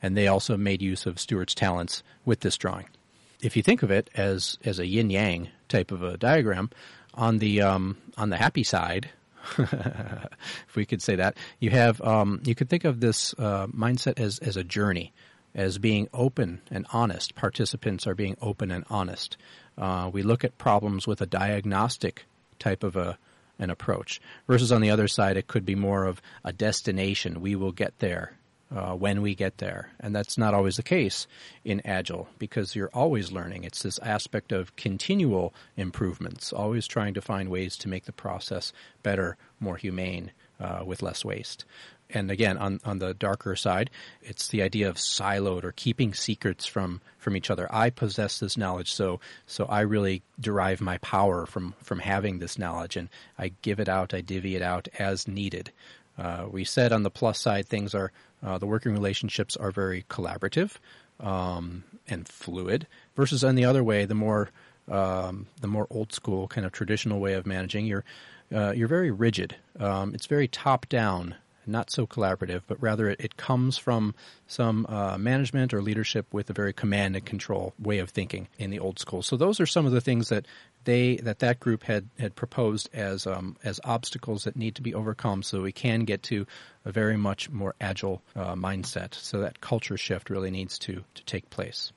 And 0.00 0.16
they 0.16 0.28
also 0.28 0.56
made 0.56 0.80
use 0.80 1.04
of 1.04 1.18
Stewart's 1.18 1.54
talents 1.54 2.02
with 2.24 2.40
this 2.40 2.56
drawing. 2.56 2.86
If 3.42 3.56
you 3.56 3.62
think 3.62 3.82
of 3.82 3.90
it 3.90 4.08
as 4.14 4.58
as 4.64 4.78
a 4.78 4.86
yin 4.86 5.10
yang 5.10 5.48
type 5.68 5.92
of 5.92 6.02
a 6.02 6.16
diagram, 6.16 6.70
on 7.14 7.38
the 7.38 7.62
um, 7.62 7.96
on 8.16 8.30
the 8.30 8.36
happy 8.36 8.62
side, 8.62 9.10
if 9.58 10.76
we 10.76 10.86
could 10.86 11.02
say 11.02 11.16
that, 11.16 11.36
you 11.58 11.70
have 11.70 12.00
um, 12.00 12.40
you 12.44 12.54
could 12.54 12.68
think 12.68 12.84
of 12.84 13.00
this 13.00 13.34
uh, 13.38 13.66
mindset 13.68 14.18
as 14.18 14.38
as 14.38 14.56
a 14.56 14.64
journey, 14.64 15.12
as 15.54 15.78
being 15.78 16.08
open 16.12 16.60
and 16.70 16.86
honest. 16.92 17.34
Participants 17.34 18.06
are 18.06 18.14
being 18.14 18.36
open 18.40 18.70
and 18.70 18.84
honest. 18.88 19.36
Uh, 19.76 20.10
we 20.12 20.22
look 20.22 20.44
at 20.44 20.58
problems 20.58 21.06
with 21.06 21.20
a 21.20 21.26
diagnostic 21.26 22.24
type 22.58 22.82
of 22.82 22.96
a 22.96 23.18
an 23.58 23.70
approach. 23.70 24.20
Versus 24.46 24.70
on 24.70 24.80
the 24.80 24.90
other 24.90 25.08
side, 25.08 25.36
it 25.36 25.48
could 25.48 25.66
be 25.66 25.74
more 25.74 26.04
of 26.04 26.22
a 26.44 26.52
destination. 26.52 27.40
We 27.40 27.56
will 27.56 27.72
get 27.72 27.98
there 27.98 28.38
uh, 28.74 28.92
when 28.92 29.22
we 29.22 29.34
get 29.34 29.58
there. 29.58 29.90
And 30.00 30.14
that's 30.14 30.38
not 30.38 30.54
always 30.54 30.76
the 30.76 30.82
case 30.82 31.26
in 31.64 31.84
Agile 31.84 32.28
because 32.38 32.76
you're 32.76 32.90
always 32.94 33.32
learning. 33.32 33.64
It's 33.64 33.82
this 33.82 33.98
aspect 33.98 34.52
of 34.52 34.76
continual 34.76 35.54
improvements, 35.76 36.52
always 36.52 36.86
trying 36.86 37.14
to 37.14 37.20
find 37.20 37.48
ways 37.48 37.76
to 37.78 37.88
make 37.88 38.04
the 38.04 38.12
process 38.12 38.72
better, 39.02 39.36
more 39.58 39.76
humane, 39.76 40.32
uh, 40.60 40.82
with 40.84 41.02
less 41.02 41.24
waste. 41.24 41.64
And 42.10 42.30
again, 42.30 42.56
on, 42.56 42.80
on 42.84 42.98
the 42.98 43.12
darker 43.12 43.54
side, 43.54 43.90
it's 44.22 44.48
the 44.48 44.62
idea 44.62 44.88
of 44.88 44.96
siloed 44.96 45.64
or 45.64 45.72
keeping 45.72 46.14
secrets 46.14 46.64
from, 46.64 47.00
from 47.18 47.36
each 47.36 47.50
other. 47.50 47.68
I 47.70 47.90
possess 47.90 48.40
this 48.40 48.56
knowledge, 48.56 48.92
so, 48.92 49.20
so 49.46 49.66
I 49.66 49.80
really 49.80 50.22
derive 50.40 50.80
my 50.80 50.98
power 50.98 51.44
from, 51.44 51.74
from 51.82 51.98
having 51.98 52.38
this 52.38 52.58
knowledge 52.58 52.96
and 52.96 53.10
I 53.38 53.52
give 53.60 53.78
it 53.78 53.88
out, 53.88 54.14
I 54.14 54.22
divvy 54.22 54.56
it 54.56 54.62
out 54.62 54.88
as 54.98 55.28
needed. 55.28 55.70
Uh, 56.16 56.46
we 56.50 56.64
said 56.64 56.92
on 56.92 57.02
the 57.02 57.10
plus 57.10 57.38
side, 57.38 57.66
things 57.66 57.94
are 57.94 58.10
uh, 58.42 58.58
the 58.58 58.66
working 58.66 58.92
relationships 58.92 59.56
are 59.56 59.70
very 59.70 60.04
collaborative 60.08 60.76
um, 61.20 61.84
and 62.08 62.28
fluid. 62.28 62.86
Versus 63.16 63.44
on 63.44 63.54
the 63.54 63.64
other 63.64 63.84
way, 63.84 64.04
the 64.04 64.14
more 64.14 64.50
um, 64.88 65.46
the 65.60 65.68
more 65.68 65.86
old 65.90 66.12
school 66.12 66.48
kind 66.48 66.64
of 66.64 66.72
traditional 66.72 67.20
way 67.20 67.34
of 67.34 67.46
managing, 67.46 67.86
you're 67.86 68.04
uh, 68.54 68.72
you're 68.72 68.88
very 68.88 69.10
rigid. 69.10 69.54
Um, 69.78 70.14
it's 70.14 70.26
very 70.26 70.48
top 70.48 70.88
down 70.88 71.34
not 71.68 71.90
so 71.90 72.06
collaborative, 72.06 72.62
but 72.66 72.80
rather 72.82 73.08
it, 73.08 73.20
it 73.20 73.36
comes 73.36 73.78
from 73.78 74.14
some 74.46 74.86
uh, 74.88 75.18
management 75.18 75.74
or 75.74 75.82
leadership 75.82 76.26
with 76.32 76.50
a 76.50 76.52
very 76.52 76.72
command 76.72 77.16
and 77.16 77.24
control 77.24 77.74
way 77.78 77.98
of 77.98 78.10
thinking 78.10 78.48
in 78.58 78.70
the 78.70 78.78
old 78.78 78.98
school. 78.98 79.22
So 79.22 79.36
those 79.36 79.60
are 79.60 79.66
some 79.66 79.86
of 79.86 79.92
the 79.92 80.00
things 80.00 80.28
that 80.28 80.46
they 80.84 81.16
that 81.16 81.40
that 81.40 81.60
group 81.60 81.82
had 81.82 82.08
had 82.18 82.34
proposed 82.34 82.88
as 82.92 83.26
um, 83.26 83.56
as 83.62 83.80
obstacles 83.84 84.44
that 84.44 84.56
need 84.56 84.74
to 84.76 84.82
be 84.82 84.94
overcome, 84.94 85.42
so 85.42 85.62
we 85.62 85.72
can 85.72 86.04
get 86.04 86.22
to 86.24 86.46
a 86.84 86.92
very 86.92 87.16
much 87.16 87.50
more 87.50 87.74
agile 87.80 88.22
uh, 88.34 88.54
mindset. 88.54 89.14
So 89.14 89.40
that 89.40 89.60
culture 89.60 89.96
shift 89.96 90.30
really 90.30 90.50
needs 90.50 90.78
to 90.80 91.04
to 91.14 91.24
take 91.24 91.50
place. 91.50 91.92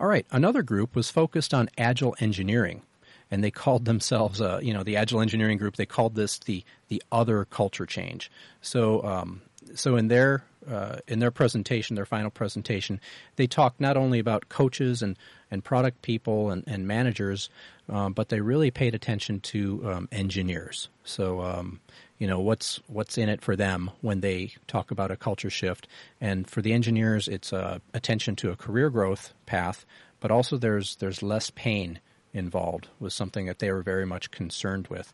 All 0.00 0.06
right, 0.06 0.26
another 0.30 0.62
group 0.62 0.94
was 0.94 1.10
focused 1.10 1.52
on 1.52 1.68
agile 1.76 2.14
engineering 2.20 2.82
and 3.30 3.44
they 3.44 3.50
called 3.50 3.84
themselves, 3.84 4.40
uh, 4.40 4.60
you 4.62 4.72
know, 4.72 4.82
the 4.82 4.96
Agile 4.96 5.20
Engineering 5.20 5.58
Group. 5.58 5.76
They 5.76 5.86
called 5.86 6.14
this 6.14 6.38
the 6.38 6.64
the 6.88 7.02
other 7.12 7.44
culture 7.44 7.86
change. 7.86 8.30
So, 8.62 9.02
um, 9.04 9.42
so 9.74 9.96
in 9.96 10.08
their 10.08 10.44
uh, 10.70 10.96
in 11.06 11.18
their 11.18 11.30
presentation, 11.30 11.96
their 11.96 12.04
final 12.04 12.30
presentation, 12.30 13.00
they 13.36 13.46
talked 13.46 13.80
not 13.80 13.96
only 13.96 14.18
about 14.18 14.48
coaches 14.48 15.02
and, 15.02 15.16
and 15.50 15.64
product 15.64 16.02
people 16.02 16.50
and, 16.50 16.62
and 16.66 16.86
managers, 16.86 17.48
um, 17.88 18.12
but 18.12 18.28
they 18.28 18.40
really 18.40 18.70
paid 18.70 18.94
attention 18.94 19.40
to 19.40 19.90
um, 19.90 20.08
engineers. 20.12 20.88
So, 21.04 21.40
um, 21.40 21.80
you 22.18 22.26
know, 22.26 22.40
what's 22.40 22.80
what's 22.86 23.16
in 23.16 23.28
it 23.28 23.40
for 23.40 23.56
them 23.56 23.90
when 24.00 24.20
they 24.20 24.52
talk 24.66 24.90
about 24.90 25.10
a 25.10 25.16
culture 25.16 25.50
shift, 25.50 25.86
and 26.20 26.48
for 26.48 26.60
the 26.60 26.72
engineers, 26.72 27.28
it's 27.28 27.52
uh, 27.52 27.78
attention 27.94 28.36
to 28.36 28.50
a 28.50 28.56
career 28.56 28.90
growth 28.90 29.32
path, 29.46 29.86
but 30.20 30.30
also 30.30 30.58
there's 30.58 30.96
there's 30.96 31.22
less 31.22 31.50
pain 31.50 32.00
involved 32.32 32.88
was 32.98 33.14
something 33.14 33.46
that 33.46 33.58
they 33.58 33.70
were 33.72 33.82
very 33.82 34.06
much 34.06 34.30
concerned 34.30 34.88
with, 34.88 35.12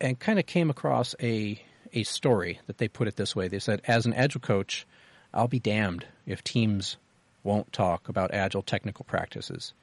and 0.00 0.18
kind 0.18 0.38
of 0.38 0.46
came 0.46 0.70
across 0.70 1.14
a 1.20 1.62
a 1.94 2.04
story 2.04 2.58
that 2.66 2.78
they 2.78 2.88
put 2.88 3.06
it 3.06 3.16
this 3.16 3.36
way. 3.36 3.48
They 3.48 3.58
said, 3.58 3.82
"As 3.86 4.06
an 4.06 4.14
agile 4.14 4.40
coach, 4.40 4.86
I'll 5.34 5.48
be 5.48 5.60
damned 5.60 6.06
if 6.26 6.42
teams 6.42 6.96
won't 7.44 7.72
talk 7.72 8.08
about 8.08 8.32
agile 8.32 8.62
technical 8.62 9.04
practices 9.04 9.74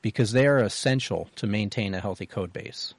because 0.00 0.32
they 0.32 0.46
are 0.46 0.58
essential 0.58 1.28
to 1.36 1.46
maintain 1.46 1.94
a 1.94 2.00
healthy 2.00 2.26
code 2.26 2.52
base." 2.52 2.94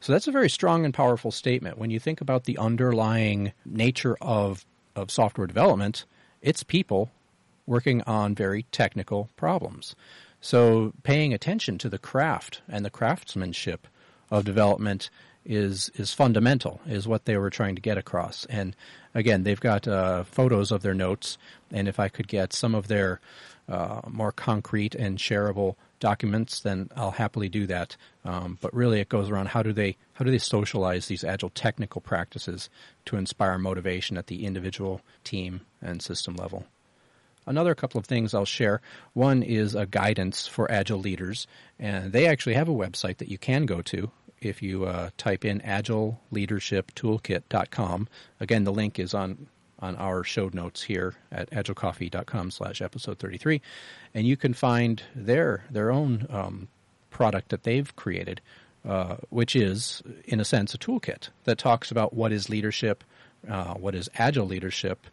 So 0.00 0.12
that's 0.12 0.26
a 0.26 0.32
very 0.32 0.50
strong 0.50 0.84
and 0.84 0.92
powerful 0.92 1.30
statement. 1.30 1.78
When 1.78 1.90
you 1.90 2.00
think 2.00 2.20
about 2.20 2.44
the 2.44 2.58
underlying 2.58 3.52
nature 3.64 4.16
of 4.20 4.66
of 4.96 5.10
software 5.10 5.46
development, 5.46 6.04
it's 6.42 6.62
people 6.64 7.10
working 7.66 8.02
on 8.02 8.34
very 8.34 8.64
technical 8.72 9.30
problems. 9.36 9.94
So 10.42 10.92
paying 11.04 11.32
attention 11.32 11.78
to 11.78 11.88
the 11.88 11.98
craft 11.98 12.62
and 12.68 12.84
the 12.84 12.90
craftsmanship 12.90 13.86
of 14.28 14.44
development 14.44 15.08
is 15.44 15.88
is 15.94 16.12
fundamental, 16.12 16.80
is 16.84 17.06
what 17.06 17.24
they 17.24 17.36
were 17.36 17.48
trying 17.50 17.76
to 17.76 17.80
get 17.80 17.96
across. 17.96 18.44
And 18.46 18.74
again, 19.14 19.44
they've 19.44 19.60
got 19.60 19.86
uh, 19.86 20.24
photos 20.24 20.72
of 20.72 20.82
their 20.82 20.94
notes, 20.94 21.38
and 21.70 21.86
if 21.86 22.00
I 22.00 22.08
could 22.08 22.26
get 22.26 22.52
some 22.52 22.74
of 22.74 22.88
their 22.88 23.20
uh, 23.68 24.00
more 24.08 24.32
concrete 24.32 24.96
and 24.96 25.16
shareable 25.16 25.76
documents, 26.00 26.60
then 26.60 26.88
I'll 26.96 27.12
happily 27.12 27.48
do 27.48 27.66
that. 27.68 27.96
Um, 28.24 28.58
but 28.60 28.74
really, 28.74 28.98
it 29.00 29.08
goes 29.08 29.30
around 29.30 29.48
how 29.48 29.62
do 29.62 29.72
they 29.72 29.96
how 30.14 30.24
do 30.24 30.32
they 30.32 30.38
socialize 30.38 31.06
these 31.06 31.22
agile 31.22 31.50
technical 31.50 32.00
practices 32.00 32.68
to 33.04 33.16
inspire 33.16 33.58
motivation 33.58 34.16
at 34.16 34.26
the 34.26 34.44
individual, 34.44 35.02
team, 35.22 35.60
and 35.80 36.02
system 36.02 36.34
level. 36.34 36.66
Another 37.46 37.74
couple 37.74 37.98
of 37.98 38.04
things 38.06 38.34
I'll 38.34 38.44
share. 38.44 38.80
One 39.14 39.42
is 39.42 39.74
a 39.74 39.86
guidance 39.86 40.46
for 40.46 40.70
agile 40.70 41.00
leaders, 41.00 41.46
and 41.78 42.12
they 42.12 42.26
actually 42.26 42.52
have 42.54 42.68
a 42.68 42.74
website 42.74 43.16
that 43.18 43.28
you 43.28 43.38
can 43.38 43.66
go 43.66 43.82
to 43.82 44.10
if 44.40 44.62
you 44.62 44.84
uh, 44.84 45.10
type 45.16 45.44
in 45.44 45.60
agileleadershiptoolkit.com. 45.60 48.08
Again, 48.40 48.64
the 48.64 48.72
link 48.72 48.98
is 48.98 49.14
on 49.14 49.46
on 49.82 49.96
our 49.96 50.22
show 50.22 50.48
notes 50.52 50.84
here 50.84 51.14
at 51.30 51.50
agilecoffee.com 51.50 52.52
slash 52.52 52.80
episode 52.80 53.18
33. 53.18 53.60
And 54.14 54.26
you 54.26 54.36
can 54.36 54.54
find 54.54 55.02
their, 55.14 55.64
their 55.70 55.90
own 55.90 56.26
um, 56.30 56.68
product 57.10 57.48
that 57.48 57.64
they've 57.64 57.94
created, 57.96 58.40
uh, 58.88 59.16
which 59.28 59.56
is, 59.56 60.02
in 60.24 60.38
a 60.38 60.44
sense, 60.44 60.72
a 60.72 60.78
toolkit 60.78 61.30
that 61.44 61.58
talks 61.58 61.90
about 61.90 62.14
what 62.14 62.32
is 62.32 62.48
leadership, 62.48 63.02
uh, 63.48 63.74
what 63.74 63.96
is 63.96 64.08
agile 64.14 64.46
leadership, 64.46 65.08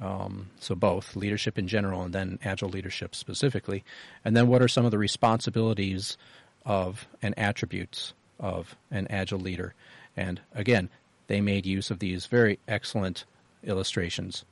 um, 0.00 0.50
so 0.60 0.74
both 0.74 1.16
leadership 1.16 1.58
in 1.58 1.68
general 1.68 2.02
and 2.02 2.14
then 2.14 2.38
agile 2.44 2.68
leadership 2.68 3.14
specifically. 3.14 3.84
And 4.24 4.36
then 4.36 4.48
what 4.48 4.62
are 4.62 4.68
some 4.68 4.84
of 4.84 4.90
the 4.90 4.98
responsibilities 4.98 6.16
of 6.64 7.06
and 7.22 7.38
attributes 7.38 8.12
of 8.38 8.76
an 8.90 9.06
agile 9.08 9.40
leader? 9.40 9.74
And 10.16 10.40
again, 10.54 10.90
they 11.28 11.40
made 11.40 11.66
use 11.66 11.90
of 11.90 11.98
these 11.98 12.26
very 12.26 12.58
excellent 12.68 13.24
illustrations. 13.64 14.44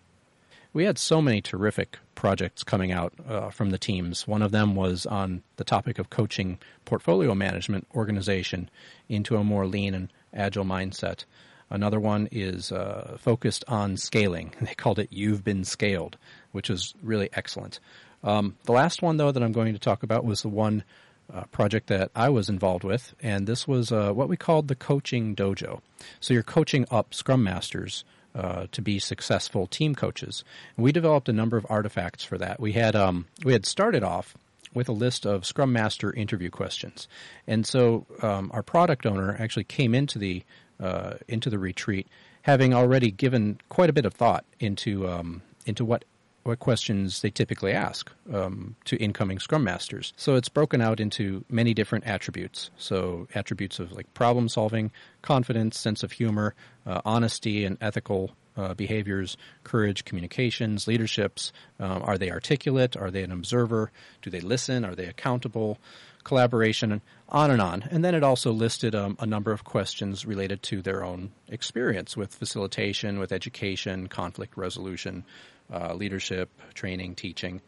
We 0.72 0.84
had 0.84 0.98
so 0.98 1.22
many 1.22 1.40
terrific 1.40 1.98
projects 2.16 2.64
coming 2.64 2.90
out 2.90 3.12
uh, 3.28 3.50
from 3.50 3.70
the 3.70 3.78
teams. 3.78 4.26
One 4.26 4.42
of 4.42 4.50
them 4.50 4.74
was 4.74 5.06
on 5.06 5.42
the 5.56 5.62
topic 5.62 6.00
of 6.00 6.10
coaching 6.10 6.58
portfolio 6.84 7.32
management 7.34 7.86
organization 7.94 8.68
into 9.08 9.36
a 9.36 9.44
more 9.44 9.66
lean 9.66 9.94
and 9.94 10.12
agile 10.32 10.64
mindset. 10.64 11.26
Another 11.74 11.98
one 11.98 12.28
is 12.30 12.70
uh, 12.70 13.16
focused 13.18 13.64
on 13.66 13.96
scaling. 13.96 14.54
They 14.60 14.74
called 14.74 15.00
it 15.00 15.08
"You've 15.10 15.42
Been 15.42 15.64
Scaled," 15.64 16.16
which 16.52 16.70
is 16.70 16.94
really 17.02 17.28
excellent. 17.32 17.80
Um, 18.22 18.56
the 18.62 18.72
last 18.72 19.02
one, 19.02 19.16
though, 19.16 19.32
that 19.32 19.42
I'm 19.42 19.50
going 19.50 19.72
to 19.72 19.80
talk 19.80 20.04
about 20.04 20.24
was 20.24 20.42
the 20.42 20.48
one 20.48 20.84
uh, 21.32 21.42
project 21.50 21.88
that 21.88 22.12
I 22.14 22.28
was 22.28 22.48
involved 22.48 22.84
with, 22.84 23.12
and 23.20 23.48
this 23.48 23.66
was 23.66 23.90
uh, 23.90 24.12
what 24.12 24.28
we 24.28 24.36
called 24.36 24.68
the 24.68 24.76
coaching 24.76 25.34
dojo. 25.34 25.80
So 26.20 26.32
you're 26.32 26.44
coaching 26.44 26.86
up 26.92 27.12
Scrum 27.12 27.42
Masters 27.42 28.04
uh, 28.36 28.68
to 28.70 28.80
be 28.80 29.00
successful 29.00 29.66
team 29.66 29.96
coaches. 29.96 30.44
And 30.76 30.84
we 30.84 30.92
developed 30.92 31.28
a 31.28 31.32
number 31.32 31.56
of 31.56 31.66
artifacts 31.68 32.22
for 32.22 32.38
that. 32.38 32.60
We 32.60 32.72
had 32.72 32.94
um, 32.94 33.26
we 33.44 33.52
had 33.52 33.66
started 33.66 34.04
off 34.04 34.36
with 34.72 34.88
a 34.88 34.92
list 34.92 35.26
of 35.26 35.44
Scrum 35.44 35.72
Master 35.72 36.12
interview 36.12 36.50
questions, 36.50 37.08
and 37.48 37.66
so 37.66 38.06
um, 38.22 38.52
our 38.54 38.62
product 38.62 39.06
owner 39.06 39.36
actually 39.40 39.64
came 39.64 39.92
into 39.92 40.20
the 40.20 40.44
uh, 40.80 41.14
into 41.28 41.50
the 41.50 41.58
retreat, 41.58 42.08
having 42.42 42.74
already 42.74 43.10
given 43.10 43.58
quite 43.68 43.90
a 43.90 43.92
bit 43.92 44.04
of 44.04 44.14
thought 44.14 44.44
into 44.60 45.08
um, 45.08 45.42
into 45.66 45.84
what 45.84 46.04
what 46.44 46.58
questions 46.58 47.22
they 47.22 47.30
typically 47.30 47.72
ask 47.72 48.10
um, 48.32 48.76
to 48.84 48.96
incoming 48.96 49.38
Scrum 49.38 49.64
Masters. 49.64 50.12
So 50.16 50.34
it's 50.34 50.50
broken 50.50 50.82
out 50.82 51.00
into 51.00 51.44
many 51.48 51.72
different 51.72 52.06
attributes. 52.06 52.70
So 52.76 53.26
attributes 53.34 53.78
of 53.78 53.92
like 53.92 54.12
problem 54.12 54.48
solving, 54.48 54.92
confidence, 55.22 55.78
sense 55.78 56.02
of 56.02 56.12
humor, 56.12 56.54
uh, 56.86 57.00
honesty, 57.04 57.64
and 57.64 57.78
ethical 57.80 58.32
uh, 58.56 58.74
behaviors, 58.74 59.36
courage, 59.64 60.04
communications, 60.04 60.86
leaderships. 60.86 61.52
Um, 61.80 62.02
are 62.04 62.18
they 62.18 62.30
articulate? 62.30 62.96
Are 62.96 63.10
they 63.10 63.22
an 63.22 63.32
observer? 63.32 63.90
Do 64.22 64.30
they 64.30 64.40
listen? 64.40 64.84
Are 64.84 64.94
they 64.94 65.06
accountable? 65.06 65.78
Collaboration, 66.24 66.92
and 66.92 67.00
on 67.28 67.50
and 67.50 67.60
on. 67.60 67.84
And 67.90 68.04
then 68.04 68.14
it 68.14 68.22
also 68.22 68.52
listed 68.52 68.94
um, 68.94 69.16
a 69.20 69.26
number 69.26 69.52
of 69.52 69.64
questions 69.64 70.24
related 70.24 70.62
to 70.64 70.82
their 70.82 71.04
own 71.04 71.32
experience 71.48 72.16
with 72.16 72.34
facilitation, 72.34 73.18
with 73.18 73.32
education, 73.32 74.08
conflict 74.08 74.56
resolution, 74.56 75.24
uh, 75.72 75.94
leadership, 75.94 76.50
training, 76.74 77.14
teaching, 77.14 77.60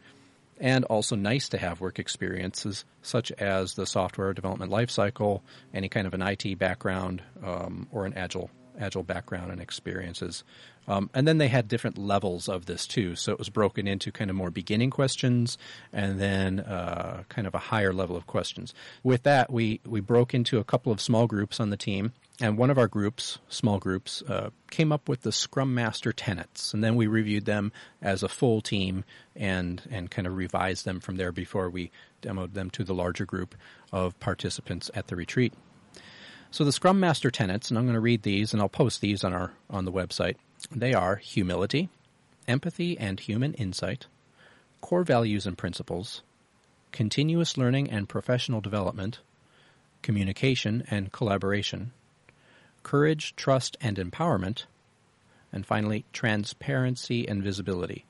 and 0.59 0.85
also 0.85 1.15
nice 1.15 1.49
to 1.49 1.57
have 1.57 1.81
work 1.81 1.99
experiences 1.99 2.85
such 3.01 3.31
as 3.33 3.75
the 3.75 3.85
software 3.85 4.33
development 4.33 4.71
lifecycle, 4.71 5.41
any 5.73 5.89
kind 5.89 6.07
of 6.07 6.13
an 6.13 6.21
IT 6.21 6.57
background, 6.57 7.21
um, 7.43 7.87
or 7.91 8.05
an 8.05 8.13
agile 8.13 8.49
agile 8.77 9.03
background 9.03 9.51
and 9.51 9.61
experiences. 9.61 10.43
Um, 10.87 11.09
and 11.13 11.27
then 11.27 11.37
they 11.37 11.49
had 11.49 11.67
different 11.67 11.97
levels 11.97 12.47
of 12.47 12.65
this 12.65 12.87
too. 12.87 13.15
So 13.15 13.33
it 13.33 13.39
was 13.39 13.49
broken 13.49 13.87
into 13.87 14.11
kind 14.11 14.29
of 14.29 14.35
more 14.35 14.51
beginning 14.51 14.89
questions 14.89 15.57
and 15.91 16.19
then 16.19 16.61
uh, 16.61 17.23
kind 17.29 17.45
of 17.45 17.53
a 17.53 17.59
higher 17.59 17.91
level 17.91 18.15
of 18.15 18.25
questions. 18.25 18.73
With 19.03 19.23
that, 19.23 19.51
we, 19.51 19.81
we 19.85 19.99
broke 19.99 20.33
into 20.33 20.59
a 20.59 20.63
couple 20.63 20.91
of 20.91 21.01
small 21.01 21.27
groups 21.27 21.59
on 21.59 21.69
the 21.69 21.77
team. 21.77 22.13
And 22.39 22.55
one 22.55 22.69
of 22.69 22.77
our 22.77 22.87
groups, 22.87 23.39
small 23.49 23.79
groups, 23.79 24.21
uh, 24.21 24.51
came 24.69 24.91
up 24.91 25.09
with 25.09 25.21
the 25.21 25.31
Scrum 25.31 25.73
Master 25.73 26.13
tenets, 26.13 26.71
and 26.71 26.83
then 26.83 26.95
we 26.95 27.07
reviewed 27.07 27.45
them 27.45 27.71
as 27.99 28.21
a 28.21 28.29
full 28.29 28.61
team 28.61 29.05
and 29.35 29.81
and 29.89 30.11
kind 30.11 30.27
of 30.27 30.35
revised 30.35 30.85
them 30.85 30.99
from 30.99 31.15
there 31.15 31.31
before 31.31 31.67
we 31.67 31.89
demoed 32.21 32.53
them 32.53 32.69
to 32.71 32.83
the 32.83 32.93
larger 32.93 33.25
group 33.25 33.55
of 33.91 34.19
participants 34.19 34.91
at 34.93 35.07
the 35.07 35.15
retreat. 35.15 35.51
So 36.49 36.63
the 36.63 36.71
Scrum 36.71 36.99
Master 36.99 37.29
tenets, 37.29 37.69
and 37.69 37.77
I'm 37.77 37.85
going 37.85 37.93
to 37.93 37.99
read 37.99 38.23
these, 38.23 38.53
and 38.53 38.61
I'll 38.61 38.69
post 38.69 39.01
these 39.01 39.23
on 39.23 39.33
our 39.33 39.51
on 39.69 39.85
the 39.85 39.91
website. 39.91 40.35
They 40.71 40.93
are 40.93 41.17
humility, 41.17 41.89
empathy 42.47 42.97
and 42.97 43.19
human 43.19 43.53
insight, 43.55 44.07
core 44.81 45.03
values 45.03 45.45
and 45.45 45.57
principles, 45.57 46.21
continuous 46.91 47.57
learning 47.57 47.89
and 47.89 48.09
professional 48.09 48.61
development, 48.61 49.19
communication 50.01 50.83
and 50.89 51.11
collaboration, 51.11 51.91
courage, 52.83 53.35
trust 53.35 53.75
and 53.81 53.97
empowerment, 53.97 54.65
and 55.51 55.65
finally 55.65 56.05
transparency 56.13 57.27
and 57.27 57.43
visibility. 57.43 58.05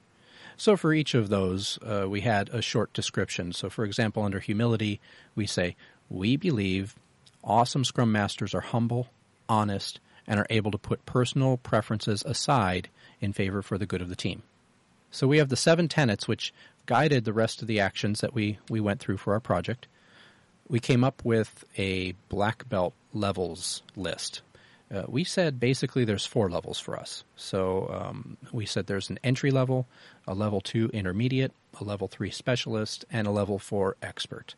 So 0.55 0.77
for 0.77 0.93
each 0.93 1.13
of 1.13 1.29
those, 1.29 1.77
uh, 1.83 2.07
we 2.07 2.21
had 2.21 2.49
a 2.49 2.61
short 2.61 2.93
description. 2.93 3.53
So 3.53 3.69
for 3.69 3.83
example, 3.83 4.23
under 4.23 4.39
humility, 4.39 4.99
we 5.35 5.45
say, 5.45 5.75
we 6.09 6.37
believe 6.37 6.95
awesome 7.43 7.83
Scrum 7.83 8.11
Masters 8.11 8.53
are 8.53 8.61
humble, 8.61 9.07
honest, 9.47 9.99
and 10.27 10.39
are 10.39 10.47
able 10.49 10.71
to 10.71 10.77
put 10.77 11.05
personal 11.05 11.57
preferences 11.57 12.23
aside 12.25 12.89
in 13.21 13.33
favor 13.33 13.61
for 13.61 13.77
the 13.77 13.85
good 13.85 14.01
of 14.01 14.09
the 14.09 14.15
team. 14.15 14.43
So 15.11 15.27
we 15.27 15.37
have 15.37 15.49
the 15.49 15.55
seven 15.55 15.87
tenets 15.87 16.27
which 16.27 16.53
guided 16.85 17.25
the 17.25 17.33
rest 17.33 17.61
of 17.61 17.67
the 17.67 17.79
actions 17.79 18.21
that 18.21 18.33
we, 18.33 18.59
we 18.69 18.79
went 18.79 18.99
through 18.99 19.17
for 19.17 19.33
our 19.33 19.39
project. 19.39 19.87
We 20.67 20.79
came 20.79 21.03
up 21.03 21.23
with 21.23 21.63
a 21.77 22.13
black 22.29 22.67
belt 22.67 22.93
levels 23.13 23.81
list. 23.95 24.41
Uh, 24.93 25.03
we 25.07 25.23
said 25.23 25.59
basically 25.59 26.05
there's 26.05 26.25
four 26.25 26.49
levels 26.49 26.79
for 26.79 26.97
us. 26.97 27.23
So 27.35 27.89
um, 27.93 28.37
we 28.51 28.65
said 28.65 28.87
there's 28.87 29.09
an 29.09 29.19
entry 29.23 29.51
level, 29.51 29.85
a 30.25 30.33
level 30.33 30.61
two 30.61 30.89
intermediate, 30.93 31.51
a 31.79 31.83
level 31.83 32.07
three 32.07 32.31
specialist, 32.31 33.05
and 33.11 33.27
a 33.27 33.31
level 33.31 33.59
four 33.59 33.97
expert. 34.01 34.55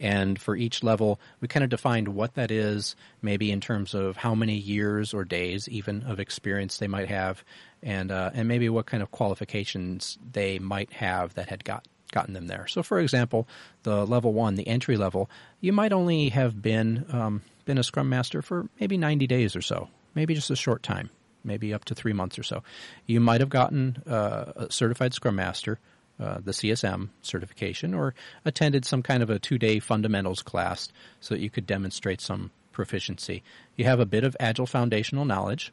And 0.00 0.40
for 0.40 0.54
each 0.54 0.84
level, 0.84 1.18
we 1.40 1.48
kind 1.48 1.64
of 1.64 1.70
defined 1.70 2.08
what 2.08 2.34
that 2.34 2.50
is, 2.50 2.94
maybe 3.20 3.50
in 3.50 3.60
terms 3.60 3.94
of 3.94 4.16
how 4.16 4.34
many 4.34 4.54
years 4.54 5.12
or 5.12 5.24
days 5.24 5.68
even 5.68 6.04
of 6.04 6.20
experience 6.20 6.76
they 6.76 6.86
might 6.86 7.08
have, 7.08 7.42
and 7.82 8.12
uh, 8.12 8.30
and 8.32 8.46
maybe 8.46 8.68
what 8.68 8.86
kind 8.86 9.02
of 9.02 9.10
qualifications 9.10 10.16
they 10.32 10.60
might 10.60 10.92
have 10.92 11.34
that 11.34 11.48
had 11.48 11.64
got 11.64 11.86
gotten 12.12 12.32
them 12.32 12.46
there. 12.46 12.66
So, 12.68 12.82
for 12.82 13.00
example, 13.00 13.48
the 13.82 14.06
level 14.06 14.32
one, 14.32 14.54
the 14.54 14.68
entry 14.68 14.96
level, 14.96 15.28
you 15.60 15.72
might 15.72 15.92
only 15.92 16.28
have 16.28 16.62
been 16.62 17.04
um, 17.10 17.42
been 17.64 17.78
a 17.78 17.82
Scrum 17.82 18.08
Master 18.08 18.40
for 18.40 18.68
maybe 18.80 18.96
ninety 18.96 19.26
days 19.26 19.56
or 19.56 19.62
so, 19.62 19.88
maybe 20.14 20.34
just 20.34 20.50
a 20.50 20.56
short 20.56 20.84
time, 20.84 21.10
maybe 21.42 21.74
up 21.74 21.84
to 21.86 21.94
three 21.94 22.12
months 22.12 22.38
or 22.38 22.44
so. 22.44 22.62
You 23.06 23.20
might 23.20 23.40
have 23.40 23.50
gotten 23.50 24.00
uh, 24.06 24.52
a 24.54 24.72
certified 24.72 25.12
Scrum 25.12 25.34
Master 25.34 25.80
uh, 26.20 26.38
the 26.42 26.52
CSM 26.52 27.10
certification 27.22 27.94
or 27.94 28.14
attended 28.44 28.84
some 28.84 29.02
kind 29.02 29.22
of 29.22 29.30
a 29.30 29.38
two 29.38 29.58
day 29.58 29.78
fundamentals 29.78 30.42
class 30.42 30.88
so 31.20 31.34
that 31.34 31.40
you 31.40 31.50
could 31.50 31.66
demonstrate 31.66 32.20
some 32.20 32.50
proficiency. 32.72 33.42
You 33.76 33.84
have 33.84 34.00
a 34.00 34.06
bit 34.06 34.24
of 34.24 34.36
Agile 34.40 34.66
foundational 34.66 35.24
knowledge. 35.24 35.72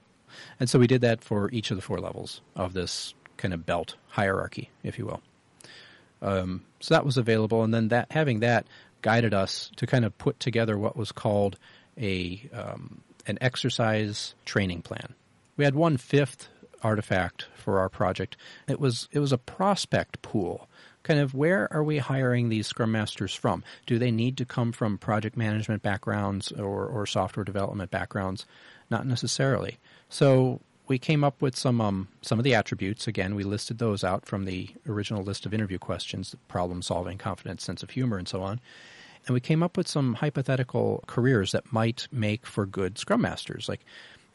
And 0.60 0.70
so 0.70 0.80
we 0.80 0.88
did 0.88 1.02
that 1.02 1.24
for 1.24 1.50
each 1.52 1.72
of 1.72 1.78
the 1.78 1.82
four 1.82 2.00
levels 2.00 2.42
of 2.56 2.74
this 2.74 3.14
kind 3.38 3.54
of 3.54 3.66
belt 3.66 3.96
hierarchy, 4.08 4.70
if 4.84 4.98
you 4.98 5.06
will. 5.06 5.22
Um, 6.22 6.64
so 6.80 6.94
that 6.94 7.06
was 7.06 7.18
available, 7.18 7.64
and 7.64 7.74
then 7.74 7.90
that 7.90 8.12
having 8.12 8.40
that 8.40 8.66
guided 9.02 9.34
us 9.34 9.70
to 9.76 9.86
kind 9.86 10.06
of 10.06 10.18
put 10.18 10.40
together 10.40 10.78
what 10.78 10.98
was 10.98 11.12
called 11.12 11.58
a 12.00 12.42
um, 12.54 13.02
an 13.28 13.38
exercise 13.42 14.34
training 14.46 14.82
plan. 14.82 15.14
We 15.58 15.66
had 15.66 15.76
one 15.76 15.98
fifth 15.98 16.50
artifact 16.82 17.48
for 17.66 17.80
our 17.80 17.90
project. 17.90 18.38
It 18.68 18.80
was 18.80 19.10
it 19.12 19.20
was 19.20 19.34
a 19.34 19.38
prospect 19.40 20.22
pool. 20.22 20.70
Kind 21.02 21.20
of 21.20 21.34
where 21.34 21.68
are 21.74 21.84
we 21.84 21.98
hiring 21.98 22.50
these 22.50 22.68
scrum 22.68 22.92
masters 22.92 23.34
from? 23.34 23.64
Do 23.86 24.00
they 24.00 24.12
need 24.12 24.38
to 24.38 24.46
come 24.46 24.72
from 24.72 24.98
project 24.98 25.36
management 25.36 25.82
backgrounds 25.82 26.52
or, 26.52 26.86
or 26.86 27.06
software 27.06 27.44
development 27.44 27.92
backgrounds? 27.92 28.46
Not 28.90 29.06
necessarily. 29.06 29.78
So 30.10 30.62
we 30.88 31.00
came 31.00 31.24
up 31.24 31.42
with 31.42 31.56
some 31.56 31.82
um, 31.82 32.08
some 32.22 32.40
of 32.40 32.44
the 32.44 32.56
attributes. 32.56 33.08
Again, 33.08 33.34
we 33.34 33.44
listed 33.44 33.80
those 33.80 34.04
out 34.04 34.26
from 34.26 34.46
the 34.46 34.70
original 34.88 35.24
list 35.24 35.46
of 35.46 35.54
interview 35.54 35.80
questions: 35.80 36.36
problem 36.48 36.82
solving, 36.82 37.18
confidence, 37.18 37.64
sense 37.64 37.82
of 37.82 37.90
humor, 37.90 38.18
and 38.18 38.28
so 38.28 38.44
on. 38.44 38.60
And 39.26 39.34
we 39.34 39.40
came 39.40 39.64
up 39.64 39.76
with 39.76 39.88
some 39.88 40.14
hypothetical 40.14 41.04
careers 41.08 41.52
that 41.52 41.74
might 41.74 42.08
make 42.12 42.46
for 42.46 42.68
good 42.68 43.00
scrum 43.00 43.22
masters, 43.22 43.68
like 43.68 43.82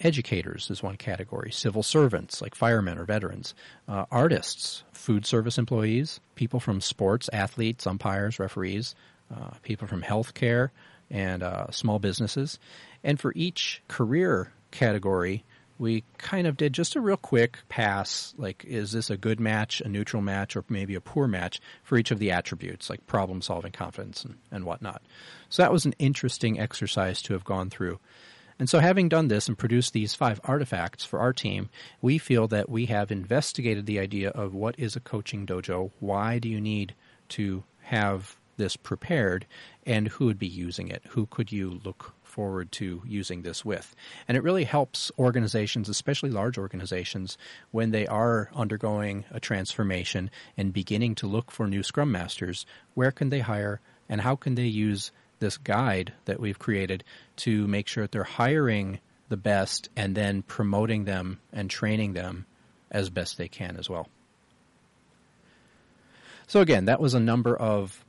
Educators 0.00 0.70
is 0.70 0.82
one 0.82 0.96
category. 0.96 1.52
Civil 1.52 1.82
servants, 1.82 2.40
like 2.40 2.54
firemen 2.54 2.98
or 2.98 3.04
veterans. 3.04 3.54
Uh, 3.86 4.06
artists, 4.10 4.82
food 4.92 5.26
service 5.26 5.58
employees, 5.58 6.20
people 6.34 6.58
from 6.58 6.80
sports, 6.80 7.28
athletes, 7.32 7.86
umpires, 7.86 8.38
referees, 8.38 8.94
uh, 9.34 9.50
people 9.62 9.86
from 9.86 10.02
healthcare, 10.02 10.70
and 11.10 11.42
uh, 11.42 11.70
small 11.70 11.98
businesses. 11.98 12.58
And 13.04 13.20
for 13.20 13.32
each 13.36 13.82
career 13.88 14.52
category, 14.70 15.44
we 15.78 16.04
kind 16.18 16.46
of 16.46 16.56
did 16.56 16.74
just 16.74 16.94
a 16.94 17.00
real 17.00 17.16
quick 17.16 17.58
pass, 17.68 18.34
like 18.36 18.64
is 18.66 18.92
this 18.92 19.08
a 19.08 19.16
good 19.16 19.40
match, 19.40 19.80
a 19.80 19.88
neutral 19.88 20.22
match, 20.22 20.54
or 20.54 20.64
maybe 20.68 20.94
a 20.94 21.00
poor 21.00 21.26
match 21.26 21.60
for 21.82 21.96
each 21.96 22.10
of 22.10 22.18
the 22.18 22.30
attributes, 22.30 22.90
like 22.90 23.06
problem 23.06 23.40
solving, 23.40 23.72
confidence, 23.72 24.22
and, 24.24 24.36
and 24.50 24.64
whatnot. 24.64 25.02
So 25.48 25.62
that 25.62 25.72
was 25.72 25.86
an 25.86 25.94
interesting 25.98 26.60
exercise 26.60 27.22
to 27.22 27.32
have 27.32 27.44
gone 27.44 27.70
through. 27.70 27.98
And 28.60 28.68
so 28.68 28.78
having 28.78 29.08
done 29.08 29.28
this 29.28 29.48
and 29.48 29.56
produced 29.56 29.94
these 29.94 30.14
five 30.14 30.38
artifacts 30.44 31.02
for 31.02 31.18
our 31.18 31.32
team, 31.32 31.70
we 32.02 32.18
feel 32.18 32.46
that 32.48 32.68
we 32.68 32.86
have 32.86 33.10
investigated 33.10 33.86
the 33.86 33.98
idea 33.98 34.28
of 34.28 34.54
what 34.54 34.78
is 34.78 34.94
a 34.94 35.00
coaching 35.00 35.46
dojo, 35.46 35.92
why 35.98 36.38
do 36.38 36.46
you 36.46 36.60
need 36.60 36.94
to 37.30 37.64
have 37.80 38.36
this 38.58 38.76
prepared, 38.76 39.46
and 39.86 40.08
who 40.08 40.26
would 40.26 40.38
be 40.38 40.46
using 40.46 40.88
it? 40.88 41.02
Who 41.08 41.24
could 41.24 41.50
you 41.50 41.80
look 41.82 42.12
forward 42.22 42.70
to 42.72 43.02
using 43.06 43.40
this 43.40 43.64
with? 43.64 43.96
And 44.28 44.36
it 44.36 44.42
really 44.42 44.64
helps 44.64 45.10
organizations, 45.18 45.88
especially 45.88 46.28
large 46.28 46.58
organizations, 46.58 47.38
when 47.70 47.92
they 47.92 48.06
are 48.06 48.50
undergoing 48.54 49.24
a 49.30 49.40
transformation 49.40 50.30
and 50.58 50.70
beginning 50.70 51.14
to 51.14 51.26
look 51.26 51.50
for 51.50 51.66
new 51.66 51.82
scrum 51.82 52.12
masters, 52.12 52.66
where 52.92 53.10
can 53.10 53.30
they 53.30 53.40
hire 53.40 53.80
and 54.06 54.20
how 54.20 54.36
can 54.36 54.54
they 54.54 54.66
use 54.66 55.12
this 55.40 55.58
guide 55.58 56.12
that 56.26 56.40
we've 56.40 56.58
created 56.58 57.04
to 57.36 57.66
make 57.66 57.88
sure 57.88 58.04
that 58.04 58.12
they're 58.12 58.24
hiring 58.24 59.00
the 59.28 59.36
best 59.36 59.88
and 59.96 60.14
then 60.14 60.42
promoting 60.42 61.04
them 61.04 61.40
and 61.52 61.68
training 61.70 62.12
them 62.12 62.46
as 62.90 63.10
best 63.10 63.38
they 63.38 63.48
can 63.48 63.76
as 63.76 63.88
well. 63.88 64.08
So 66.46 66.60
again, 66.60 66.86
that 66.86 67.00
was 67.00 67.14
a 67.14 67.20
number 67.20 67.56
of 67.56 68.04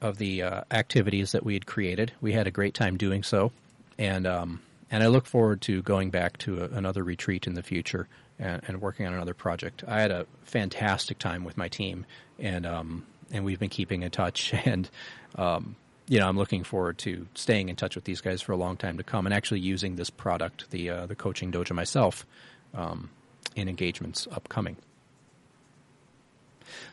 of 0.00 0.16
the 0.16 0.42
uh, 0.42 0.62
activities 0.70 1.32
that 1.32 1.44
we 1.44 1.54
had 1.54 1.66
created. 1.66 2.12
We 2.22 2.32
had 2.32 2.46
a 2.46 2.50
great 2.50 2.72
time 2.72 2.96
doing 2.96 3.22
so, 3.22 3.52
and 3.98 4.26
um, 4.26 4.62
and 4.90 5.02
I 5.02 5.08
look 5.08 5.26
forward 5.26 5.60
to 5.62 5.82
going 5.82 6.10
back 6.10 6.38
to 6.38 6.62
a, 6.62 6.68
another 6.68 7.02
retreat 7.02 7.46
in 7.46 7.54
the 7.54 7.62
future 7.62 8.08
and, 8.38 8.62
and, 8.66 8.80
working 8.80 9.06
on 9.06 9.12
another 9.12 9.34
project. 9.34 9.84
I 9.86 10.00
had 10.00 10.10
a 10.10 10.26
fantastic 10.44 11.18
time 11.18 11.44
with 11.44 11.56
my 11.56 11.68
team, 11.68 12.06
and 12.38 12.64
um, 12.64 13.06
and 13.30 13.44
we've 13.44 13.58
been 13.58 13.68
keeping 13.68 14.02
in 14.02 14.10
touch, 14.10 14.54
and 14.64 14.88
um, 15.36 15.76
you 16.10 16.18
know, 16.18 16.28
I'm 16.28 16.36
looking 16.36 16.64
forward 16.64 16.98
to 16.98 17.28
staying 17.36 17.68
in 17.68 17.76
touch 17.76 17.94
with 17.94 18.02
these 18.02 18.20
guys 18.20 18.42
for 18.42 18.50
a 18.50 18.56
long 18.56 18.76
time 18.76 18.96
to 18.98 19.04
come, 19.04 19.26
and 19.26 19.32
actually 19.32 19.60
using 19.60 19.94
this 19.94 20.10
product, 20.10 20.68
the 20.72 20.90
uh, 20.90 21.06
the 21.06 21.14
coaching 21.14 21.52
dojo 21.52 21.72
myself, 21.72 22.26
um, 22.74 23.10
in 23.54 23.68
engagements 23.68 24.26
upcoming. 24.32 24.76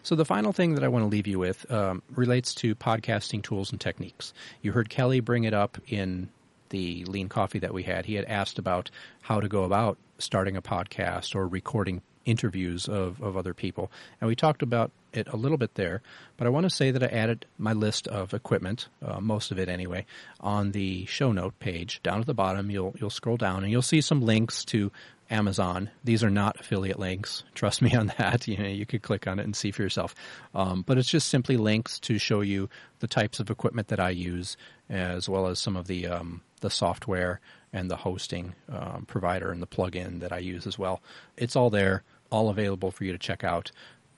So 0.04 0.14
the 0.14 0.24
final 0.24 0.54
thing 0.54 0.76
that 0.76 0.84
I 0.84 0.88
want 0.88 1.02
to 1.02 1.08
leave 1.08 1.26
you 1.26 1.40
with 1.40 1.70
um, 1.72 2.04
relates 2.12 2.54
to 2.56 2.76
podcasting 2.76 3.42
tools 3.42 3.72
and 3.72 3.82
techniques. 3.82 4.34
You 4.62 4.72
heard 4.72 4.88
Kelley 4.88 5.20
bring 5.20 5.46
it 5.46 5.54
up 5.54 5.80
in 5.88 6.30
the 6.70 7.04
lean 7.06 7.28
coffee 7.28 7.60
that 7.60 7.74
we 7.74 7.82
had. 7.82 8.06
He 8.06 8.14
had 8.14 8.26
asked 8.26 8.60
about 8.60 8.92
how 9.22 9.40
to 9.40 9.48
go 9.48 9.64
about 9.64 9.98
starting 10.20 10.56
a 10.56 10.62
podcast 10.62 11.36
or 11.36 11.48
recording 11.48 12.04
interviews 12.28 12.88
of, 12.88 13.22
of 13.22 13.36
other 13.36 13.54
people. 13.54 13.90
And 14.22 14.28
we 14.28 14.36
talked 14.36 14.62
about 14.62 14.92
it 15.14 15.28
a 15.30 15.38
little 15.38 15.58
bit 15.58 15.74
there, 15.76 16.02
but 16.36 16.46
I 16.46 16.50
want 16.52 16.66
to 16.66 16.70
say 16.70 16.92
that 16.92 17.02
I 17.02 17.08
added 17.08 17.46
my 17.58 17.74
list 17.74 18.08
of 18.08 18.34
equipment, 18.34 18.90
uh, 19.04 19.20
most 19.20 19.50
of 19.52 19.58
it 19.58 19.70
anyway, 19.70 20.06
on 20.40 20.74
the 20.74 21.06
show 21.06 21.32
note 21.32 21.58
page. 21.60 22.02
Down 22.04 22.20
at 22.20 22.28
the 22.28 22.34
bottom, 22.34 22.70
you'll 22.70 22.94
you'll 23.00 23.10
scroll 23.10 23.38
down 23.38 23.64
and 23.64 23.72
you'll 23.72 23.82
see 23.82 24.02
some 24.02 24.22
links 24.22 24.66
to 24.66 24.92
Amazon. 25.30 25.90
These 26.04 26.24
are 26.24 26.30
not 26.30 26.60
affiliate 26.60 27.00
links. 27.00 27.44
Trust 27.56 27.82
me 27.82 27.96
on 27.96 28.14
that. 28.18 28.48
You 28.48 28.58
know, 28.58 28.68
you 28.68 28.86
could 28.86 29.02
click 29.02 29.26
on 29.26 29.40
it 29.40 29.44
and 29.44 29.56
see 29.56 29.72
for 29.72 29.82
yourself. 29.82 30.14
Um, 30.54 30.84
but 30.86 30.98
it's 30.98 31.10
just 31.10 31.30
simply 31.30 31.58
links 31.58 32.00
to 32.02 32.18
show 32.18 32.42
you 32.42 32.70
the 33.00 33.08
types 33.08 33.40
of 33.40 33.50
equipment 33.50 33.88
that 33.88 34.00
I 34.00 34.10
use, 34.10 34.58
as 34.90 35.30
well 35.30 35.48
as 35.48 35.60
some 35.60 35.76
of 35.76 35.88
the 35.88 36.08
um, 36.08 36.42
the 36.62 36.70
software 36.70 37.40
and 37.74 37.92
the 37.92 37.96
hosting 37.96 38.56
um, 38.70 39.06
provider 39.08 39.52
and 39.52 39.62
the 39.62 39.68
plugin 39.68 40.22
that 40.22 40.32
I 40.32 40.40
use 40.40 40.66
as 40.66 40.80
well. 40.80 41.02
It's 41.36 41.56
all 41.56 41.70
there, 41.70 42.04
all 42.30 42.50
available 42.50 42.92
for 42.92 43.04
you 43.04 43.12
to 43.12 43.18
check 43.18 43.44
out. 43.44 43.72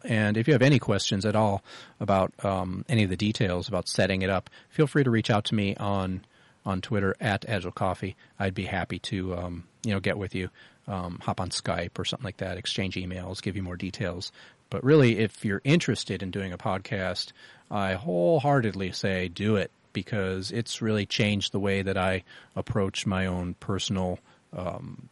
And 0.03 0.37
if 0.37 0.47
you 0.47 0.53
have 0.53 0.61
any 0.61 0.79
questions 0.79 1.25
at 1.25 1.35
all 1.35 1.63
about 1.99 2.33
um, 2.43 2.85
any 2.87 3.03
of 3.03 3.09
the 3.09 3.17
details 3.17 3.67
about 3.67 3.87
setting 3.87 4.21
it 4.21 4.29
up, 4.29 4.49
feel 4.69 4.87
free 4.87 5.03
to 5.03 5.09
reach 5.09 5.29
out 5.29 5.45
to 5.45 5.55
me 5.55 5.75
on 5.75 6.25
on 6.65 6.81
Twitter 6.81 7.15
at 7.19 7.45
Agile 7.47 7.71
Coffee. 7.71 8.15
I'd 8.37 8.53
be 8.53 8.65
happy 8.65 8.99
to 8.99 9.35
um, 9.35 9.63
you 9.83 9.93
know 9.93 9.99
get 9.99 10.17
with 10.17 10.35
you, 10.35 10.49
um, 10.87 11.19
hop 11.21 11.41
on 11.41 11.49
Skype 11.49 11.97
or 11.97 12.05
something 12.05 12.25
like 12.25 12.37
that, 12.37 12.57
exchange 12.57 12.95
emails, 12.95 13.41
give 13.41 13.55
you 13.55 13.63
more 13.63 13.77
details. 13.77 14.31
But 14.69 14.83
really, 14.83 15.19
if 15.19 15.43
you're 15.43 15.61
interested 15.63 16.21
in 16.21 16.31
doing 16.31 16.53
a 16.53 16.57
podcast, 16.57 17.31
I 17.71 17.93
wholeheartedly 17.93 18.91
say 18.91 19.27
do 19.27 19.55
it 19.55 19.71
because 19.93 20.51
it's 20.51 20.81
really 20.81 21.05
changed 21.05 21.51
the 21.51 21.59
way 21.59 21.81
that 21.81 21.97
I 21.97 22.23
approach 22.55 23.05
my 23.05 23.25
own 23.25 23.55
personal 23.55 24.19
um, 24.55 25.09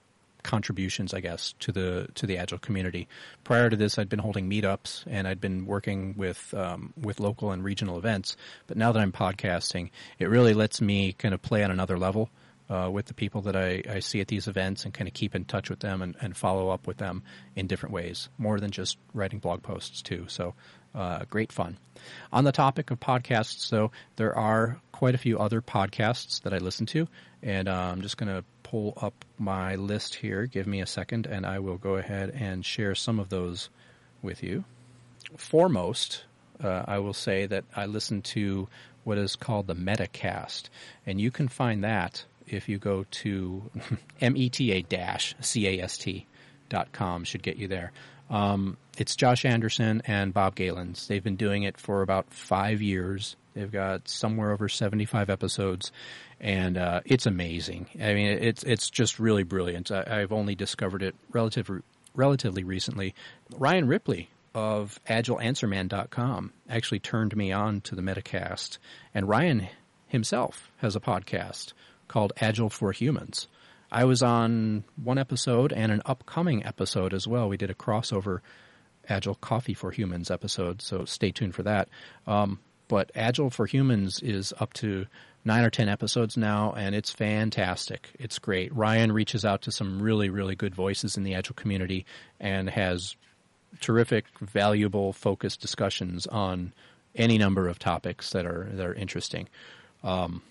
contributions, 0.48 1.14
I 1.14 1.20
guess, 1.20 1.54
to 1.60 1.72
the 1.72 2.08
to 2.16 2.26
the 2.26 2.38
agile 2.38 2.58
community. 2.58 3.08
Prior 3.44 3.70
to 3.70 3.76
this, 3.76 4.00
I'd 4.00 4.10
been 4.10 4.18
holding 4.18 4.50
meetups 4.50 5.04
and 5.06 5.28
I'd 5.28 5.42
been 5.42 5.68
working 5.68 6.16
with 6.18 6.54
um, 6.56 6.94
with 7.00 7.20
local 7.20 7.52
and 7.52 7.64
regional 7.64 8.00
events. 8.00 8.36
But 8.66 8.78
now 8.78 8.92
that 8.92 9.00
I'm 9.00 9.12
podcasting, 9.12 9.92
it 10.18 10.30
really 10.30 10.56
lets 10.56 10.82
me 10.82 11.14
kind 11.14 11.36
of 11.36 11.42
play 11.44 11.64
on 11.64 11.70
another 11.70 12.00
level. 12.00 12.32
Uh, 12.70 12.90
with 12.92 13.06
the 13.06 13.14
people 13.14 13.44
that 13.44 13.56
I, 13.56 13.82
I 13.90 14.00
see 14.02 14.20
at 14.20 14.28
these 14.28 14.50
events 14.50 14.84
and 14.84 14.94
kind 14.94 15.08
of 15.08 15.14
keep 15.14 15.36
in 15.36 15.46
touch 15.46 15.70
with 15.70 15.80
them 15.80 16.02
and, 16.02 16.18
and 16.20 16.36
follow 16.36 16.68
up 16.68 16.86
with 16.86 16.98
them 16.98 17.24
in 17.56 17.66
different 17.66 17.94
ways, 17.94 18.28
more 18.38 18.60
than 18.60 18.72
just 18.72 18.98
writing 19.14 19.40
blog 19.40 19.64
posts 19.64 20.02
too. 20.02 20.26
So, 20.28 20.54
uh, 20.96 21.26
great 21.30 21.52
fun. 21.52 21.78
On 22.32 22.44
the 22.44 22.52
topic 22.52 22.92
of 22.92 23.00
podcasts, 23.00 23.70
though, 23.70 23.92
there 24.16 24.36
are 24.36 24.80
quite 24.92 25.16
a 25.16 25.20
few 25.20 25.40
other 25.40 25.62
podcasts 25.62 26.42
that 26.44 26.54
I 26.54 26.58
listen 26.58 26.86
to, 26.88 27.08
and 27.42 27.68
uh, 27.68 27.74
I'm 27.74 28.02
just 28.02 28.18
going 28.18 28.34
to 28.34 28.44
pull 28.64 28.94
up 29.02 29.26
my 29.38 29.76
list 29.76 30.16
here. 30.16 30.46
Give 30.46 30.68
me 30.68 30.82
a 30.82 30.86
second, 30.86 31.26
and 31.26 31.46
I 31.46 31.60
will 31.60 31.78
go 31.78 31.96
ahead 31.96 32.32
and 32.32 32.66
share 32.66 32.96
some 32.96 33.20
of 33.20 33.30
those 33.30 33.70
with 34.22 34.44
you. 34.44 34.64
Foremost, 35.36 36.24
uh, 36.64 36.84
I 36.88 37.00
will 37.00 37.14
say 37.14 37.46
that 37.46 37.66
I 37.76 37.86
listen 37.86 38.22
to 38.24 38.68
what 39.04 39.18
is 39.18 39.36
called 39.36 39.68
the 39.68 39.76
Metacast, 39.76 40.70
and 41.06 41.20
you 41.20 41.32
can 41.32 41.48
find 41.48 41.84
that 41.84 42.26
if 42.46 42.70
you 42.70 42.78
go 42.78 43.06
to 43.10 43.70
meta-cast 44.22 45.36
dot 46.70 46.92
com 46.92 47.24
should 47.24 47.44
get 47.44 47.58
you 47.58 47.68
there. 47.68 47.92
Um, 48.30 48.78
it's 48.98 49.16
Josh 49.16 49.46
Anderson 49.46 50.02
and 50.06 50.34
Bob 50.34 50.56
Galens. 50.56 51.08
They've 51.08 51.24
been 51.24 51.36
doing 51.36 51.64
it 51.64 51.78
for 51.78 52.02
about 52.02 52.34
five 52.34 52.82
years. 52.82 53.36
They've 53.54 53.72
got 53.72 54.08
somewhere 54.08 54.52
over 54.52 54.70
75 54.70 55.30
episodes, 55.30 55.92
and 56.40 56.78
uh, 56.78 57.02
it's 57.06 57.26
amazing. 57.26 57.88
I 57.96 58.14
mean, 58.14 58.28
it's 58.28 58.64
it's 58.64 58.90
just 58.90 59.20
really 59.20 59.44
brilliant. 59.44 59.92
I, 59.92 60.20
have 60.20 60.32
only 60.32 60.56
discovered 60.56 61.02
it 61.02 61.16
relative, 61.32 61.70
relatively 62.14 62.64
recently. 62.64 63.16
Ryan 63.56 63.88
Ripley 63.88 64.30
of 64.54 65.00
AgileAnswerman.com 65.08 66.54
actually 66.70 67.00
turned 67.00 67.36
me 67.36 67.52
on 67.52 67.82
to 67.82 67.96
the 67.96 68.02
Metacast, 68.02 68.78
and 69.14 69.28
Ryan 69.28 69.68
himself 70.08 70.72
has 70.78 70.96
a 70.96 71.00
podcast 71.00 71.74
called 72.08 72.34
Agile 72.40 72.70
for 72.70 72.92
Humans. 72.92 73.48
I 73.92 74.06
was 74.06 74.22
on 74.22 74.84
one 75.02 75.18
episode 75.18 75.72
and 75.72 75.92
an 75.92 76.02
upcoming 76.06 76.66
episode 76.66 77.14
as 77.14 77.28
well. 77.28 77.50
We 77.50 77.58
did 77.58 77.70
a 77.70 77.76
crossover 77.76 78.40
Agile 79.08 79.36
Coffee 79.36 79.74
for 79.74 79.92
Humans 79.92 80.30
episode, 80.30 80.82
so 80.82 81.06
stay 81.06 81.32
tuned 81.32 81.56
for 81.56 81.64
that. 81.64 81.88
Um, 82.26 82.60
but 82.88 83.12
Agile 83.16 83.50
for 83.50 83.66
Humans 83.66 84.22
is 84.22 84.54
up 84.60 84.74
to 84.74 85.06
nine 85.46 85.64
or 85.64 85.70
ten 85.70 85.88
episodes 85.88 86.36
now, 86.36 86.74
and 86.74 86.94
it's 86.94 87.12
fantastic. 87.12 88.10
It's 88.20 88.40
great. 88.40 88.76
Ryan 88.76 89.12
reaches 89.12 89.46
out 89.46 89.62
to 89.64 89.72
some 89.72 90.02
really, 90.02 90.30
really 90.30 90.56
good 90.56 90.76
voices 90.76 91.18
in 91.18 91.24
the 91.24 91.36
Agile 91.36 91.56
community 91.56 92.06
and 92.40 92.70
has 92.70 93.16
terrific, 93.80 94.26
valuable, 94.40 95.14
focused 95.14 95.62
discussions 95.62 96.28
on 96.28 96.74
any 97.16 97.38
number 97.38 97.68
of 97.68 97.80
topics 97.80 98.32
that 98.32 98.46
are 98.46 98.70
that 98.74 98.86
are 98.86 98.94
interesting. 98.94 99.48
Um, 100.04 100.42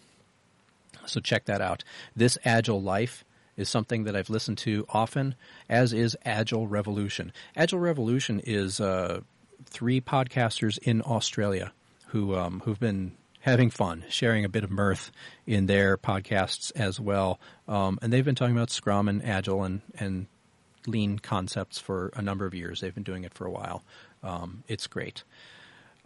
so 1.06 1.20
check 1.20 1.46
that 1.46 1.60
out. 1.60 1.84
This 2.14 2.38
Agile 2.44 2.82
Life 2.82 3.24
is 3.56 3.68
something 3.68 4.04
that 4.04 4.14
I've 4.14 4.30
listened 4.30 4.58
to 4.58 4.84
often, 4.88 5.34
as 5.68 5.92
is 5.92 6.16
Agile 6.24 6.66
Revolution. 6.66 7.32
Agile 7.56 7.78
Revolution 7.78 8.40
is 8.40 8.80
uh, 8.80 9.20
three 9.64 10.00
podcasters 10.00 10.78
in 10.78 11.02
Australia 11.02 11.72
who 12.08 12.36
um, 12.36 12.60
who've 12.64 12.78
been 12.80 13.12
having 13.40 13.70
fun, 13.70 14.04
sharing 14.08 14.44
a 14.44 14.48
bit 14.48 14.64
of 14.64 14.70
mirth 14.70 15.12
in 15.46 15.66
their 15.66 15.96
podcasts 15.96 16.72
as 16.74 16.98
well. 16.98 17.38
Um, 17.68 17.98
and 18.02 18.12
they've 18.12 18.24
been 18.24 18.34
talking 18.34 18.56
about 18.56 18.70
Scrum 18.70 19.08
and 19.08 19.24
Agile 19.24 19.62
and, 19.62 19.82
and 19.98 20.26
lean 20.86 21.20
concepts 21.20 21.78
for 21.78 22.10
a 22.16 22.22
number 22.22 22.44
of 22.44 22.54
years. 22.54 22.80
They've 22.80 22.94
been 22.94 23.04
doing 23.04 23.22
it 23.22 23.34
for 23.34 23.46
a 23.46 23.50
while. 23.50 23.84
Um, 24.22 24.64
it's 24.66 24.88
great. 24.88 25.22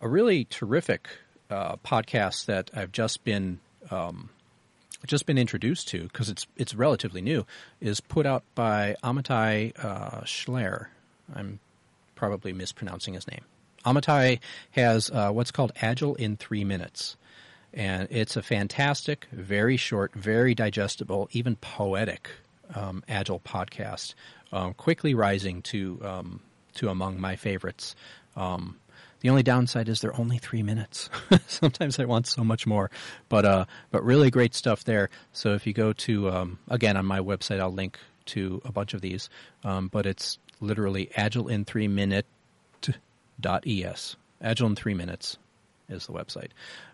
A 0.03 0.09
really 0.09 0.45
terrific 0.45 1.09
uh, 1.49 1.77
podcast 1.77 2.45
that 2.47 2.71
I've 2.75 2.93
just 2.93 3.25
been 3.25 3.61
um, 3.91 4.29
just 5.07 5.27
been 5.27 5.39
introduced 5.39 5.89
to 5.89 6.03
because 6.05 6.29
it's 6.29 6.47
it's 6.57 6.75
relatively 6.75 7.21
new 7.21 7.47
is 7.81 8.01
put 8.01 8.27
out 8.27 8.45
by 8.55 8.97
Amitai 9.03 9.73
uh, 9.83 10.21
Schleier. 10.23 10.87
I'm 11.35 11.61
probably 12.15 12.53
mispronouncing 12.53 13.15
his 13.15 13.27
name. 13.27 13.45
Amitai 13.85 14.41
has 14.73 15.11
uh, 15.11 15.31
what's 15.31 15.51
called 15.51 15.73
Agile 15.81 16.15
in 16.17 16.37
Three 16.37 16.65
Minutes. 16.65 17.17
And 17.73 18.09
it's 18.11 18.37
a 18.37 18.43
fantastic, 18.43 19.29
very 19.31 19.77
short, 19.77 20.13
very 20.15 20.55
digestible, 20.55 21.29
even 21.33 21.55
poetic 21.57 22.29
um, 22.75 23.05
Agile 23.09 23.41
podcast, 23.41 24.15
um, 24.53 24.75
quickly 24.75 25.15
rising 25.15 25.63
to 25.63 26.01
um, 26.03 26.41
to 26.75 26.89
among 26.89 27.21
my 27.21 27.37
favorites. 27.37 27.95
Um, 28.37 28.79
the 29.21 29.31
only 29.31 29.43
downside 29.43 29.89
is 29.89 30.01
they're 30.01 30.19
only 30.19 30.39
three 30.39 30.63
minutes. 30.63 31.11
Sometimes 31.47 31.99
I 31.99 32.05
want 32.05 32.27
so 32.27 32.43
much 32.43 32.67
more, 32.67 32.91
but 33.29 33.45
uh, 33.45 33.65
but 33.91 34.05
really 34.05 34.31
great 34.31 34.55
stuff 34.55 34.85
there. 34.85 35.11
So 35.33 35.55
if 35.55 35.67
you 35.67 35.73
go 35.73 35.93
to 35.93 36.31
um, 36.31 36.59
again 36.69 36.97
on 36.97 37.07
my 37.07 37.21
website, 37.21 37.61
I'll 37.61 37.73
link 37.73 37.99
to 38.27 38.61
a 38.65 38.73
bunch 38.73 38.95
of 38.95 39.01
these. 39.01 39.29
Um, 39.65 39.89
but 39.89 40.07
it's 40.07 40.39
literally 40.61 41.11
agile 41.17 41.49
in 41.49 41.65
three 41.65 41.89
minute 41.89 42.27
dot 43.41 43.65
es. 43.67 44.17
Agile 44.43 44.69
in 44.69 44.77
three 44.77 44.95
minutes 44.95 45.39
is 45.89 46.07
the 46.07 46.13
website. 46.13 46.51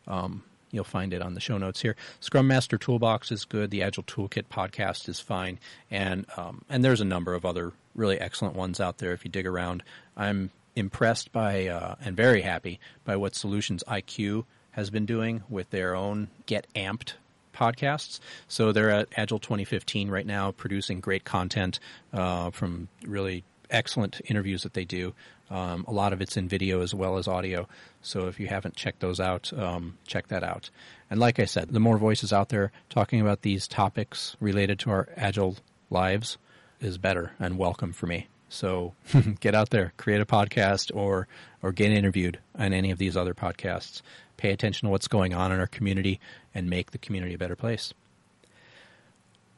Um, 0.06 0.42
you'll 0.70 0.84
find 0.84 1.12
it 1.12 1.22
on 1.22 1.34
the 1.34 1.40
show 1.40 1.58
notes 1.58 1.80
here. 1.80 1.96
Scrum 2.20 2.46
Master 2.46 2.78
Toolbox 2.78 3.30
is 3.30 3.44
good. 3.44 3.70
The 3.70 3.82
Agile 3.82 4.04
Toolkit 4.04 4.44
podcast 4.50 5.08
is 5.08 5.20
fine, 5.20 5.58
and 5.90 6.26
um, 6.36 6.62
and 6.68 6.84
there's 6.84 7.00
a 7.00 7.04
number 7.04 7.34
of 7.34 7.44
other 7.44 7.72
really 7.94 8.20
excellent 8.20 8.54
ones 8.54 8.80
out 8.80 8.98
there 8.98 9.12
if 9.12 9.24
you 9.24 9.30
dig 9.30 9.46
around. 9.46 9.82
I'm 10.16 10.50
impressed 10.76 11.32
by 11.32 11.66
uh, 11.66 11.96
and 12.04 12.16
very 12.16 12.42
happy 12.42 12.78
by 13.04 13.16
what 13.16 13.32
SolutionsIQ 13.32 14.44
has 14.72 14.90
been 14.90 15.06
doing 15.06 15.42
with 15.48 15.70
their 15.70 15.96
own 15.96 16.28
Get 16.44 16.66
Amped 16.76 17.14
podcasts. 17.54 18.20
So 18.46 18.70
they're 18.70 18.90
at 18.90 19.08
Agile 19.16 19.38
2015 19.38 20.10
right 20.10 20.26
now, 20.26 20.52
producing 20.52 21.00
great 21.00 21.24
content 21.24 21.80
uh, 22.12 22.50
from 22.50 22.88
really 23.04 23.42
excellent 23.70 24.20
interviews 24.26 24.62
that 24.62 24.74
they 24.74 24.84
do. 24.84 25.14
Um, 25.50 25.84
a 25.88 25.92
lot 25.92 26.12
of 26.12 26.20
it's 26.20 26.36
in 26.36 26.48
video 26.48 26.82
as 26.82 26.92
well 26.94 27.16
as 27.16 27.26
audio. 27.26 27.68
So 28.02 28.26
if 28.26 28.38
you 28.38 28.48
haven't 28.48 28.76
checked 28.76 29.00
those 29.00 29.20
out, 29.20 29.52
um, 29.56 29.96
check 30.06 30.28
that 30.28 30.44
out. 30.44 30.70
And 31.10 31.18
like 31.18 31.38
I 31.38 31.44
said, 31.44 31.68
the 31.70 31.80
more 31.80 31.98
voices 31.98 32.32
out 32.32 32.50
there 32.50 32.72
talking 32.90 33.20
about 33.20 33.42
these 33.42 33.66
topics 33.66 34.36
related 34.40 34.78
to 34.80 34.90
our 34.90 35.08
agile 35.16 35.56
lives 35.88 36.36
is 36.80 36.98
better 36.98 37.32
and 37.38 37.56
welcome 37.56 37.92
for 37.92 38.06
me. 38.06 38.26
So 38.56 38.94
get 39.40 39.54
out 39.54 39.70
there, 39.70 39.92
create 39.96 40.20
a 40.20 40.26
podcast 40.26 40.90
or, 40.94 41.28
or 41.62 41.72
get 41.72 41.92
interviewed 41.92 42.38
on 42.58 42.72
any 42.72 42.90
of 42.90 42.98
these 42.98 43.16
other 43.16 43.34
podcasts. 43.34 44.00
Pay 44.36 44.50
attention 44.50 44.86
to 44.86 44.90
what's 44.90 45.08
going 45.08 45.34
on 45.34 45.52
in 45.52 45.60
our 45.60 45.66
community 45.66 46.20
and 46.54 46.68
make 46.68 46.90
the 46.90 46.98
community 46.98 47.34
a 47.34 47.38
better 47.38 47.56
place. 47.56 47.92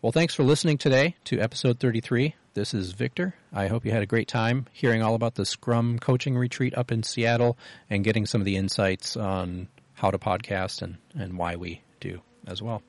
Well, 0.03 0.13
thanks 0.13 0.35
for 0.35 0.43
listening 0.43 0.79
today 0.79 1.17
to 1.25 1.41
episode 1.41 1.81
33. 1.81 2.35
This 2.55 2.75
is 2.75 2.93
Victor. 2.93 3.35
I 3.53 3.69
hope 3.69 3.85
you 3.85 3.93
had 3.93 4.03
a 4.03 4.07
great 4.07 4.29
time 4.29 4.67
hearing 4.73 5.03
all 5.03 5.15
about 5.15 5.37
the 5.37 5.47
Scrum 5.47 5.99
coaching 5.99 6.37
retreat 6.37 6.77
up 6.77 6.91
in 6.91 7.03
Seattle 7.03 7.57
and 7.89 8.05
getting 8.05 8.27
some 8.27 8.41
of 8.41 8.45
the 8.45 8.57
insights 8.57 9.17
on 9.17 9.69
how 9.95 10.11
to 10.11 10.19
podcast 10.19 10.83
and, 10.83 10.99
and 11.17 11.39
why 11.39 11.57
we 11.57 11.83
do 12.01 12.21
as 12.47 12.63
well. 12.63 12.83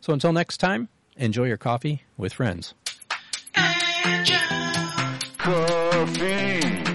So 0.00 0.12
until 0.12 0.32
next 0.32 0.58
time, 0.58 0.88
enjoy 1.16 1.46
your 1.46 1.56
coffee 1.56 2.04
with 2.16 2.32
friends. 2.32 2.74
Coffee. 5.50 6.89